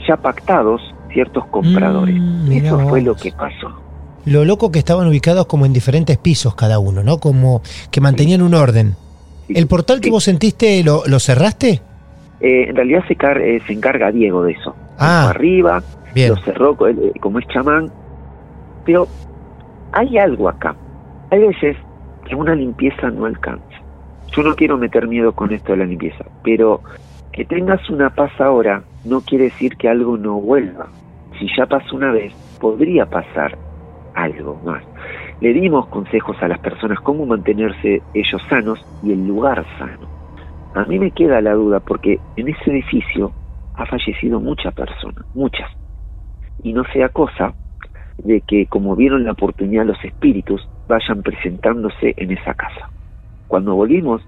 ya 0.07 0.17
pactados 0.17 0.81
ciertos 1.11 1.45
compradores. 1.47 2.15
Mm, 2.19 2.51
Eso 2.51 2.79
fue 2.79 3.01
lo 3.01 3.15
que 3.15 3.31
pasó. 3.31 3.79
Lo 4.25 4.45
loco 4.45 4.71
que 4.71 4.79
estaban 4.79 5.07
ubicados 5.07 5.45
como 5.47 5.65
en 5.65 5.73
diferentes 5.73 6.17
pisos 6.17 6.55
cada 6.55 6.79
uno, 6.79 7.03
¿no? 7.03 7.19
Como 7.19 7.61
que 7.89 8.01
mantenían 8.01 8.41
un 8.41 8.53
orden. 8.53 8.95
¿El 9.49 9.67
portal 9.67 9.99
que 9.99 10.11
vos 10.11 10.23
sentiste 10.23 10.83
lo, 10.83 11.03
lo 11.07 11.19
cerraste? 11.19 11.81
Eh, 12.39 12.69
en 12.69 12.75
realidad 12.75 13.03
se, 13.07 13.15
car 13.15 13.39
eh, 13.39 13.61
se 13.65 13.73
encarga 13.73 14.11
Diego 14.11 14.43
de 14.43 14.53
eso. 14.53 14.75
Ah, 14.97 15.29
arriba, 15.29 15.81
bien. 16.13 16.29
lo 16.29 16.37
cerró 16.37 16.77
eh, 16.87 17.13
como 17.19 17.39
es 17.39 17.47
chamán. 17.47 17.91
Pero 18.85 19.07
hay 19.91 20.17
algo 20.17 20.49
acá. 20.49 20.75
Hay 21.31 21.39
veces 21.39 21.77
que 22.27 22.35
una 22.35 22.55
limpieza 22.55 23.09
no 23.09 23.25
alcanza. 23.25 23.65
Yo 24.35 24.43
no 24.43 24.55
quiero 24.55 24.77
meter 24.77 25.07
miedo 25.07 25.33
con 25.33 25.51
esto 25.53 25.73
de 25.73 25.79
la 25.79 25.85
limpieza, 25.85 26.25
pero 26.43 26.81
que 27.31 27.45
tengas 27.45 27.89
una 27.89 28.09
paz 28.09 28.31
ahora 28.39 28.83
no 29.03 29.21
quiere 29.21 29.45
decir 29.45 29.75
que 29.77 29.89
algo 29.89 30.17
no 30.17 30.39
vuelva. 30.39 30.87
Si 31.37 31.47
ya 31.57 31.65
pasó 31.65 31.95
una 31.95 32.11
vez, 32.11 32.33
podría 32.59 33.05
pasar 33.05 33.57
algo 34.13 34.59
más. 34.63 34.83
Le 35.39 35.53
dimos 35.53 35.87
consejos 35.87 36.37
a 36.41 36.47
las 36.47 36.59
personas 36.59 36.99
cómo 37.01 37.25
mantenerse 37.25 38.03
ellos 38.13 38.41
sanos 38.49 38.79
y 39.01 39.11
el 39.11 39.27
lugar 39.27 39.65
sano. 39.77 40.07
A 40.73 40.85
mí 40.85 40.99
me 40.99 41.11
queda 41.11 41.41
la 41.41 41.53
duda 41.53 41.79
porque 41.79 42.19
en 42.35 42.49
ese 42.49 42.71
edificio 42.71 43.33
ha 43.73 43.85
fallecido 43.85 44.39
mucha 44.39 44.71
persona, 44.71 45.25
muchas. 45.33 45.69
Y 46.63 46.73
no 46.73 46.83
sea 46.93 47.09
cosa 47.09 47.53
de 48.17 48.41
que 48.41 48.67
como 48.67 48.95
vieron 48.95 49.23
la 49.23 49.31
oportunidad 49.31 49.85
los 49.85 50.03
espíritus 50.03 50.65
vayan 50.87 51.23
presentándose 51.23 52.13
en 52.17 52.31
esa 52.31 52.53
casa. 52.53 52.89
Cuando 53.47 53.75
volvimos, 53.75 54.21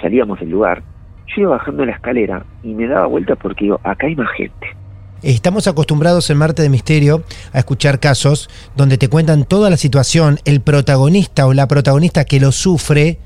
salíamos 0.00 0.40
del 0.40 0.50
lugar, 0.50 0.82
yo 1.26 1.42
iba 1.42 1.50
bajando 1.50 1.84
la 1.84 1.92
escalera 1.92 2.44
y 2.62 2.74
me 2.74 2.86
daba 2.86 3.06
vuelta 3.06 3.36
porque 3.36 3.64
digo, 3.64 3.80
acá 3.82 4.06
hay 4.06 4.16
más 4.16 4.30
gente. 4.36 4.79
Estamos 5.22 5.66
acostumbrados 5.66 6.30
en 6.30 6.38
Marte 6.38 6.62
de 6.62 6.70
Misterio 6.70 7.24
a 7.52 7.58
escuchar 7.58 8.00
casos 8.00 8.48
donde 8.74 8.96
te 8.96 9.08
cuentan 9.08 9.44
toda 9.44 9.68
la 9.68 9.76
situación, 9.76 10.40
el 10.44 10.62
protagonista 10.62 11.46
o 11.46 11.52
la 11.52 11.68
protagonista 11.68 12.24
que 12.24 12.40
lo 12.40 12.52
sufre, 12.52 13.18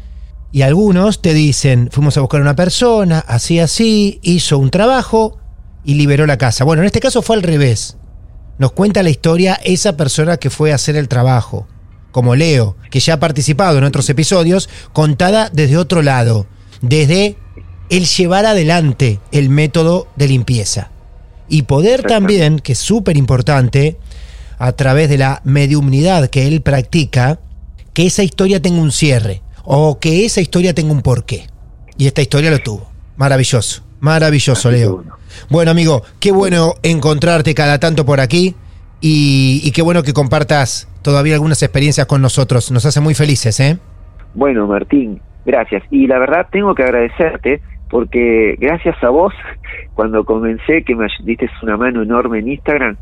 y 0.50 0.62
algunos 0.62 1.20
te 1.20 1.34
dicen, 1.34 1.88
fuimos 1.92 2.16
a 2.16 2.20
buscar 2.20 2.40
a 2.40 2.44
una 2.44 2.56
persona, 2.56 3.18
así 3.26 3.58
así, 3.58 4.20
hizo 4.22 4.58
un 4.58 4.70
trabajo 4.70 5.38
y 5.84 5.94
liberó 5.94 6.26
la 6.26 6.38
casa. 6.38 6.64
Bueno, 6.64 6.82
en 6.82 6.86
este 6.86 7.00
caso 7.00 7.22
fue 7.22 7.36
al 7.36 7.42
revés. 7.42 7.96
Nos 8.58 8.72
cuenta 8.72 9.02
la 9.02 9.10
historia 9.10 9.58
esa 9.64 9.96
persona 9.96 10.36
que 10.36 10.50
fue 10.50 10.70
a 10.70 10.76
hacer 10.76 10.94
el 10.94 11.08
trabajo, 11.08 11.66
como 12.12 12.36
Leo, 12.36 12.76
que 12.90 13.00
ya 13.00 13.14
ha 13.14 13.20
participado 13.20 13.78
en 13.78 13.84
otros 13.84 14.08
episodios, 14.10 14.68
contada 14.92 15.50
desde 15.52 15.76
otro 15.76 16.02
lado, 16.02 16.46
desde 16.82 17.36
el 17.88 18.06
llevar 18.06 18.46
adelante 18.46 19.18
el 19.32 19.48
método 19.48 20.06
de 20.14 20.28
limpieza. 20.28 20.92
Y 21.48 21.62
poder 21.62 22.02
también, 22.02 22.58
que 22.58 22.72
es 22.72 22.78
súper 22.78 23.16
importante, 23.16 23.98
a 24.58 24.72
través 24.72 25.08
de 25.08 25.18
la 25.18 25.40
mediumnidad 25.44 26.28
que 26.28 26.46
él 26.46 26.62
practica, 26.62 27.38
que 27.92 28.06
esa 28.06 28.22
historia 28.22 28.60
tenga 28.60 28.80
un 28.80 28.92
cierre 28.92 29.42
o 29.64 29.98
que 29.98 30.24
esa 30.24 30.40
historia 30.40 30.74
tenga 30.74 30.92
un 30.92 31.02
porqué. 31.02 31.46
Y 31.96 32.06
esta 32.06 32.22
historia 32.22 32.50
lo 32.50 32.58
tuvo. 32.58 32.88
Maravilloso, 33.16 33.82
maravilloso, 34.00 34.70
Leo. 34.70 35.04
Bueno, 35.48 35.70
amigo, 35.70 36.02
qué 36.20 36.32
bueno 36.32 36.74
encontrarte 36.82 37.54
cada 37.54 37.78
tanto 37.78 38.04
por 38.04 38.20
aquí 38.20 38.54
y, 39.00 39.60
y 39.62 39.70
qué 39.72 39.82
bueno 39.82 40.02
que 40.02 40.12
compartas 40.12 40.88
todavía 41.02 41.34
algunas 41.34 41.62
experiencias 41.62 42.06
con 42.06 42.22
nosotros. 42.22 42.70
Nos 42.70 42.84
hace 42.86 43.00
muy 43.00 43.14
felices, 43.14 43.60
¿eh? 43.60 43.78
Bueno, 44.34 44.66
Martín, 44.66 45.20
gracias. 45.44 45.82
Y 45.90 46.06
la 46.06 46.18
verdad 46.18 46.46
tengo 46.50 46.74
que 46.74 46.82
agradecerte 46.82 47.60
porque 47.94 48.56
gracias 48.58 48.96
a 49.04 49.08
vos, 49.08 49.32
cuando 49.94 50.24
comencé, 50.24 50.82
que 50.84 50.96
me 50.96 51.06
diste 51.22 51.48
una 51.62 51.76
mano 51.76 52.02
enorme 52.02 52.40
en 52.40 52.48
Instagram, 52.48 52.96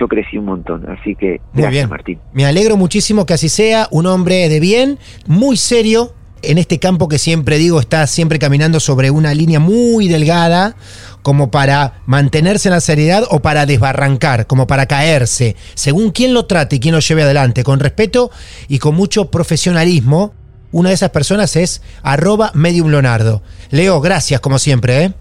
yo 0.00 0.08
crecí 0.08 0.38
un 0.38 0.46
montón. 0.46 0.88
Así 0.88 1.14
que 1.14 1.42
Muy 1.52 1.60
gracias, 1.60 1.70
bien. 1.72 1.88
Martín. 1.90 2.18
Me 2.32 2.46
alegro 2.46 2.78
muchísimo 2.78 3.26
que 3.26 3.34
así 3.34 3.50
sea, 3.50 3.86
un 3.90 4.06
hombre 4.06 4.48
de 4.48 4.58
bien, 4.58 4.98
muy 5.26 5.58
serio 5.58 6.14
en 6.40 6.56
este 6.56 6.78
campo 6.78 7.06
que 7.06 7.18
siempre 7.18 7.58
digo 7.58 7.80
está 7.80 8.06
siempre 8.06 8.38
caminando 8.38 8.80
sobre 8.80 9.10
una 9.10 9.34
línea 9.34 9.60
muy 9.60 10.08
delgada, 10.08 10.74
como 11.20 11.50
para 11.50 12.00
mantenerse 12.06 12.70
en 12.70 12.72
la 12.76 12.80
seriedad 12.80 13.24
o 13.30 13.40
para 13.40 13.66
desbarrancar, 13.66 14.46
como 14.46 14.66
para 14.66 14.86
caerse, 14.86 15.54
según 15.74 16.12
quién 16.12 16.32
lo 16.32 16.46
trate 16.46 16.76
y 16.76 16.80
quién 16.80 16.94
lo 16.94 17.00
lleve 17.00 17.24
adelante, 17.24 17.62
con 17.62 17.78
respeto 17.78 18.30
y 18.68 18.78
con 18.78 18.94
mucho 18.94 19.30
profesionalismo. 19.30 20.32
Una 20.72 20.90
de 20.90 20.94
esas 20.94 21.10
personas 21.10 21.56
es 21.56 21.82
arroba 22.02 22.50
medium 22.54 22.88
Leonardo. 22.90 23.42
Leo, 23.70 24.00
gracias 24.00 24.40
como 24.40 24.58
siempre. 24.58 25.04
¿eh? 25.04 25.12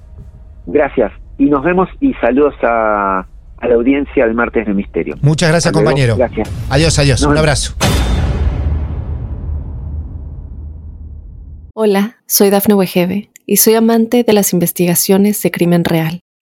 Gracias. 0.67 1.11
Y 1.37 1.45
nos 1.45 1.63
vemos 1.63 1.89
y 1.99 2.13
saludos 2.15 2.53
a, 2.63 3.19
a 3.57 3.67
la 3.67 3.75
audiencia 3.75 4.25
del 4.25 4.35
martes 4.35 4.67
de 4.67 4.73
misterio. 4.73 5.15
Muchas 5.21 5.49
gracias, 5.49 5.67
Hasta 5.67 5.79
luego. 5.79 5.89
compañero. 5.91 6.17
Gracias. 6.17 6.49
Adiós, 6.69 6.99
adiós. 6.99 7.21
Nos 7.21 7.31
Un 7.31 7.37
abrazo. 7.37 7.73
Hola, 11.73 12.17
soy 12.27 12.49
Dafne 12.49 12.73
Wegebe 12.75 13.29
y 13.45 13.57
soy 13.57 13.75
amante 13.75 14.23
de 14.23 14.33
las 14.33 14.53
investigaciones 14.53 15.41
de 15.41 15.51
crimen 15.51 15.85
real. 15.85 16.19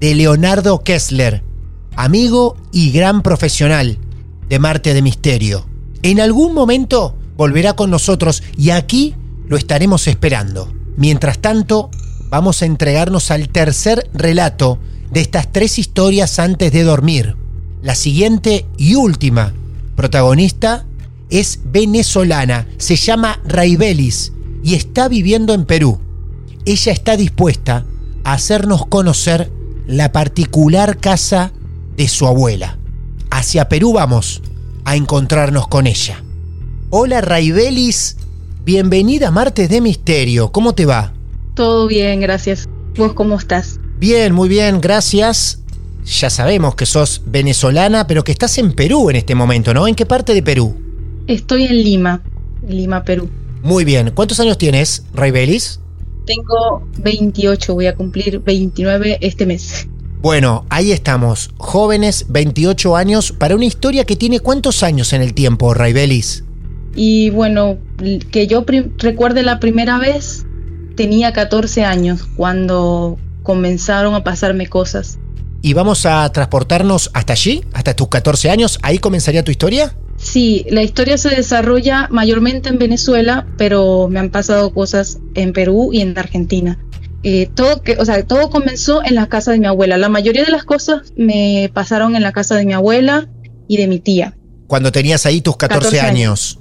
de 0.00 0.14
Leonardo 0.14 0.82
Kessler, 0.82 1.42
amigo 1.96 2.56
y 2.72 2.90
gran 2.90 3.22
profesional 3.22 3.98
de 4.48 4.58
Marte 4.58 4.94
de 4.94 5.02
Misterio. 5.02 5.66
En 6.02 6.20
algún 6.20 6.54
momento 6.54 7.16
volverá 7.36 7.74
con 7.74 7.90
nosotros 7.90 8.42
y 8.56 8.70
aquí 8.70 9.14
lo 9.46 9.56
estaremos 9.56 10.06
esperando. 10.06 10.72
Mientras 10.96 11.38
tanto, 11.38 11.90
vamos 12.28 12.62
a 12.62 12.66
entregarnos 12.66 13.30
al 13.30 13.48
tercer 13.48 14.08
relato 14.12 14.78
de 15.10 15.20
estas 15.20 15.50
tres 15.52 15.78
historias 15.78 16.38
antes 16.38 16.72
de 16.72 16.82
dormir. 16.82 17.36
La 17.82 17.94
siguiente 17.94 18.66
y 18.76 18.94
última 18.94 19.52
protagonista 19.96 20.86
es 21.30 21.60
venezolana, 21.64 22.66
se 22.78 22.96
llama 22.96 23.40
Raibelis 23.44 24.32
y 24.62 24.74
está 24.74 25.08
viviendo 25.08 25.54
en 25.54 25.64
Perú. 25.64 26.00
Ella 26.64 26.92
está 26.92 27.16
dispuesta 27.16 27.84
a 28.24 28.32
hacernos 28.32 28.86
conocer 28.86 29.50
la 29.86 30.12
particular 30.12 30.98
casa 30.98 31.52
de 31.96 32.08
su 32.08 32.26
abuela. 32.26 32.78
Hacia 33.30 33.68
Perú 33.68 33.92
vamos 33.92 34.42
a 34.84 34.96
encontrarnos 34.96 35.68
con 35.68 35.86
ella. 35.86 36.22
Hola 36.90 37.20
Raibelis, 37.20 38.16
bienvenida 38.64 39.28
a 39.28 39.30
Martes 39.30 39.68
de 39.68 39.80
Misterio, 39.80 40.52
¿cómo 40.52 40.74
te 40.74 40.86
va? 40.86 41.12
Todo 41.54 41.86
bien, 41.86 42.20
gracias. 42.20 42.68
¿Vos 42.96 43.12
cómo 43.14 43.36
estás? 43.36 43.80
Bien, 43.98 44.32
muy 44.32 44.48
bien, 44.48 44.80
gracias. 44.80 45.60
Ya 46.04 46.30
sabemos 46.30 46.74
que 46.74 46.86
sos 46.86 47.22
venezolana, 47.26 48.06
pero 48.06 48.24
que 48.24 48.32
estás 48.32 48.58
en 48.58 48.72
Perú 48.72 49.10
en 49.10 49.16
este 49.16 49.34
momento, 49.34 49.72
¿no? 49.72 49.88
¿En 49.88 49.94
qué 49.94 50.06
parte 50.06 50.34
de 50.34 50.42
Perú? 50.42 50.76
Estoy 51.26 51.64
en 51.64 51.82
Lima, 51.82 52.22
Lima, 52.68 53.02
Perú. 53.04 53.28
Muy 53.62 53.84
bien, 53.84 54.12
¿cuántos 54.14 54.38
años 54.40 54.58
tienes, 54.58 55.04
Raibelis? 55.14 55.80
Tengo 56.26 56.86
28, 56.98 57.74
voy 57.74 57.86
a 57.86 57.94
cumplir 57.94 58.40
29 58.40 59.18
este 59.20 59.46
mes. 59.46 59.88
Bueno, 60.20 60.64
ahí 60.70 60.90
estamos, 60.90 61.50
jóvenes, 61.58 62.26
28 62.30 62.96
años, 62.96 63.32
para 63.32 63.54
una 63.54 63.66
historia 63.66 64.06
que 64.06 64.16
tiene 64.16 64.40
cuántos 64.40 64.82
años 64.82 65.12
en 65.12 65.20
el 65.20 65.34
tiempo, 65.34 65.74
Raibelis. 65.74 66.44
Y 66.94 67.28
bueno, 67.30 67.76
que 68.30 68.46
yo 68.46 68.64
recuerde 68.98 69.42
la 69.42 69.60
primera 69.60 69.98
vez, 69.98 70.46
tenía 70.96 71.34
14 71.34 71.84
años 71.84 72.26
cuando 72.36 73.18
comenzaron 73.42 74.14
a 74.14 74.24
pasarme 74.24 74.66
cosas. 74.66 75.18
¿Y 75.60 75.74
vamos 75.74 76.06
a 76.06 76.30
transportarnos 76.32 77.10
hasta 77.12 77.34
allí, 77.34 77.64
hasta 77.74 77.94
tus 77.94 78.08
14 78.08 78.48
años? 78.48 78.78
¿Ahí 78.82 78.98
comenzaría 78.98 79.44
tu 79.44 79.50
historia? 79.50 79.94
Sí, 80.24 80.64
la 80.70 80.82
historia 80.82 81.18
se 81.18 81.28
desarrolla 81.28 82.08
mayormente 82.10 82.70
en 82.70 82.78
Venezuela, 82.78 83.46
pero 83.58 84.08
me 84.08 84.18
han 84.18 84.30
pasado 84.30 84.72
cosas 84.72 85.18
en 85.34 85.52
Perú 85.52 85.90
y 85.92 86.00
en 86.00 86.18
Argentina. 86.18 86.78
Eh, 87.22 87.50
todo, 87.54 87.82
que, 87.82 87.96
o 87.98 88.04
sea, 88.06 88.26
todo 88.26 88.48
comenzó 88.48 89.04
en 89.04 89.16
la 89.16 89.26
casa 89.28 89.52
de 89.52 89.58
mi 89.58 89.66
abuela. 89.66 89.98
La 89.98 90.08
mayoría 90.08 90.42
de 90.42 90.50
las 90.50 90.64
cosas 90.64 91.12
me 91.14 91.70
pasaron 91.74 92.16
en 92.16 92.22
la 92.22 92.32
casa 92.32 92.56
de 92.56 92.64
mi 92.64 92.72
abuela 92.72 93.28
y 93.68 93.76
de 93.76 93.86
mi 93.86 94.00
tía. 94.00 94.34
Cuando 94.66 94.90
tenías 94.92 95.26
ahí 95.26 95.42
tus 95.42 95.58
14, 95.58 95.90
14 95.90 96.00
años. 96.00 96.10
años. 96.10 96.58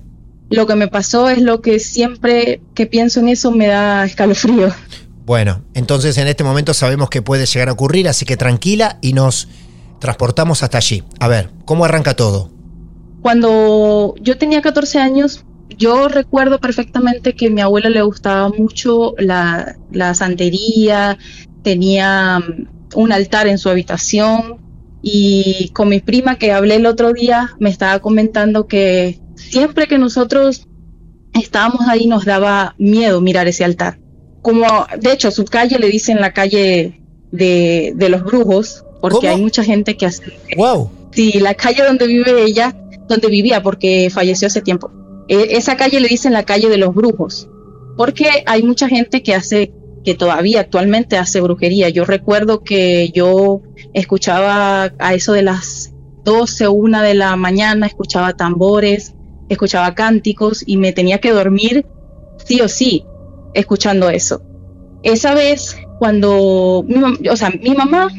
Lo 0.49 0.68
que 0.68 0.76
me 0.76 0.89
pasó 0.89 1.30
es 1.30 1.41
lo 1.41 1.61
que 1.61 1.80
siempre 1.80 2.61
que 2.76 2.86
pienso 2.86 3.22
en 3.22 3.30
eso 3.30 3.49
me 3.51 3.68
da 3.68 4.03
escalofrío. 4.03 4.74
Bueno, 5.26 5.64
entonces 5.74 6.18
en 6.18 6.28
este 6.28 6.43
momento 6.43 6.74
sabemos 6.74 7.09
que 7.09 7.22
puede 7.22 7.45
llegar 7.45 7.70
a 7.70 7.72
ocurrir, 7.72 8.09
así 8.09 8.26
que 8.26 8.36
tranquila 8.36 8.99
y 9.01 9.14
nos 9.14 9.47
transportamos 9.99 10.64
hasta 10.64 10.80
allí. 10.80 11.01
A 11.20 11.30
ver, 11.30 11.49
¿cómo 11.64 11.86
arranca 11.86 12.14
todo? 12.14 12.53
Cuando 13.24 14.16
yo 14.20 14.38
tenía 14.38 14.62
14 14.62 15.00
años, 15.00 15.46
yo 15.78 16.10
recuerdo 16.10 16.60
perfectamente 16.60 17.34
que 17.36 17.48
a 17.48 17.50
mi 17.50 17.62
abuela 17.62 17.90
le 17.90 18.02
gustaba 18.02 18.50
mucho 18.50 19.16
la, 19.18 19.78
la 19.92 20.14
santería, 20.14 21.18
tenía 21.64 22.40
mm, 22.40 22.68
un 22.96 23.12
altar 23.14 23.48
en 23.48 23.58
su 23.58 23.70
habitación 23.70 24.58
y 25.02 25.70
con 25.74 25.88
mi 25.88 26.02
prima 26.02 26.38
que 26.38 26.52
hablé 26.52 26.76
el 26.76 26.86
otro 26.86 27.14
día 27.14 27.56
me 27.60 27.70
estaba 27.70 28.00
comentando 28.00 28.68
que 28.68 29.20
siempre 29.36 29.88
que 29.88 29.98
nosotros 29.98 30.68
estábamos 31.34 31.88
ahí 31.88 32.08
nos 32.08 32.26
daba 32.26 32.76
miedo 32.78 33.22
mirar 33.22 33.48
ese 33.48 33.64
altar. 33.64 34.00
Como, 34.42 34.66
de 35.00 35.14
hecho, 35.14 35.32
su 35.32 35.46
calle 35.46 35.80
le 35.80 35.88
dicen 35.88 36.20
la 36.20 36.34
calle 36.34 37.02
de, 37.32 37.94
de 37.96 38.10
los 38.10 38.24
brujos, 38.26 38.84
porque 39.00 39.28
¿Cómo? 39.28 39.30
hay 39.30 39.42
mucha 39.42 39.64
gente 39.64 39.96
que 39.96 40.08
hace... 40.08 40.24
¡Wow! 40.58 40.92
Sí, 41.12 41.40
la 41.40 41.54
calle 41.54 41.84
donde 41.84 42.08
vive 42.08 42.44
ella, 42.44 42.76
donde 43.08 43.28
vivía, 43.28 43.62
porque 43.62 44.10
falleció 44.12 44.47
hace 44.47 44.62
tiempo. 44.62 44.91
Eh, 45.28 45.49
esa 45.51 45.78
calle 45.78 45.99
le 45.99 46.08
dicen 46.08 46.34
la 46.34 46.43
calle 46.43 46.70
de 46.70 46.78
los 46.78 46.93
brujos, 46.93 47.49
porque 47.97 48.43
hay 48.45 48.64
mucha 48.64 48.88
gente 48.88 49.24
que 49.24 49.36
hace, 49.36 49.74
que 50.04 50.16
todavía 50.16 50.62
actualmente 50.62 51.18
hace 51.18 51.41
brujería. 51.41 51.89
Yo 51.89 52.06
recuerdo 52.06 52.64
que 52.64 53.12
yo 53.14 53.62
escuchaba 53.93 54.93
a 54.99 55.14
eso 55.14 55.34
de 55.34 55.43
las 55.43 55.93
12 56.24 56.68
o 56.68 56.72
1 56.74 57.01
de 57.01 57.14
la 57.14 57.36
mañana, 57.36 57.88
escuchaba 57.88 58.34
tambores, 58.34 59.14
escuchaba 59.49 59.95
cánticos 59.95 60.64
y 60.66 60.78
me 60.78 60.93
tenía 60.93 61.20
que 61.20 61.32
dormir 61.32 61.86
sí 62.45 62.62
o 62.62 62.68
sí 62.68 63.06
escuchando 63.54 64.10
eso. 64.10 64.41
Esa 65.04 65.34
vez, 65.34 65.78
cuando, 65.99 66.80
o 66.80 67.36
sea, 67.36 67.51
mi 67.62 67.76
mamá 67.76 68.10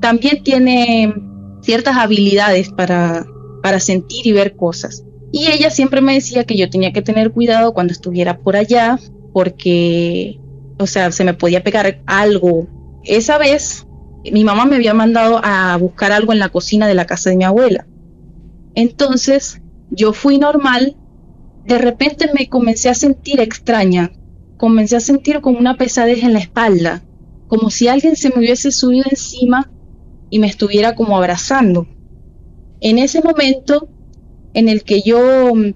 también 0.00 0.42
tiene 0.42 1.14
ciertas 1.62 1.96
habilidades 1.96 2.70
para, 2.70 3.24
para 3.62 3.80
sentir 3.80 4.26
y 4.26 4.32
ver 4.32 4.56
cosas. 4.56 5.04
Y 5.30 5.46
ella 5.46 5.70
siempre 5.70 6.02
me 6.02 6.14
decía 6.14 6.44
que 6.44 6.56
yo 6.56 6.68
tenía 6.68 6.92
que 6.92 7.00
tener 7.00 7.32
cuidado 7.32 7.72
cuando 7.72 7.92
estuviera 7.92 8.38
por 8.38 8.56
allá, 8.56 8.98
porque, 9.32 10.38
o 10.78 10.86
sea, 10.86 11.10
se 11.10 11.24
me 11.24 11.32
podía 11.32 11.62
pegar 11.62 12.02
algo. 12.06 12.66
Esa 13.04 13.38
vez, 13.38 13.86
mi 14.30 14.44
mamá 14.44 14.66
me 14.66 14.76
había 14.76 14.92
mandado 14.92 15.40
a 15.42 15.76
buscar 15.78 16.12
algo 16.12 16.32
en 16.32 16.38
la 16.38 16.50
cocina 16.50 16.86
de 16.86 16.94
la 16.94 17.06
casa 17.06 17.30
de 17.30 17.36
mi 17.36 17.44
abuela. 17.44 17.86
Entonces, 18.74 19.62
yo 19.90 20.12
fui 20.12 20.38
normal, 20.38 20.96
de 21.64 21.78
repente 21.78 22.30
me 22.38 22.48
comencé 22.48 22.88
a 22.90 22.94
sentir 22.94 23.40
extraña, 23.40 24.12
comencé 24.56 24.96
a 24.96 25.00
sentir 25.00 25.40
como 25.40 25.58
una 25.58 25.76
pesadez 25.76 26.22
en 26.22 26.34
la 26.34 26.38
espalda, 26.38 27.02
como 27.48 27.70
si 27.70 27.88
alguien 27.88 28.16
se 28.16 28.30
me 28.30 28.38
hubiese 28.38 28.70
subido 28.70 29.04
encima 29.10 29.70
y 30.30 30.38
me 30.38 30.46
estuviera 30.46 30.94
como 30.94 31.16
abrazando. 31.16 31.86
En 32.82 32.98
ese 32.98 33.22
momento 33.22 33.88
en 34.54 34.68
el 34.68 34.82
que 34.82 35.02
yo 35.02 35.54
mm, 35.54 35.72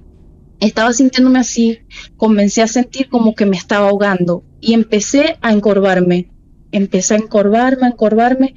estaba 0.59 0.93
sintiéndome 0.93 1.39
así, 1.39 1.79
comencé 2.17 2.63
a 2.63 2.67
sentir 2.67 3.09
como 3.09 3.37
que 3.37 3.47
me 3.47 3.57
estaba 3.57 3.89
ahogando 3.89 4.43
y 4.61 4.75
empecé 4.75 5.39
a 5.41 5.53
encorvarme. 5.53 6.29
Empecé 6.73 7.15
a 7.15 7.19
encorvarme, 7.19 7.87
a 7.87 7.91
encorvarme. 7.91 8.55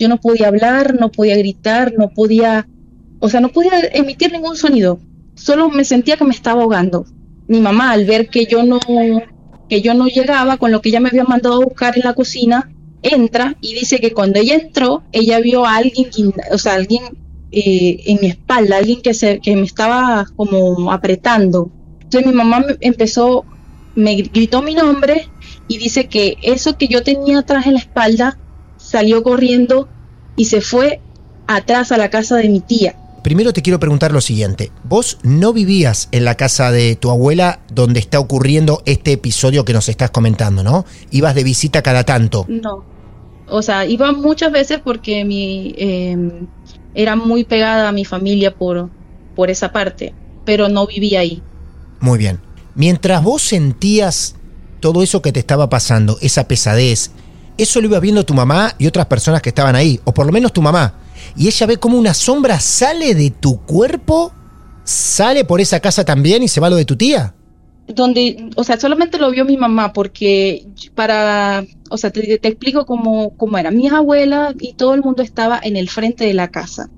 Yo 0.00 0.08
no 0.08 0.18
podía 0.20 0.48
hablar, 0.48 0.98
no 0.98 1.12
podía 1.12 1.36
gritar, 1.36 1.94
no 1.96 2.08
podía, 2.10 2.68
o 3.20 3.28
sea, 3.28 3.40
no 3.40 3.50
podía 3.50 3.78
emitir 3.92 4.32
ningún 4.32 4.56
sonido. 4.56 4.98
Solo 5.36 5.70
me 5.70 5.84
sentía 5.84 6.16
que 6.16 6.24
me 6.24 6.34
estaba 6.34 6.62
ahogando. 6.62 7.06
Mi 7.46 7.60
mamá, 7.60 7.92
al 7.92 8.04
ver 8.04 8.28
que 8.28 8.46
yo 8.46 8.64
no, 8.64 8.80
que 9.68 9.80
yo 9.80 9.94
no 9.94 10.08
llegaba 10.08 10.56
con 10.56 10.72
lo 10.72 10.82
que 10.82 10.88
ella 10.88 10.98
me 10.98 11.10
había 11.10 11.22
mandado 11.22 11.62
a 11.62 11.64
buscar 11.64 11.96
en 11.96 12.02
la 12.04 12.14
cocina, 12.14 12.72
entra 13.02 13.56
y 13.60 13.74
dice 13.74 14.00
que 14.00 14.12
cuando 14.12 14.40
ella 14.40 14.56
entró, 14.56 15.04
ella 15.12 15.38
vio 15.38 15.64
a 15.64 15.76
alguien, 15.76 16.10
o 16.50 16.58
sea, 16.58 16.74
alguien 16.74 17.22
eh, 17.52 18.02
en 18.06 18.18
mi 18.20 18.28
espalda, 18.28 18.78
alguien 18.78 19.02
que, 19.02 19.14
se, 19.14 19.40
que 19.40 19.54
me 19.54 19.62
estaba 19.62 20.26
como 20.36 20.90
apretando. 20.92 21.70
Entonces 22.02 22.26
mi 22.26 22.36
mamá 22.36 22.64
empezó 22.80 23.44
me 23.94 24.14
gritó 24.16 24.62
mi 24.62 24.74
nombre 24.74 25.28
y 25.68 25.78
dice 25.78 26.08
que 26.08 26.36
eso 26.42 26.76
que 26.76 26.88
yo 26.88 27.02
tenía 27.02 27.40
atrás 27.40 27.66
en 27.66 27.74
la 27.74 27.80
espalda 27.80 28.38
salió 28.76 29.22
corriendo 29.22 29.88
y 30.36 30.46
se 30.46 30.60
fue 30.60 31.00
atrás 31.46 31.92
a 31.92 31.98
la 31.98 32.10
casa 32.10 32.36
de 32.36 32.48
mi 32.48 32.60
tía. 32.60 32.96
Primero 33.22 33.52
te 33.52 33.62
quiero 33.62 33.78
preguntar 33.78 34.10
lo 34.12 34.20
siguiente. 34.20 34.72
Vos 34.82 35.18
no 35.22 35.52
vivías 35.52 36.08
en 36.10 36.24
la 36.24 36.34
casa 36.34 36.72
de 36.72 36.96
tu 36.96 37.10
abuela 37.10 37.60
donde 37.72 38.00
está 38.00 38.18
ocurriendo 38.18 38.82
este 38.84 39.12
episodio 39.12 39.64
que 39.64 39.72
nos 39.72 39.88
estás 39.88 40.10
comentando, 40.10 40.64
¿no? 40.64 40.84
Ibas 41.12 41.34
de 41.36 41.44
visita 41.44 41.82
cada 41.82 42.02
tanto. 42.04 42.46
No. 42.48 42.84
O 43.48 43.62
sea, 43.62 43.86
iba 43.86 44.10
muchas 44.12 44.50
veces 44.50 44.80
porque 44.82 45.24
mi 45.24 45.74
eh, 45.76 46.16
era 46.94 47.16
muy 47.16 47.44
pegada 47.44 47.88
a 47.88 47.92
mi 47.92 48.04
familia 48.04 48.54
por, 48.54 48.90
por 49.34 49.50
esa 49.50 49.72
parte, 49.72 50.14
pero 50.44 50.68
no 50.68 50.86
vivía 50.86 51.20
ahí. 51.20 51.42
Muy 52.00 52.18
bien. 52.18 52.40
Mientras 52.74 53.22
vos 53.22 53.42
sentías 53.42 54.36
todo 54.80 55.02
eso 55.02 55.22
que 55.22 55.32
te 55.32 55.40
estaba 55.40 55.68
pasando, 55.68 56.18
esa 56.20 56.48
pesadez, 56.48 57.12
eso 57.58 57.80
lo 57.80 57.86
iba 57.86 58.00
viendo 58.00 58.24
tu 58.24 58.34
mamá 58.34 58.74
y 58.78 58.86
otras 58.86 59.06
personas 59.06 59.42
que 59.42 59.50
estaban 59.50 59.76
ahí, 59.76 60.00
o 60.04 60.12
por 60.12 60.26
lo 60.26 60.32
menos 60.32 60.52
tu 60.52 60.62
mamá 60.62 60.94
y 61.36 61.46
ella 61.46 61.66
ve 61.66 61.76
como 61.76 61.98
una 61.98 62.14
sombra 62.14 62.60
sale 62.60 63.14
de 63.14 63.30
tu 63.30 63.60
cuerpo, 63.62 64.32
sale 64.84 65.44
por 65.44 65.60
esa 65.60 65.80
casa 65.80 66.04
también 66.04 66.42
y 66.42 66.48
se 66.48 66.60
va 66.60 66.70
lo 66.70 66.76
de 66.76 66.84
tu 66.84 66.96
tía. 66.96 67.34
Donde, 67.94 68.50
o 68.56 68.64
sea, 68.64 68.78
solamente 68.78 69.18
lo 69.18 69.30
vio 69.30 69.44
mi 69.44 69.56
mamá 69.56 69.92
porque 69.92 70.66
para, 70.94 71.64
o 71.90 71.96
sea, 71.96 72.10
te, 72.10 72.34
explico 72.34 72.86
cómo, 72.86 73.36
cómo 73.36 73.58
era. 73.58 73.70
Mi 73.70 73.88
abuela 73.88 74.54
y 74.58 74.74
todo 74.74 74.94
el 74.94 75.02
mundo 75.02 75.22
estaba 75.22 75.60
en 75.62 75.76
el 75.76 75.88
frente 75.88 76.24
de 76.24 76.34
la 76.34 76.48
casa. 76.48 76.90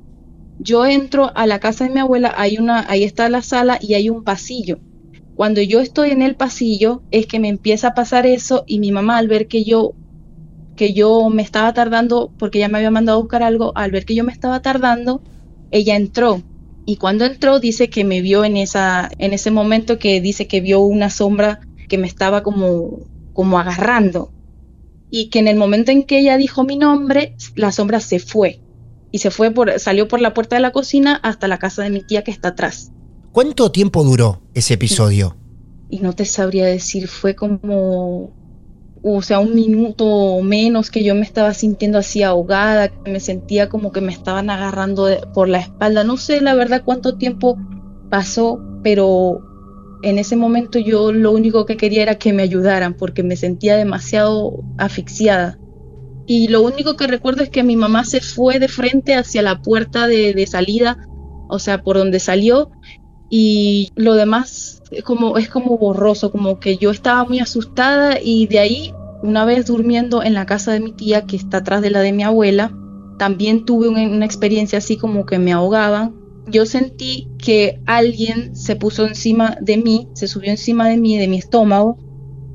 Yo 0.59 0.86
entro 0.86 1.32
a 1.34 1.47
la 1.47 1.59
casa 1.59 1.84
de 1.84 1.90
mi 1.90 2.01
abuela, 2.01 2.32
hay 2.36 2.59
una, 2.59 2.88
ahí 2.88 3.03
está 3.03 3.28
la 3.28 3.42
sala 3.42 3.78
y 3.80 3.95
hay 3.95 4.09
un 4.09 4.24
pasillo. 4.24 4.78
Cuando 5.34 5.61
yo 5.61 5.80
estoy 5.80 6.11
en 6.11 6.22
el 6.22 6.36
pasillo 6.36 7.03
es 7.11 7.26
que 7.26 7.40
me 7.40 7.49
empieza 7.49 7.88
a 7.88 7.95
pasar 7.95 8.24
eso 8.24 8.64
y 8.66 8.78
mi 8.78 8.92
mamá 8.92 9.18
al 9.18 9.26
ver 9.26 9.49
que 9.49 9.64
yo 9.64 9.95
que 10.76 10.92
yo 10.92 11.30
me 11.30 11.42
estaba 11.42 11.72
tardando, 11.72 12.32
porque 12.38 12.59
ella 12.59 12.68
me 12.68 12.78
había 12.78 12.90
mandado 12.90 13.18
a 13.18 13.22
buscar 13.22 13.42
algo, 13.42 13.72
al 13.76 13.90
ver 13.90 14.05
que 14.05 14.14
yo 14.14 14.24
me 14.24 14.32
estaba 14.32 14.61
tardando, 14.61 15.22
ella 15.70 15.97
entró. 15.97 16.42
Y 16.87 16.97
cuando 16.97 17.24
entró 17.24 17.61
dice 17.61 17.89
que 17.89 18.05
me 18.05 18.20
vio 18.20 18.45
en, 18.45 18.57
esa, 18.57 19.11
en 19.18 19.32
ese 19.32 19.51
momento 19.51 19.99
que 19.99 20.20
dice 20.20 20.47
que 20.47 20.61
vio 20.61 20.80
una 20.80 21.11
sombra 21.11 21.61
que 21.89 21.99
me 21.99 22.07
estaba 22.07 22.43
como, 22.43 23.01
como 23.32 23.59
agarrando. 23.59 24.30
Y 25.11 25.28
que 25.28 25.39
en 25.39 25.49
el 25.49 25.57
momento 25.57 25.93
en 25.93 26.05
que 26.05 26.18
ella 26.18 26.37
dijo 26.37 26.64
mi 26.64 26.76
nombre, 26.76 27.37
la 27.55 27.72
sombra 27.72 28.01
se 28.01 28.18
fue. 28.18 28.61
Y 29.12 29.18
se 29.18 29.30
fue 29.30 29.51
por, 29.51 29.78
salió 29.78 30.09
por 30.09 30.20
la 30.20 30.35
puerta 30.35 30.57
de 30.57 30.62
la 30.62 30.72
cocina 30.72 31.20
hasta 31.22 31.49
la 31.49 31.59
casa 31.59 31.82
de 31.82 31.91
mi 31.91 32.03
tía 32.03 32.24
que 32.24 32.32
está 32.32 32.49
atrás. 32.49 32.91
¿Cuánto 33.32 33.70
tiempo 33.70 34.05
duró 34.05 34.43
ese 34.55 34.74
episodio? 34.74 35.37
Y 35.89 36.01
no 36.01 36.12
te 36.12 36.24
sabría 36.24 36.66
decir, 36.66 37.09
fue 37.09 37.35
como 37.35 38.32
o 39.07 39.20
sea, 39.20 39.38
un 39.38 39.55
minuto 39.55 40.07
o 40.07 40.42
menos 40.42 40.90
que 40.90 41.05
yo 41.05 41.14
me 41.14 41.22
estaba 41.22 41.52
sintiendo 41.52 41.98
así 41.98 42.22
ahogada, 42.22 42.88
que 42.88 43.11
me 43.11 43.20
sentía 43.20 43.68
como 43.68 43.92
que 43.92 44.00
me 44.00 44.11
estaban 44.11 44.48
agarrando 44.48 45.09
por 45.34 45.46
la 45.50 45.59
espalda. 45.59 46.05
No 46.05 46.16
sé 46.16 46.40
la 46.40 46.55
verdad 46.55 46.82
cuánto 46.86 47.18
tiempo 47.18 47.59
pasó, 48.09 48.59
pero 48.82 49.42
en 50.02 50.18
ese 50.18 50.36
momento 50.36 50.78
yo 50.78 51.12
lo 51.12 51.32
único 51.32 51.66
que 51.66 51.76
quería 51.76 52.02
era 52.02 52.14
que 52.14 52.32
me 52.32 52.42
ayudaran 52.42 52.94
porque 52.94 53.22
me 53.22 53.36
sentía 53.36 53.76
demasiado 53.76 54.64
asfixiada. 54.78 55.59
Y 56.26 56.48
lo 56.48 56.62
único 56.62 56.96
que 56.96 57.07
recuerdo 57.07 57.42
es 57.42 57.50
que 57.50 57.62
mi 57.62 57.76
mamá 57.76 58.07
se 58.07 58.22
fue 58.22 58.59
de 58.59 58.68
frente 58.68 59.14
hacia 59.14 59.42
la 59.42 59.61
puerta 59.61 60.07
de, 60.07 60.32
de 60.32 60.46
salida, 60.46 60.96
o 61.50 61.59
sea, 61.59 61.82
por 61.82 61.98
donde 61.98 62.20
salió, 62.20 62.70
y 63.30 63.92
lo 63.96 64.14
demás 64.14 64.82
es 64.90 65.02
como, 65.02 65.38
es 65.38 65.48
como 65.48 65.78
borroso, 65.78 66.30
como 66.30 66.60
que 66.60 66.76
yo 66.76 66.90
estaba 66.90 67.24
muy 67.24 67.40
asustada 67.40 68.20
y 68.22 68.46
de 68.46 68.58
ahí, 68.58 68.94
una 69.22 69.44
vez 69.44 69.66
durmiendo 69.66 70.22
en 70.22 70.34
la 70.34 70.46
casa 70.46 70.72
de 70.72 70.80
mi 70.80 70.92
tía, 70.92 71.26
que 71.26 71.36
está 71.36 71.58
atrás 71.58 71.82
de 71.82 71.90
la 71.90 72.00
de 72.00 72.12
mi 72.12 72.22
abuela, 72.22 72.72
también 73.18 73.64
tuve 73.64 73.88
una, 73.88 74.24
experiencia 74.24 74.78
así 74.78 74.96
como 74.96 75.24
que 75.24 75.38
me 75.38 75.52
ahogaban. 75.52 76.14
Yo 76.46 76.66
sentí 76.66 77.28
que 77.38 77.80
alguien 77.86 78.54
se 78.54 78.76
puso 78.76 79.06
encima 79.06 79.56
de 79.60 79.78
mí, 79.78 80.08
se 80.14 80.28
subió 80.28 80.50
encima 80.50 80.88
de 80.88 80.98
mí, 80.98 81.16
de 81.16 81.28
mi 81.28 81.38
estómago, 81.38 81.96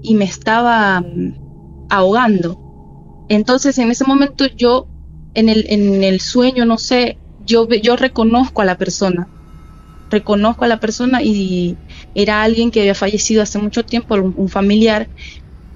y 0.01 0.13
me 0.13 0.25
estaba 0.25 1.01
mm, 1.01 1.87
ahogando. 1.89 3.25
Entonces 3.29 3.77
en 3.79 3.89
ese 3.89 4.05
momento 4.05 4.45
yo, 4.45 4.87
en 5.33 5.49
el, 5.49 5.65
en 5.69 6.03
el 6.03 6.19
sueño, 6.19 6.65
no 6.65 6.77
sé, 6.77 7.17
yo, 7.45 7.67
yo 7.67 7.95
reconozco 7.95 8.61
a 8.61 8.65
la 8.65 8.77
persona 8.77 9.27
reconozco 10.09 10.65
a 10.65 10.67
la 10.67 10.79
persona 10.79 11.21
y 11.23 11.77
era 12.13 12.43
alguien 12.43 12.71
que 12.71 12.81
había 12.81 12.95
fallecido 12.95 13.41
hace 13.41 13.59
mucho 13.59 13.83
tiempo, 13.83 14.15
un, 14.15 14.49
familiar, 14.49 15.09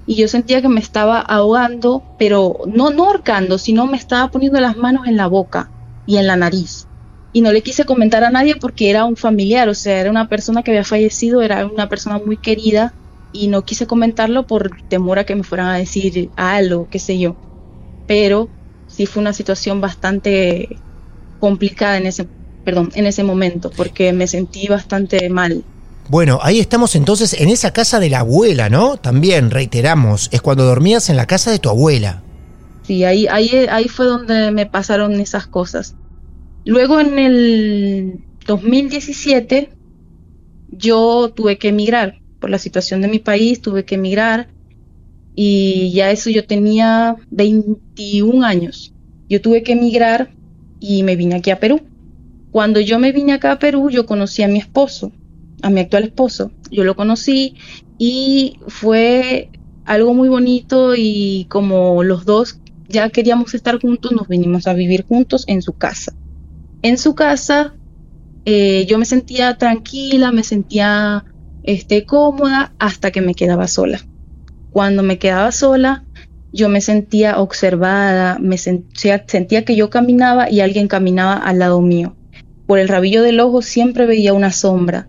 y 0.06 0.16
yo 0.16 0.28
sentía 0.28 0.60
que 0.60 0.68
me 0.68 0.80
estaba 0.80 1.20
ahogando, 1.20 2.02
pero 2.18 2.58
no, 2.66 2.90
no 2.90 3.06
ahorcando, 3.06 3.58
sino 3.58 3.86
me 3.86 3.96
estaba 3.96 4.30
poniendo 4.30 4.60
las 4.60 4.76
manos 4.76 5.06
en 5.06 5.16
la 5.16 5.26
boca 5.26 5.70
y 6.06 6.18
en 6.18 6.26
la 6.26 6.36
nariz. 6.36 6.86
Y 7.32 7.40
no 7.40 7.52
le 7.52 7.62
quise 7.62 7.84
comentar 7.84 8.22
a 8.22 8.30
nadie 8.30 8.56
porque 8.56 8.90
era 8.90 9.04
un 9.04 9.16
familiar, 9.16 9.68
o 9.68 9.74
sea, 9.74 10.00
era 10.00 10.10
una 10.10 10.28
persona 10.28 10.62
que 10.62 10.70
había 10.70 10.84
fallecido, 10.84 11.42
era 11.42 11.66
una 11.66 11.88
persona 11.88 12.20
muy 12.24 12.36
querida, 12.36 12.94
y 13.34 13.48
no 13.48 13.64
quise 13.64 13.86
comentarlo 13.86 14.46
por 14.46 14.70
temor 14.88 15.18
a 15.18 15.24
que 15.24 15.34
me 15.34 15.42
fueran 15.42 15.66
a 15.66 15.76
decir 15.76 16.30
algo, 16.36 16.88
qué 16.88 17.00
sé 17.00 17.18
yo. 17.18 17.36
Pero 18.06 18.48
sí 18.86 19.06
fue 19.06 19.22
una 19.22 19.32
situación 19.32 19.80
bastante 19.80 20.78
complicada 21.40 21.98
en 21.98 22.06
ese 22.06 22.28
perdón, 22.64 22.90
en 22.94 23.06
ese 23.06 23.22
momento, 23.22 23.70
porque 23.70 24.12
me 24.12 24.26
sentí 24.26 24.66
bastante 24.66 25.28
mal. 25.28 25.64
Bueno, 26.08 26.38
ahí 26.42 26.60
estamos 26.60 26.96
entonces 26.96 27.34
en 27.40 27.48
esa 27.48 27.72
casa 27.72 27.98
de 27.98 28.10
la 28.10 28.20
abuela, 28.20 28.68
¿no? 28.68 28.96
También, 28.96 29.50
reiteramos, 29.50 30.28
es 30.32 30.42
cuando 30.42 30.64
dormías 30.64 31.08
en 31.08 31.16
la 31.16 31.26
casa 31.26 31.50
de 31.50 31.58
tu 31.58 31.70
abuela. 31.70 32.22
Sí, 32.82 33.04
ahí, 33.04 33.26
ahí, 33.26 33.66
ahí 33.70 33.88
fue 33.88 34.06
donde 34.06 34.50
me 34.50 34.66
pasaron 34.66 35.18
esas 35.20 35.46
cosas. 35.46 35.94
Luego 36.66 37.00
en 37.00 37.18
el 37.18 38.20
2017 38.46 39.70
yo 40.70 41.32
tuve 41.34 41.56
que 41.58 41.68
emigrar 41.68 42.20
por 42.40 42.50
la 42.50 42.58
situación 42.58 43.00
de 43.00 43.08
mi 43.08 43.18
país, 43.18 43.60
tuve 43.62 43.84
que 43.84 43.94
emigrar 43.94 44.48
y 45.34 45.92
ya 45.92 46.10
eso 46.10 46.28
yo 46.30 46.46
tenía 46.46 47.16
21 47.30 48.44
años. 48.44 48.92
Yo 49.28 49.40
tuve 49.40 49.62
que 49.62 49.72
emigrar 49.72 50.30
y 50.80 51.02
me 51.02 51.16
vine 51.16 51.36
aquí 51.36 51.50
a 51.50 51.58
Perú. 51.58 51.80
Cuando 52.54 52.78
yo 52.78 53.00
me 53.00 53.10
vine 53.10 53.32
acá 53.32 53.50
a 53.50 53.58
Perú, 53.58 53.90
yo 53.90 54.06
conocí 54.06 54.44
a 54.44 54.46
mi 54.46 54.60
esposo, 54.60 55.10
a 55.62 55.70
mi 55.70 55.80
actual 55.80 56.04
esposo. 56.04 56.52
Yo 56.70 56.84
lo 56.84 56.94
conocí 56.94 57.56
y 57.98 58.60
fue 58.68 59.50
algo 59.84 60.14
muy 60.14 60.28
bonito 60.28 60.94
y 60.96 61.46
como 61.50 62.04
los 62.04 62.24
dos 62.24 62.60
ya 62.88 63.10
queríamos 63.10 63.54
estar 63.54 63.80
juntos, 63.80 64.12
nos 64.12 64.28
vinimos 64.28 64.68
a 64.68 64.72
vivir 64.72 65.04
juntos 65.04 65.42
en 65.48 65.62
su 65.62 65.72
casa. 65.72 66.14
En 66.82 66.96
su 66.96 67.16
casa 67.16 67.74
eh, 68.44 68.86
yo 68.88 68.98
me 68.98 69.04
sentía 69.04 69.58
tranquila, 69.58 70.30
me 70.30 70.44
sentía 70.44 71.24
este, 71.64 72.06
cómoda 72.06 72.72
hasta 72.78 73.10
que 73.10 73.20
me 73.20 73.34
quedaba 73.34 73.66
sola. 73.66 73.98
Cuando 74.70 75.02
me 75.02 75.18
quedaba 75.18 75.50
sola, 75.50 76.04
yo 76.52 76.68
me 76.68 76.80
sentía 76.80 77.40
observada, 77.40 78.38
me 78.38 78.58
sentía, 78.58 79.24
sentía 79.26 79.64
que 79.64 79.74
yo 79.74 79.90
caminaba 79.90 80.48
y 80.48 80.60
alguien 80.60 80.86
caminaba 80.86 81.34
al 81.34 81.58
lado 81.58 81.80
mío 81.80 82.14
por 82.66 82.78
el 82.78 82.88
rabillo 82.88 83.22
del 83.22 83.40
ojo 83.40 83.62
siempre 83.62 84.06
veía 84.06 84.32
una 84.32 84.52
sombra. 84.52 85.08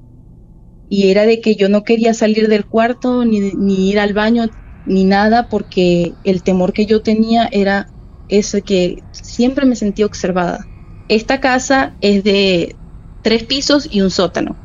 Y 0.89 1.09
era 1.09 1.25
de 1.25 1.41
que 1.41 1.55
yo 1.55 1.69
no 1.69 1.83
quería 1.83 2.13
salir 2.13 2.47
del 2.47 2.65
cuarto, 2.65 3.25
ni, 3.25 3.39
ni 3.39 3.89
ir 3.89 3.99
al 3.99 4.13
baño, 4.13 4.49
ni 4.85 5.03
nada, 5.03 5.49
porque 5.49 6.13
el 6.23 6.43
temor 6.43 6.73
que 6.73 6.85
yo 6.85 7.01
tenía 7.01 7.47
era 7.51 7.87
ese 8.29 8.61
que 8.61 9.03
siempre 9.11 9.65
me 9.65 9.75
sentía 9.75 10.05
observada. 10.05 10.67
Esta 11.07 11.39
casa 11.39 11.93
es 12.01 12.23
de 12.23 12.75
tres 13.21 13.43
pisos 13.43 13.87
y 13.91 14.01
un 14.01 14.11
sótano. 14.11 14.55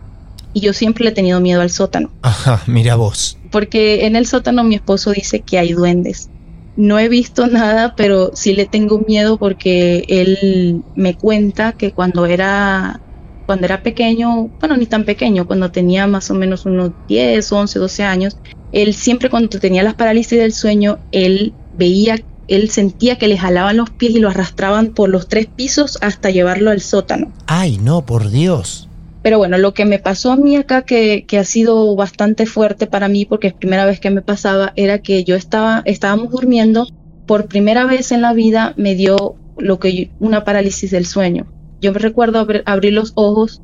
Y 0.53 0.61
yo 0.61 0.72
siempre 0.72 1.05
le 1.05 1.11
he 1.11 1.14
tenido 1.14 1.41
miedo 1.41 1.61
al 1.61 1.70
sótano. 1.70 2.11
Ajá, 2.22 2.62
mira 2.66 2.97
vos. 2.97 3.38
Porque 3.51 4.07
en 4.07 4.16
el 4.16 4.26
sótano 4.26 4.64
mi 4.64 4.74
esposo 4.74 5.12
dice 5.12 5.41
que 5.41 5.59
hay 5.59 5.72
duendes. 5.72 6.28
No 6.76 6.98
he 6.98 7.08
visto 7.08 7.46
nada, 7.46 7.94
pero 7.96 8.30
sí 8.34 8.54
le 8.54 8.66
tengo 8.66 9.00
miedo 9.00 9.38
porque 9.38 10.04
él 10.08 10.82
me 10.94 11.14
cuenta 11.14 11.72
que 11.72 11.92
cuando 11.92 12.26
era 12.26 13.00
cuando 13.46 13.66
era 13.66 13.82
pequeño, 13.82 14.48
bueno, 14.60 14.76
ni 14.76 14.86
tan 14.86 15.04
pequeño, 15.04 15.44
cuando 15.44 15.72
tenía 15.72 16.06
más 16.06 16.30
o 16.30 16.34
menos 16.34 16.66
unos 16.66 16.92
10, 17.08 17.50
11, 17.50 17.80
12 17.80 18.04
años, 18.04 18.36
él 18.70 18.94
siempre 18.94 19.28
cuando 19.28 19.58
tenía 19.58 19.82
las 19.82 19.94
parálisis 19.94 20.38
del 20.38 20.52
sueño, 20.52 21.00
él 21.10 21.52
veía, 21.76 22.16
él 22.46 22.70
sentía 22.70 23.16
que 23.16 23.26
le 23.26 23.36
jalaban 23.36 23.78
los 23.78 23.90
pies 23.90 24.12
y 24.12 24.20
lo 24.20 24.28
arrastraban 24.28 24.94
por 24.94 25.08
los 25.08 25.26
tres 25.26 25.46
pisos 25.46 25.98
hasta 26.00 26.30
llevarlo 26.30 26.70
al 26.70 26.80
sótano. 26.80 27.32
Ay, 27.48 27.78
no, 27.78 28.06
por 28.06 28.30
Dios. 28.30 28.89
Pero 29.22 29.38
bueno, 29.38 29.58
lo 29.58 29.74
que 29.74 29.84
me 29.84 29.98
pasó 29.98 30.32
a 30.32 30.36
mí 30.36 30.56
acá, 30.56 30.82
que, 30.82 31.24
que, 31.26 31.38
ha 31.38 31.44
sido 31.44 31.94
bastante 31.94 32.46
fuerte 32.46 32.86
para 32.86 33.08
mí, 33.08 33.26
porque 33.26 33.48
es 33.48 33.54
primera 33.54 33.84
vez 33.84 34.00
que 34.00 34.10
me 34.10 34.22
pasaba, 34.22 34.72
era 34.76 35.00
que 35.00 35.24
yo 35.24 35.36
estaba, 35.36 35.82
estábamos 35.84 36.30
durmiendo, 36.30 36.86
por 37.26 37.46
primera 37.46 37.84
vez 37.84 38.12
en 38.12 38.22
la 38.22 38.32
vida 38.32 38.74
me 38.76 38.94
dio 38.94 39.36
lo 39.58 39.78
que 39.78 40.10
una 40.20 40.44
parálisis 40.44 40.90
del 40.90 41.06
sueño. 41.06 41.46
Yo 41.80 41.92
me 41.92 41.98
recuerdo 41.98 42.46
abrir 42.64 42.92
los 42.92 43.12
ojos 43.14 43.62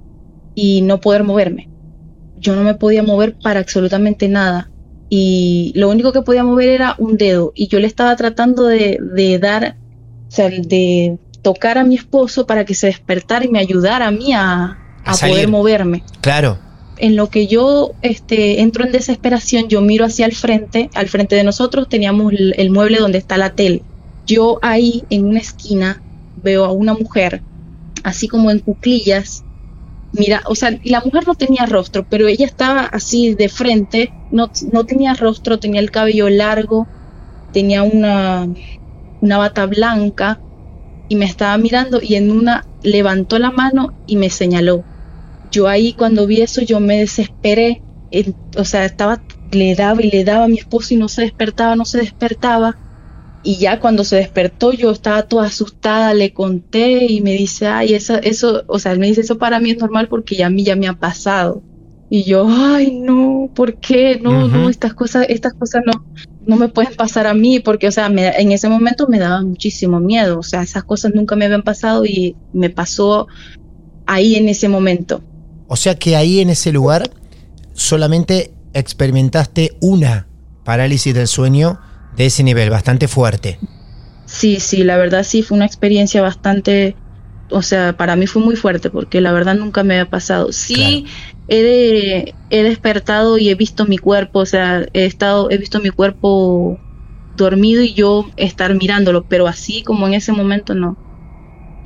y 0.55 0.83
no 0.83 1.01
poder 1.01 1.25
moverme. 1.25 1.69
Yo 2.39 2.55
no 2.55 2.63
me 2.63 2.75
podía 2.75 3.03
mover 3.03 3.37
para 3.43 3.61
absolutamente 3.61 4.29
nada. 4.29 4.71
y 5.09 5.73
lo 5.77 5.89
único 5.89 6.13
que 6.13 6.23
podía 6.23 6.43
mover 6.45 6.69
era 6.69 6.97
un 6.99 7.17
dedo 7.17 7.53
y 7.55 7.69
yo 7.69 7.79
le 7.79 7.87
estaba 7.87 8.17
tratando 8.17 8.65
de, 8.65 8.99
de 9.01 9.39
dar, 9.39 9.77
o 10.27 10.31
sea, 10.31 10.49
de 10.49 11.19
tocar 11.43 11.79
a 11.79 11.85
mi 11.85 11.95
esposo 11.95 12.47
para 12.47 12.65
que 12.65 12.75
se 12.75 12.89
despertara 12.89 13.45
y 13.45 13.49
me 13.49 13.61
ayudara 13.61 14.09
a 14.09 14.11
mí 14.11 14.33
a, 14.33 14.86
a, 15.07 15.17
poder 15.17 15.49
moverme. 15.49 16.03
Claro. 16.21 16.59
En 16.99 17.17
lo 17.17 17.29
que 17.29 17.47
yo 17.47 17.93
este, 18.03 18.61
entro 18.61 18.85
en 18.85 18.93
desesperación, 18.93 19.69
yo 19.69 19.81
miro 19.81 20.05
hacia 20.05 20.27
el 20.27 20.35
frente, 20.35 20.91
al 20.95 21.09
frente 21.09 21.37
de 21.37 21.45
nosotros 21.45 21.89
teníamos 21.89 22.33
el, 22.33 22.55
el 22.57 22.71
mueble 22.71 22.99
donde 22.99 23.19
está 23.19 23.37
la 23.37 23.51
tele. 23.51 23.83
Yo 24.27 24.59
ahí 24.63 25.05
en 25.11 25.27
una 25.27 25.39
esquina 25.39 26.03
veo 26.43 26.65
a 26.65 26.73
una 26.73 26.95
mujer, 26.95 27.43
así 28.03 28.29
como 28.29 28.51
en 28.51 28.61
cuclillas, 28.61 29.45
mira, 30.13 30.43
o 30.47 30.55
sea, 30.55 30.79
la 30.85 31.01
mujer 31.01 31.27
no 31.27 31.35
tenía 31.35 31.67
rostro, 31.67 32.07
pero 32.09 32.27
ella 32.27 32.47
estaba 32.47 32.83
así 32.83 33.35
de 33.35 33.49
frente, 33.49 34.13
no, 34.31 34.51
no 34.73 34.85
tenía 34.85 35.15
rostro, 35.15 35.59
tenía 35.59 35.81
el 35.81 35.91
cabello 35.91 36.29
largo, 36.29 36.87
tenía 37.53 37.83
una, 37.83 38.49
una 39.21 39.39
bata 39.39 39.67
blanca 39.67 40.41
y 41.09 41.17
me 41.17 41.25
estaba 41.25 41.57
mirando 41.59 42.01
y 42.03 42.17
en 42.17 42.31
una 42.31 42.67
levantó 42.83 43.39
la 43.39 43.51
mano 43.51 43.95
y 44.07 44.17
me 44.17 44.31
señaló. 44.31 44.85
Yo 45.51 45.69
ahí 45.69 45.95
cuando 45.95 46.27
vi 46.27 46.43
eso 46.43 46.63
yo 46.63 46.81
me 46.81 46.99
desesperé, 46.99 47.83
o 48.57 48.65
sea, 48.65 48.85
estaba, 48.85 49.25
le 49.51 49.75
daba 49.75 50.03
y 50.03 50.11
le 50.11 50.25
daba 50.25 50.45
a 50.45 50.49
mi 50.49 50.59
esposo 50.59 50.95
y 50.95 50.97
no 50.97 51.09
se 51.09 51.23
despertaba, 51.23 51.77
no 51.77 51.85
se 51.85 51.99
despertaba 51.99 52.79
y 53.47 53.59
ya 53.59 53.79
cuando 53.79 54.03
se 54.03 54.17
despertó 54.17 54.73
yo 54.73 54.91
estaba 54.91 55.23
toda 55.23 55.47
asustada, 55.47 56.15
le 56.15 56.33
conté 56.33 57.07
y 57.07 57.21
me 57.21 57.33
dice, 57.35 57.69
ay, 57.69 57.95
eso, 57.95 58.17
eso, 58.17 58.65
o 58.67 58.81
sea, 58.81 58.91
él 58.91 58.99
me 58.99 59.07
dice, 59.07 59.21
eso 59.21 59.39
para 59.39 59.61
mí 59.61 59.71
es 59.71 59.79
normal 59.79 60.09
porque 60.09 60.35
ya 60.35 60.47
a 60.49 60.51
mí 60.51 60.65
ya 60.65 60.75
me 60.75 60.89
ha 60.89 60.95
pasado. 60.95 61.63
Y 62.09 62.25
yo, 62.25 62.49
ay, 62.49 62.99
no, 62.99 63.49
¿por 63.55 63.79
qué? 63.79 64.19
No, 64.21 64.49
no, 64.49 64.69
estas 64.69 64.95
cosas, 64.95 65.27
estas 65.29 65.55
cosas 65.55 65.83
no, 65.87 65.93
no 66.41 66.57
me 66.57 66.69
pueden 66.69 66.97
pasar 66.97 67.29
a 67.29 67.35
mí 67.35 67.61
porque, 67.61 67.87
o 67.87 67.93
sea, 67.93 68.07
en 68.09 68.51
ese 68.51 68.69
momento 68.69 69.07
me 69.07 69.21
daba 69.21 69.43
muchísimo 69.43 70.01
miedo, 70.01 70.41
o 70.41 70.43
sea, 70.43 70.63
esas 70.63 70.83
cosas 70.83 71.15
nunca 71.15 71.37
me 71.37 71.45
habían 71.45 71.63
pasado 71.63 72.05
y 72.05 72.37
me 72.53 72.71
pasó 72.71 73.29
ahí 74.07 74.35
en 74.35 74.49
ese 74.49 74.69
momento. 74.69 75.23
O 75.69 75.77
sea 75.77 75.97
que 75.97 76.17
ahí 76.17 76.41
en 76.41 76.51
ese 76.51 76.73
lugar 76.73 77.11
solamente 77.73 78.53
experimentaste 78.73 79.77
una 79.81 80.27
parálisis 80.65 81.15
del 81.15 81.27
sueño 81.27 81.79
de 82.17 82.27
ese 82.27 82.43
nivel, 82.43 82.71
bastante 82.71 83.09
fuerte. 83.09 83.59
Sí, 84.27 84.59
sí, 84.61 84.83
la 84.83 84.97
verdad 84.97 85.23
sí 85.23 85.43
fue 85.43 85.57
una 85.57 85.67
experiencia 85.67 86.21
bastante, 86.21 86.97
o 87.51 87.63
sea, 87.63 87.97
para 87.97 88.17
mí 88.17 88.27
fue 88.27 88.43
muy 88.43 88.57
fuerte 88.57 88.91
porque 88.91 89.21
la 89.21 89.33
verdad 89.33 89.55
nunca 89.55 89.85
me 89.85 89.95
había 89.95 90.11
pasado. 90.11 90.53
Sí, 90.53 91.07
he, 91.49 92.35
he 92.51 92.63
despertado 92.63 93.39
y 93.39 93.49
he 93.49 93.55
visto 93.55 93.87
mi 93.87 93.99
cuerpo, 93.99 94.41
o 94.41 94.47
sea, 94.47 94.87
he 94.93 95.07
estado, 95.07 95.51
he 95.51 95.59
visto 95.59 95.81
mi 95.81 95.91
cuerpo 95.91 96.79
dormido 97.37 97.83
y 97.83 97.95
yo 97.95 98.27
estar 98.37 98.75
mirándolo, 98.75 99.25
pero 99.29 99.47
así 99.47 99.83
como 99.83 100.07
en 100.07 100.15
ese 100.15 100.33
momento 100.33 100.75
no. 100.75 100.97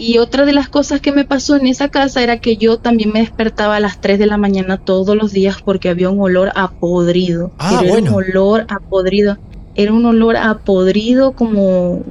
Y 0.01 0.18
otra 0.18 0.46
de 0.46 0.53
las 0.53 0.68
cosas 0.68 1.01
que 1.01 1.12
me 1.12 1.24
pasó 1.24 1.57
en 1.57 1.66
esa 1.66 1.88
casa 1.88 2.22
era 2.22 2.38
que 2.38 2.57
yo 2.57 2.78
también 2.78 3.12
me 3.12 3.20
despertaba 3.20 3.76
a 3.76 3.80
las 3.80 4.01
3 4.01 4.18
de 4.18 4.26
la 4.26 4.38
mañana 4.38 4.78
todos 4.78 5.14
los 5.14 5.32
días 5.32 5.57
porque 5.62 5.90
había 5.90 6.09
un 6.09 6.20
olor 6.20 6.53
a 6.55 6.72
podrido. 6.72 7.53
Ah, 7.59 7.80
Era 7.82 7.92
bueno. 7.92 8.11
un 8.12 8.24
olor 8.24 8.66
a 8.68 8.78
podrido 8.88 9.36
era 9.74 9.92
un 9.92 10.05
olor 10.05 10.36
a 10.36 10.59
podrido 10.59 11.32
como 11.34 12.05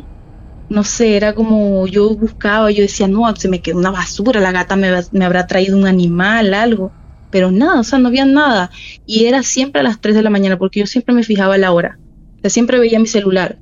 no 0.69 0.83
sé, 0.83 1.17
era 1.17 1.33
como 1.33 1.87
yo 1.87 2.15
buscaba, 2.15 2.69
yo 2.69 2.83
decía, 2.83 3.07
no, 3.07 3.35
se 3.35 3.49
me 3.49 3.59
quedó 3.59 3.79
una 3.79 3.89
basura, 3.89 4.39
la 4.39 4.51
gata 4.51 4.75
me, 4.75 4.91
me, 5.11 5.25
habrá 5.25 5.47
traído 5.47 5.75
un 5.75 5.87
animal, 5.87 6.53
algo, 6.53 6.93
pero 7.31 7.51
nada, 7.51 7.79
o 7.79 7.83
sea, 7.83 7.97
no 7.97 8.09
había 8.09 8.25
nada. 8.25 8.69
Y 9.03 9.25
era 9.25 9.41
siempre 9.41 9.81
a 9.81 9.83
las 9.83 9.99
3 9.99 10.15
de 10.15 10.21
la 10.21 10.29
mañana, 10.29 10.59
porque 10.59 10.81
yo 10.81 10.85
siempre 10.85 11.15
me 11.15 11.23
fijaba 11.23 11.57
la 11.57 11.71
hora, 11.71 11.99
o 12.37 12.41
sea, 12.41 12.51
siempre 12.51 12.79
veía 12.79 12.99
mi 12.99 13.07
celular. 13.07 13.57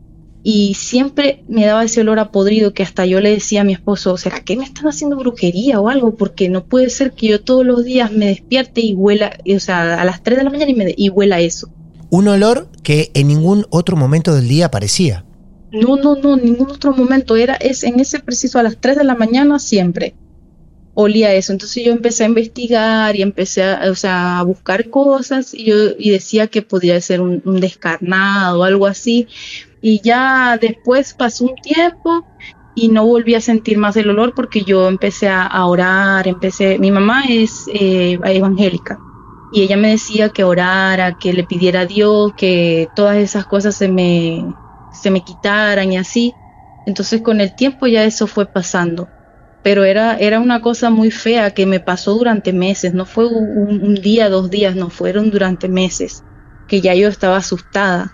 Y 0.49 0.75
siempre 0.75 1.43
me 1.49 1.65
daba 1.65 1.83
ese 1.83 1.99
olor 1.99 2.19
a 2.19 2.31
podrido 2.31 2.73
que 2.73 2.81
hasta 2.81 3.05
yo 3.05 3.19
le 3.19 3.31
decía 3.31 3.61
a 3.61 3.63
mi 3.65 3.73
esposo, 3.73 4.15
¿será 4.15 4.39
que 4.39 4.55
me 4.55 4.63
están 4.63 4.87
haciendo 4.87 5.17
brujería 5.17 5.81
o 5.81 5.89
algo? 5.89 6.15
Porque 6.15 6.47
no 6.47 6.63
puede 6.63 6.89
ser 6.89 7.11
que 7.11 7.27
yo 7.27 7.41
todos 7.41 7.65
los 7.65 7.83
días 7.83 8.13
me 8.13 8.27
despierte 8.27 8.79
y 8.79 8.93
huela, 8.93 9.37
o 9.45 9.59
sea, 9.59 9.99
a 9.99 10.05
las 10.05 10.23
3 10.23 10.37
de 10.37 10.43
la 10.45 10.49
mañana 10.49 10.71
y, 10.71 10.75
me, 10.75 10.93
y 10.95 11.09
huela 11.09 11.41
eso 11.41 11.69
un 12.09 12.27
olor 12.29 12.69
que 12.83 13.11
en 13.13 13.27
ningún 13.27 13.65
otro 13.69 13.97
momento 13.97 14.33
del 14.33 14.47
día 14.47 14.67
aparecía. 14.67 15.25
No, 15.71 15.97
no, 15.97 16.15
no, 16.15 16.37
ningún 16.37 16.71
otro 16.71 16.93
momento. 16.93 17.35
Era 17.35 17.55
es 17.55 17.83
en 17.83 17.99
ese 17.99 18.19
preciso 18.19 18.59
a 18.59 18.63
las 18.63 18.77
3 18.77 18.97
de 18.97 19.03
la 19.03 19.15
mañana 19.15 19.59
siempre 19.59 20.15
olía 20.99 21.33
eso. 21.33 21.51
Entonces 21.51 21.83
yo 21.85 21.91
empecé 21.91 22.23
a 22.23 22.27
investigar 22.27 23.15
y 23.15 23.21
empecé 23.21 23.63
a, 23.63 23.91
o 23.91 23.95
sea, 23.95 24.39
a 24.39 24.43
buscar 24.43 24.89
cosas 24.89 25.53
y 25.53 25.65
yo 25.65 25.75
y 25.99 26.09
decía 26.09 26.47
que 26.47 26.63
podía 26.63 26.99
ser 27.01 27.21
un, 27.21 27.41
un 27.45 27.59
descarnado 27.59 28.61
o 28.61 28.63
algo 28.63 28.87
así. 28.87 29.27
Y 29.81 30.01
ya 30.01 30.57
después 30.59 31.13
pasó 31.13 31.45
un 31.45 31.55
tiempo 31.55 32.25
y 32.75 32.89
no 32.89 33.05
volví 33.05 33.35
a 33.35 33.41
sentir 33.41 33.77
más 33.77 33.97
el 33.97 34.09
olor 34.09 34.33
porque 34.35 34.63
yo 34.63 34.87
empecé 34.87 35.29
a, 35.29 35.65
orar, 35.65 36.27
empecé, 36.27 36.77
mi 36.79 36.91
mamá 36.91 37.23
es 37.27 37.65
eh, 37.73 38.19
evangélica 38.23 38.99
y 39.51 39.61
ella 39.61 39.77
me 39.77 39.89
decía 39.89 40.29
que 40.29 40.43
orara, 40.43 41.17
que 41.17 41.33
le 41.33 41.43
pidiera 41.43 41.81
a 41.81 41.85
Dios, 41.85 42.33
que 42.35 42.89
todas 42.95 43.17
esas 43.17 43.45
cosas 43.45 43.75
se 43.75 43.87
me, 43.87 44.53
se 44.91 45.09
me 45.09 45.21
quitaran 45.21 45.91
y 45.91 45.97
así. 45.97 46.33
Entonces 46.85 47.21
con 47.21 47.39
el 47.41 47.55
tiempo 47.55 47.87
ya 47.87 48.03
eso 48.03 48.27
fue 48.27 48.45
pasando. 48.45 49.07
Pero 49.63 49.83
era, 49.83 50.17
era 50.17 50.39
una 50.39 50.61
cosa 50.61 50.89
muy 50.89 51.11
fea 51.11 51.51
que 51.51 51.65
me 51.65 51.79
pasó 51.79 52.13
durante 52.13 52.53
meses, 52.53 52.93
no 52.93 53.05
fue 53.05 53.27
un 53.27 53.95
día, 53.95 54.29
dos 54.29 54.49
días, 54.49 54.75
no 54.75 54.89
fueron 54.89 55.29
durante 55.29 55.67
meses, 55.67 56.23
que 56.67 56.79
ya 56.79 56.93
yo 56.93 57.09
estaba 57.09 57.37
asustada, 57.37 58.13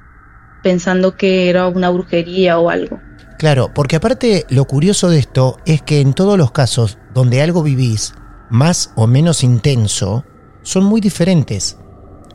pensando 0.63 1.15
que 1.15 1.49
era 1.49 1.67
una 1.67 1.89
brujería 1.89 2.57
o 2.57 2.69
algo. 2.69 2.99
Claro, 3.37 3.71
porque 3.73 3.97
aparte 3.97 4.45
lo 4.49 4.65
curioso 4.65 5.09
de 5.09 5.19
esto 5.19 5.57
es 5.65 5.81
que 5.81 5.99
en 5.99 6.13
todos 6.13 6.37
los 6.37 6.51
casos 6.51 6.97
donde 7.13 7.41
algo 7.41 7.61
vivís, 7.61 8.13
más 8.49 8.91
o 8.95 9.05
menos 9.05 9.43
intenso, 9.43 10.23
son 10.61 10.85
muy 10.85 11.01
diferentes. 11.01 11.77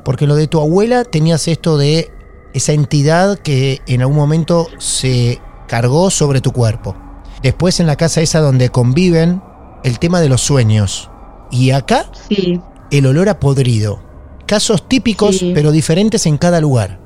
Porque 0.05 0.26
lo 0.26 0.37
de 0.37 0.47
tu 0.47 0.61
abuela 0.61 1.05
tenías 1.05 1.49
esto 1.49 1.79
de 1.79 2.11
esa 2.55 2.72
entidad 2.72 3.39
que 3.39 3.81
en 3.87 4.03
algún 4.03 4.16
momento 4.16 4.68
se 4.79 5.41
cargó 5.66 6.11
sobre 6.11 6.41
tu 6.41 6.53
cuerpo. 6.53 6.97
Después 7.43 7.81
en 7.81 7.87
la 7.87 7.97
casa 7.97 8.20
esa 8.20 8.41
donde 8.41 8.70
conviven, 8.70 9.43
el 9.85 9.99
tema 9.99 10.20
de 10.20 10.29
los 10.29 10.41
sueños. 10.43 11.11
Y 11.51 11.70
acá, 11.70 12.11
sí. 12.29 12.61
el 12.91 13.07
olor 13.07 13.29
a 13.29 13.39
podrido. 13.39 14.03
Casos 14.47 14.89
típicos, 14.89 15.39
Sí. 15.39 15.53
pero 15.55 15.72
diferentes 15.72 16.26
en 16.26 16.37
cada 16.39 16.61
lugar. 16.61 17.01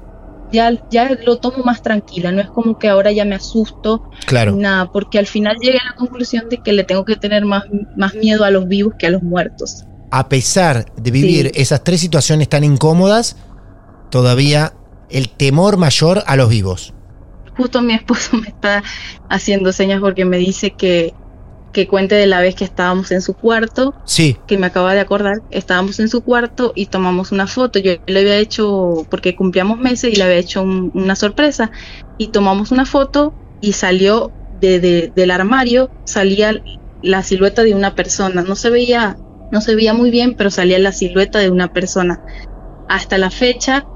Ya, 0.53 0.71
ya 0.91 1.09
lo 1.25 1.39
tomo 1.39 1.65
más 1.65 1.83
tranquila, 1.83 2.31
no 2.31 2.41
es 2.43 2.49
como 2.51 2.79
que 2.79 2.89
ahora 2.89 3.11
ya 3.11 3.25
me 3.25 3.35
asusto, 3.35 4.11
Claro. 4.27 4.55
nada, 4.55 4.93
porque 4.93 5.19
al 5.19 5.27
final 5.27 5.57
llegué 5.61 5.79
a 5.79 5.91
la 5.91 5.97
conclusión 5.97 6.49
de 6.51 6.59
que 6.59 6.73
le 6.73 6.85
tengo 6.85 7.05
que 7.05 7.17
tener 7.17 7.45
más, 7.45 7.65
más 7.97 8.15
miedo 8.15 8.45
a 8.45 8.51
los 8.51 8.69
vivos 8.69 8.95
que 8.99 9.07
a 9.07 9.11
los 9.11 9.23
muertos. 9.23 9.85
A 10.11 10.29
pesar 10.29 10.93
de 10.97 11.11
vivir 11.11 11.47
Sí. 11.55 11.63
esas 11.63 11.83
tres 11.85 12.01
situaciones 12.01 12.49
tan 12.49 12.65
incómodas, 12.65 13.37
todavía 14.11 14.75
el 15.09 15.29
temor 15.31 15.77
mayor 15.79 16.23
a 16.27 16.37
los 16.37 16.49
vivos. 16.49 16.93
Justo 17.57 17.83
mi 17.83 17.95
esposo 17.95 18.37
me 18.37 18.49
está 18.49 18.83
haciendo 19.29 19.73
señas 19.73 20.01
porque 20.01 20.25
me 20.25 20.37
dice 20.39 20.73
que, 20.73 21.15
que 21.73 21.87
cuente 21.89 22.14
de 22.14 22.27
la 22.27 22.41
vez 22.41 22.55
que 22.55 22.64
estábamos 22.64 23.11
en 23.12 23.23
su 23.23 23.35
cuarto, 23.35 23.95
Sí, 24.05 24.37
que 24.47 24.59
me 24.59 24.66
acaba 24.66 24.93
de 24.95 25.01
acordar, 25.01 25.41
estábamos 25.51 25.99
en 26.01 26.09
su 26.09 26.23
cuarto 26.23 26.73
y 26.75 26.87
tomamos 26.87 27.33
una 27.33 27.47
foto. 27.47 27.79
Yo 27.79 27.93
le 28.07 28.20
había 28.20 28.37
hecho, 28.37 29.07
porque 29.11 29.35
cumplíamos 29.35 29.79
meses 29.79 30.12
y 30.12 30.16
le 30.16 30.25
había 30.25 30.37
hecho 30.37 30.62
un- 30.62 30.91
una 30.95 31.16
sorpresa, 31.16 31.70
y 32.18 32.29
tomamos 32.29 32.70
una 32.73 32.85
foto 32.85 33.33
y 33.61 33.73
salió 33.73 34.31
de, 34.61 34.81
de- 34.81 35.12
del 35.14 35.31
armario, 35.31 35.91
salía 36.05 36.62
la 37.03 37.23
silueta 37.23 37.62
de 37.64 37.75
una 37.75 37.95
persona. 37.95 38.43
No 38.43 38.55
se 38.55 38.70
veía, 38.70 39.16
no 39.51 39.61
se 39.61 39.75
veía 39.75 39.95
muy 39.95 40.11
bien, 40.11 40.35
pero 40.37 40.51
salía 40.51 40.79
la 40.79 40.93
silueta 40.93 41.39
de 41.39 41.51
una 41.51 41.73
persona. 41.73 42.20
Hasta 42.89 43.16
la 43.18 43.31
fecha 43.31 43.87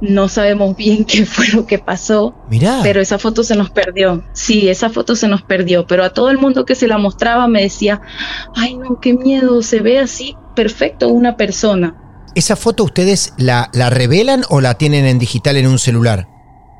no 0.00 0.28
sabemos 0.28 0.76
bien 0.76 1.04
qué 1.06 1.26
fue 1.26 1.48
lo 1.48 1.66
que 1.66 1.78
pasó. 1.78 2.34
mirá. 2.50 2.80
Pero 2.82 3.00
esa 3.00 3.18
foto 3.18 3.42
se 3.44 3.56
nos 3.56 3.70
perdió. 3.70 4.24
Sí, 4.32 4.68
esa 4.68 4.90
foto 4.90 5.16
se 5.16 5.28
nos 5.28 5.42
perdió. 5.42 5.86
Pero 5.86 6.04
a 6.04 6.10
todo 6.10 6.30
el 6.30 6.38
mundo 6.38 6.64
que 6.64 6.74
se 6.74 6.86
la 6.86 6.98
mostraba 6.98 7.48
me 7.48 7.62
decía, 7.62 8.00
ay 8.54 8.76
no, 8.76 9.00
qué 9.00 9.14
miedo, 9.14 9.62
se 9.62 9.80
ve 9.80 9.98
así 9.98 10.36
perfecto 10.54 11.08
una 11.08 11.36
persona. 11.36 11.96
¿Esa 12.34 12.56
foto 12.56 12.84
ustedes 12.84 13.32
la, 13.36 13.70
la 13.72 13.90
revelan 13.90 14.44
o 14.48 14.60
la 14.60 14.74
tienen 14.74 15.06
en 15.06 15.18
digital 15.18 15.56
en 15.56 15.66
un 15.66 15.78
celular? 15.78 16.28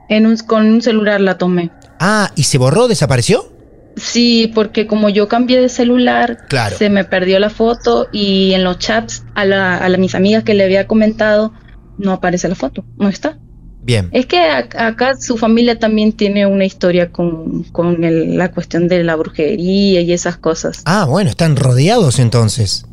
En 0.09 0.27
un, 0.27 0.37
con 0.39 0.66
un 0.66 0.83
celular 0.83 1.21
la 1.21 1.37
tomé. 1.39 1.71
Ah, 2.01 2.31
¿y 2.37 2.45
se 2.45 2.59
borró? 2.59 2.87
¿Desapareció? 2.89 3.53
Sí, 3.97 4.53
porque 4.55 4.87
como 4.87 5.09
yo 5.09 5.27
cambié 5.27 5.61
de 5.61 5.69
celular, 5.69 6.47
Claro. 6.49 6.77
se 6.79 6.89
me 6.89 7.05
perdió 7.05 7.41
la 7.41 7.51
foto 7.51 8.07
y 8.12 8.53
en 8.53 8.62
los 8.62 8.79
chats 8.79 9.25
a, 9.35 9.45
la, 9.45 9.77
a 9.77 9.89
la- 9.89 9.99
mis 9.99 10.14
amigas 10.14 10.45
que 10.45 10.55
le 10.55 10.62
había 10.64 10.87
comentado, 10.87 11.53
no 11.99 12.12
aparece 12.12 12.49
la 12.49 12.55
foto, 12.55 12.84
no 12.96 13.09
está. 13.09 13.38
Bien. 13.82 14.09
Es 14.12 14.26
que 14.26 14.36
ac- 14.38 14.74
acá 14.78 15.16
su 15.18 15.36
familia 15.38 15.78
también 15.78 16.12
tiene 16.12 16.46
una 16.46 16.64
historia 16.64 17.11
con, 17.11 17.62
con 17.72 18.05
el- 18.05 18.36
la 18.36 18.51
cuestión 18.51 18.86
de 18.88 19.03
la 19.05 19.16
brujería 19.16 20.01
y 20.01 20.12
esas 20.12 20.36
cosas. 20.36 20.82
Ah, 20.84 21.07
bueno, 21.09 21.30
están 21.30 21.57
rodeados 21.57 22.18
entonces. 22.18 22.84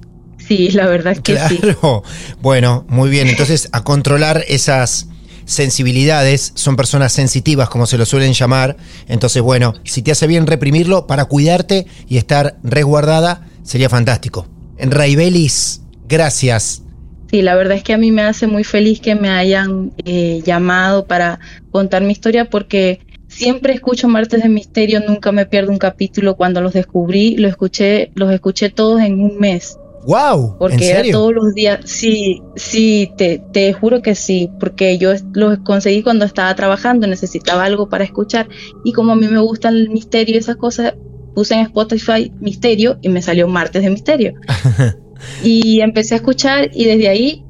Sí, 0.48 0.70
la 0.70 0.86
verdad 0.88 1.14
es 1.14 1.22
que 1.22 1.38
sí. 1.50 1.58
Claro. 1.58 2.04
Bueno, 2.42 2.86
muy 2.88 3.10
bien. 3.10 3.28
Entonces, 3.28 3.68
a 3.72 3.84
controlar 3.84 4.44
esas 4.48 5.08
sensibilidades, 5.46 6.52
son 6.56 6.76
personas 6.76 7.12
sensitivas 7.14 7.68
como 7.70 7.88
se 7.88 7.98
lo 7.98 8.06
suelen 8.06 8.34
llamar. 8.34 8.78
Entonces, 9.08 9.42
bueno, 9.42 9.74
si 9.84 10.02
te 10.04 10.12
hace 10.12 10.28
bien 10.28 10.46
reprimirlo 10.48 11.08
para 11.08 11.26
cuidarte 11.26 11.88
y 12.08 12.18
estar 12.18 12.58
resguardada, 12.64 13.48
sería 13.64 13.90
fantástico. 13.90 14.48
En 14.78 14.92
Raibelis, 14.92 15.82
gracias. 16.08 16.84
Sí, 17.32 17.42
la 17.42 17.56
verdad 17.56 17.78
es 17.78 17.84
que 17.84 17.94
a 17.94 17.98
mí 17.98 18.12
me 18.12 18.22
hace 18.22 18.48
muy 18.48 18.64
feliz 18.64 19.00
que 19.00 19.16
me 19.16 19.30
hayan 19.30 19.92
eh, 20.06 20.42
llamado 20.46 21.06
para 21.06 21.40
contar 21.72 22.04
mi 22.04 22.12
historia 22.12 22.46
porque 22.46 23.00
siempre 23.28 23.74
escucho 23.74 24.08
Martes 24.08 24.42
de 24.42 24.50
Misterio, 24.50 25.02
nunca 25.06 25.32
me 25.32 25.46
pierdo 25.46 25.72
un 25.72 25.78
capítulo. 25.78 26.36
Cuando 26.36 26.62
los 26.62 26.74
descubrí, 26.74 27.36
los 27.38 27.52
escuché, 27.52 28.12
los 28.16 28.32
escuché 28.32 28.70
todos 28.70 29.02
en 29.02 29.20
un 29.22 29.38
mes. 29.40 29.78
¡Wow! 30.06 30.58
Porque 30.60 30.92
era 30.92 31.02
todos 31.12 31.34
los 31.34 31.54
días. 31.56 31.80
Sí, 31.86 32.44
sí, 32.56 33.12
te, 33.18 33.42
te 33.52 33.74
juro 33.74 34.04
que 34.04 34.14
sí. 34.14 34.52
Porque 34.60 35.00
yo 35.00 35.12
los 35.34 35.58
conseguí 35.60 36.04
cuando 36.04 36.26
estaba 36.26 36.54
trabajando, 36.56 37.08
necesitaba 37.08 37.66
algo 37.66 37.90
para 37.90 38.04
escuchar. 38.04 38.48
Y 38.84 38.94
como 38.94 39.14
a 39.14 39.16
mí 39.16 39.28
me 39.28 39.40
gusta 39.40 39.70
el 39.70 39.90
misterio 39.90 40.36
y 40.36 40.38
esas 40.38 40.58
cosas, 40.58 40.94
puse 41.34 41.56
en 41.56 41.62
Spotify 41.62 42.32
Misterio 42.40 42.98
y 43.02 43.10
me 43.10 43.22
salió 43.22 43.48
Martes 43.48 43.82
de 43.82 43.90
Misterio. 43.90 44.34
y 45.44 45.82
empecé 45.82 46.16
a 46.16 46.18
escuchar 46.18 46.70
y 46.74 46.86
desde 46.86 47.10
ahí 47.10 47.46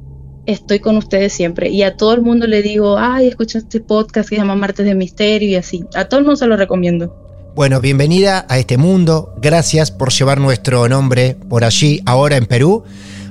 estoy 0.45 0.80
con 0.80 0.97
ustedes 0.97 1.34
siempre. 1.34 1.70
Y 1.70 1.84
a 1.84 1.97
todo 1.97 2.13
el 2.13 2.22
mundo 2.22 2.47
le 2.47 2.61
digo, 2.61 2.97
ay, 2.97 3.28
escucha 3.28 3.59
este 3.59 3.80
podcast 3.80 4.30
que 4.30 4.36
se 4.36 4.41
llama 4.41 4.55
Martes 4.55 4.86
de 4.86 4.95
Misterio 4.95 5.49
y 5.49 5.55
así. 5.55 5.86
A 5.95 6.05
todo 6.05 6.20
el 6.20 6.26
mundo 6.26 6.38
se 6.38 6.47
lo 6.47 6.57
recomiendo. 6.57 7.16
Bueno, 7.55 7.80
bienvenida 7.80 8.45
a 8.49 8.59
este 8.59 8.78
mundo. 8.78 9.34
Gracias 9.41 9.89
por 9.89 10.11
llevar 10.11 10.39
nuestro 10.39 10.89
nombre 10.89 11.38
por 11.49 11.63
allí, 11.63 12.01
ahora 12.05 12.36
en 12.36 12.45
Perú. 12.45 12.84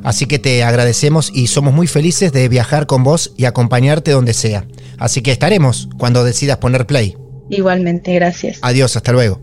Así 0.02 0.26
que 0.26 0.38
te 0.38 0.62
agradecemos 0.62 1.30
y 1.32 1.46
somos 1.46 1.74
muy 1.74 1.86
felices 1.86 2.32
de 2.32 2.48
viajar 2.48 2.86
con 2.86 3.04
vos 3.04 3.32
y 3.36 3.44
acompañarte 3.44 4.12
donde 4.12 4.34
sea. 4.34 4.66
Así 4.98 5.22
que 5.22 5.32
estaremos 5.32 5.88
cuando 5.98 6.24
decidas 6.24 6.58
poner 6.58 6.86
play. 6.86 7.16
Igualmente, 7.50 8.14
gracias. 8.14 8.58
Adiós, 8.62 8.96
hasta 8.96 9.12
luego. 9.12 9.40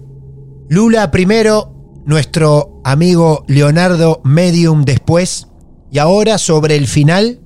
Lula 0.69 1.11
primero, 1.11 1.80
nuestro 2.05 2.81
amigo 2.83 3.43
Leonardo 3.47 4.21
Medium 4.23 4.83
después. 4.85 5.47
Y 5.91 5.99
ahora 5.99 6.37
sobre 6.37 6.75
el 6.75 6.87
final, 6.87 7.39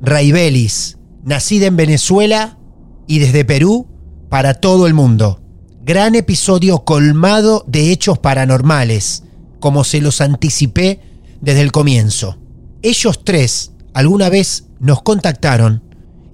Raibelis, 0.00 0.98
nacida 1.22 1.66
en 1.66 1.76
Venezuela 1.76 2.58
y 3.06 3.18
desde 3.18 3.44
Perú 3.44 3.86
para 4.28 4.54
todo 4.54 4.86
el 4.86 4.94
mundo 4.94 5.42
gran 5.88 6.14
episodio 6.16 6.84
colmado 6.84 7.64
de 7.66 7.90
hechos 7.90 8.18
paranormales, 8.18 9.22
como 9.58 9.84
se 9.84 10.02
los 10.02 10.20
anticipé 10.20 11.00
desde 11.40 11.62
el 11.62 11.72
comienzo. 11.72 12.36
Ellos 12.82 13.24
tres 13.24 13.72
alguna 13.94 14.28
vez 14.28 14.66
nos 14.80 15.00
contactaron 15.00 15.82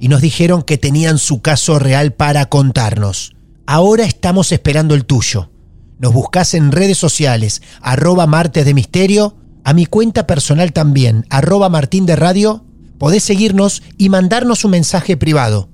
y 0.00 0.08
nos 0.08 0.22
dijeron 0.22 0.62
que 0.62 0.76
tenían 0.76 1.18
su 1.18 1.40
caso 1.40 1.78
real 1.78 2.12
para 2.14 2.46
contarnos. 2.46 3.36
Ahora 3.64 4.04
estamos 4.06 4.50
esperando 4.50 4.96
el 4.96 5.04
tuyo. 5.04 5.52
Nos 5.98 6.12
buscas 6.12 6.54
en 6.54 6.72
redes 6.72 6.98
sociales, 6.98 7.62
arroba 7.80 8.26
martes 8.26 8.64
de 8.64 8.74
misterio, 8.74 9.36
a 9.64 9.72
mi 9.72 9.86
cuenta 9.86 10.26
personal 10.26 10.72
también, 10.72 11.26
arroba 11.30 11.68
martín 11.68 12.04
de 12.06 12.16
radio, 12.16 12.64
podés 12.98 13.24
seguirnos 13.24 13.82
y 13.96 14.08
mandarnos 14.08 14.64
un 14.64 14.72
mensaje 14.72 15.16
privado 15.16 15.70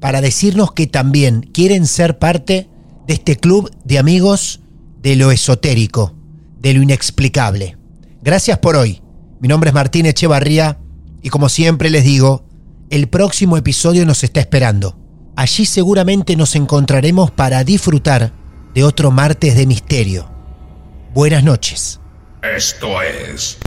para 0.00 0.20
decirnos 0.20 0.72
que 0.72 0.86
también 0.86 1.48
quieren 1.52 1.86
ser 1.86 2.18
parte 2.18 2.68
de 3.06 3.14
este 3.14 3.36
club 3.36 3.70
de 3.84 3.98
amigos 3.98 4.60
de 5.00 5.16
lo 5.16 5.30
esotérico, 5.30 6.14
de 6.60 6.74
lo 6.74 6.82
inexplicable. 6.82 7.76
Gracias 8.22 8.58
por 8.58 8.76
hoy. 8.76 9.00
Mi 9.40 9.48
nombre 9.48 9.70
es 9.70 9.74
Martín 9.74 10.06
Echevarría 10.06 10.78
y 11.22 11.28
como 11.28 11.48
siempre 11.48 11.88
les 11.90 12.04
digo, 12.04 12.44
el 12.90 13.08
próximo 13.08 13.56
episodio 13.56 14.04
nos 14.04 14.22
está 14.22 14.40
esperando. 14.40 14.98
Allí 15.34 15.66
seguramente 15.66 16.36
nos 16.36 16.54
encontraremos 16.56 17.30
para 17.30 17.64
disfrutar 17.64 18.32
de 18.74 18.84
otro 18.84 19.10
martes 19.10 19.56
de 19.56 19.66
misterio. 19.66 20.30
Buenas 21.12 21.44
noches. 21.44 22.00
Esto 22.42 23.02
es 23.02 23.58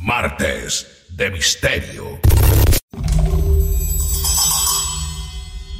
Martes 0.00 0.86
de 1.10 1.30
Misterio. 1.30 2.20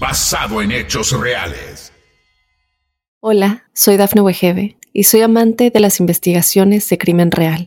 basado 0.00 0.62
en 0.62 0.72
hechos 0.72 1.12
reales. 1.12 1.92
Hola, 3.20 3.68
soy 3.74 3.98
Dafne 3.98 4.22
Wegebe 4.22 4.78
y 4.94 5.04
soy 5.04 5.20
amante 5.20 5.70
de 5.70 5.78
las 5.78 6.00
investigaciones 6.00 6.88
de 6.88 6.96
crimen 6.96 7.30
real. 7.30 7.66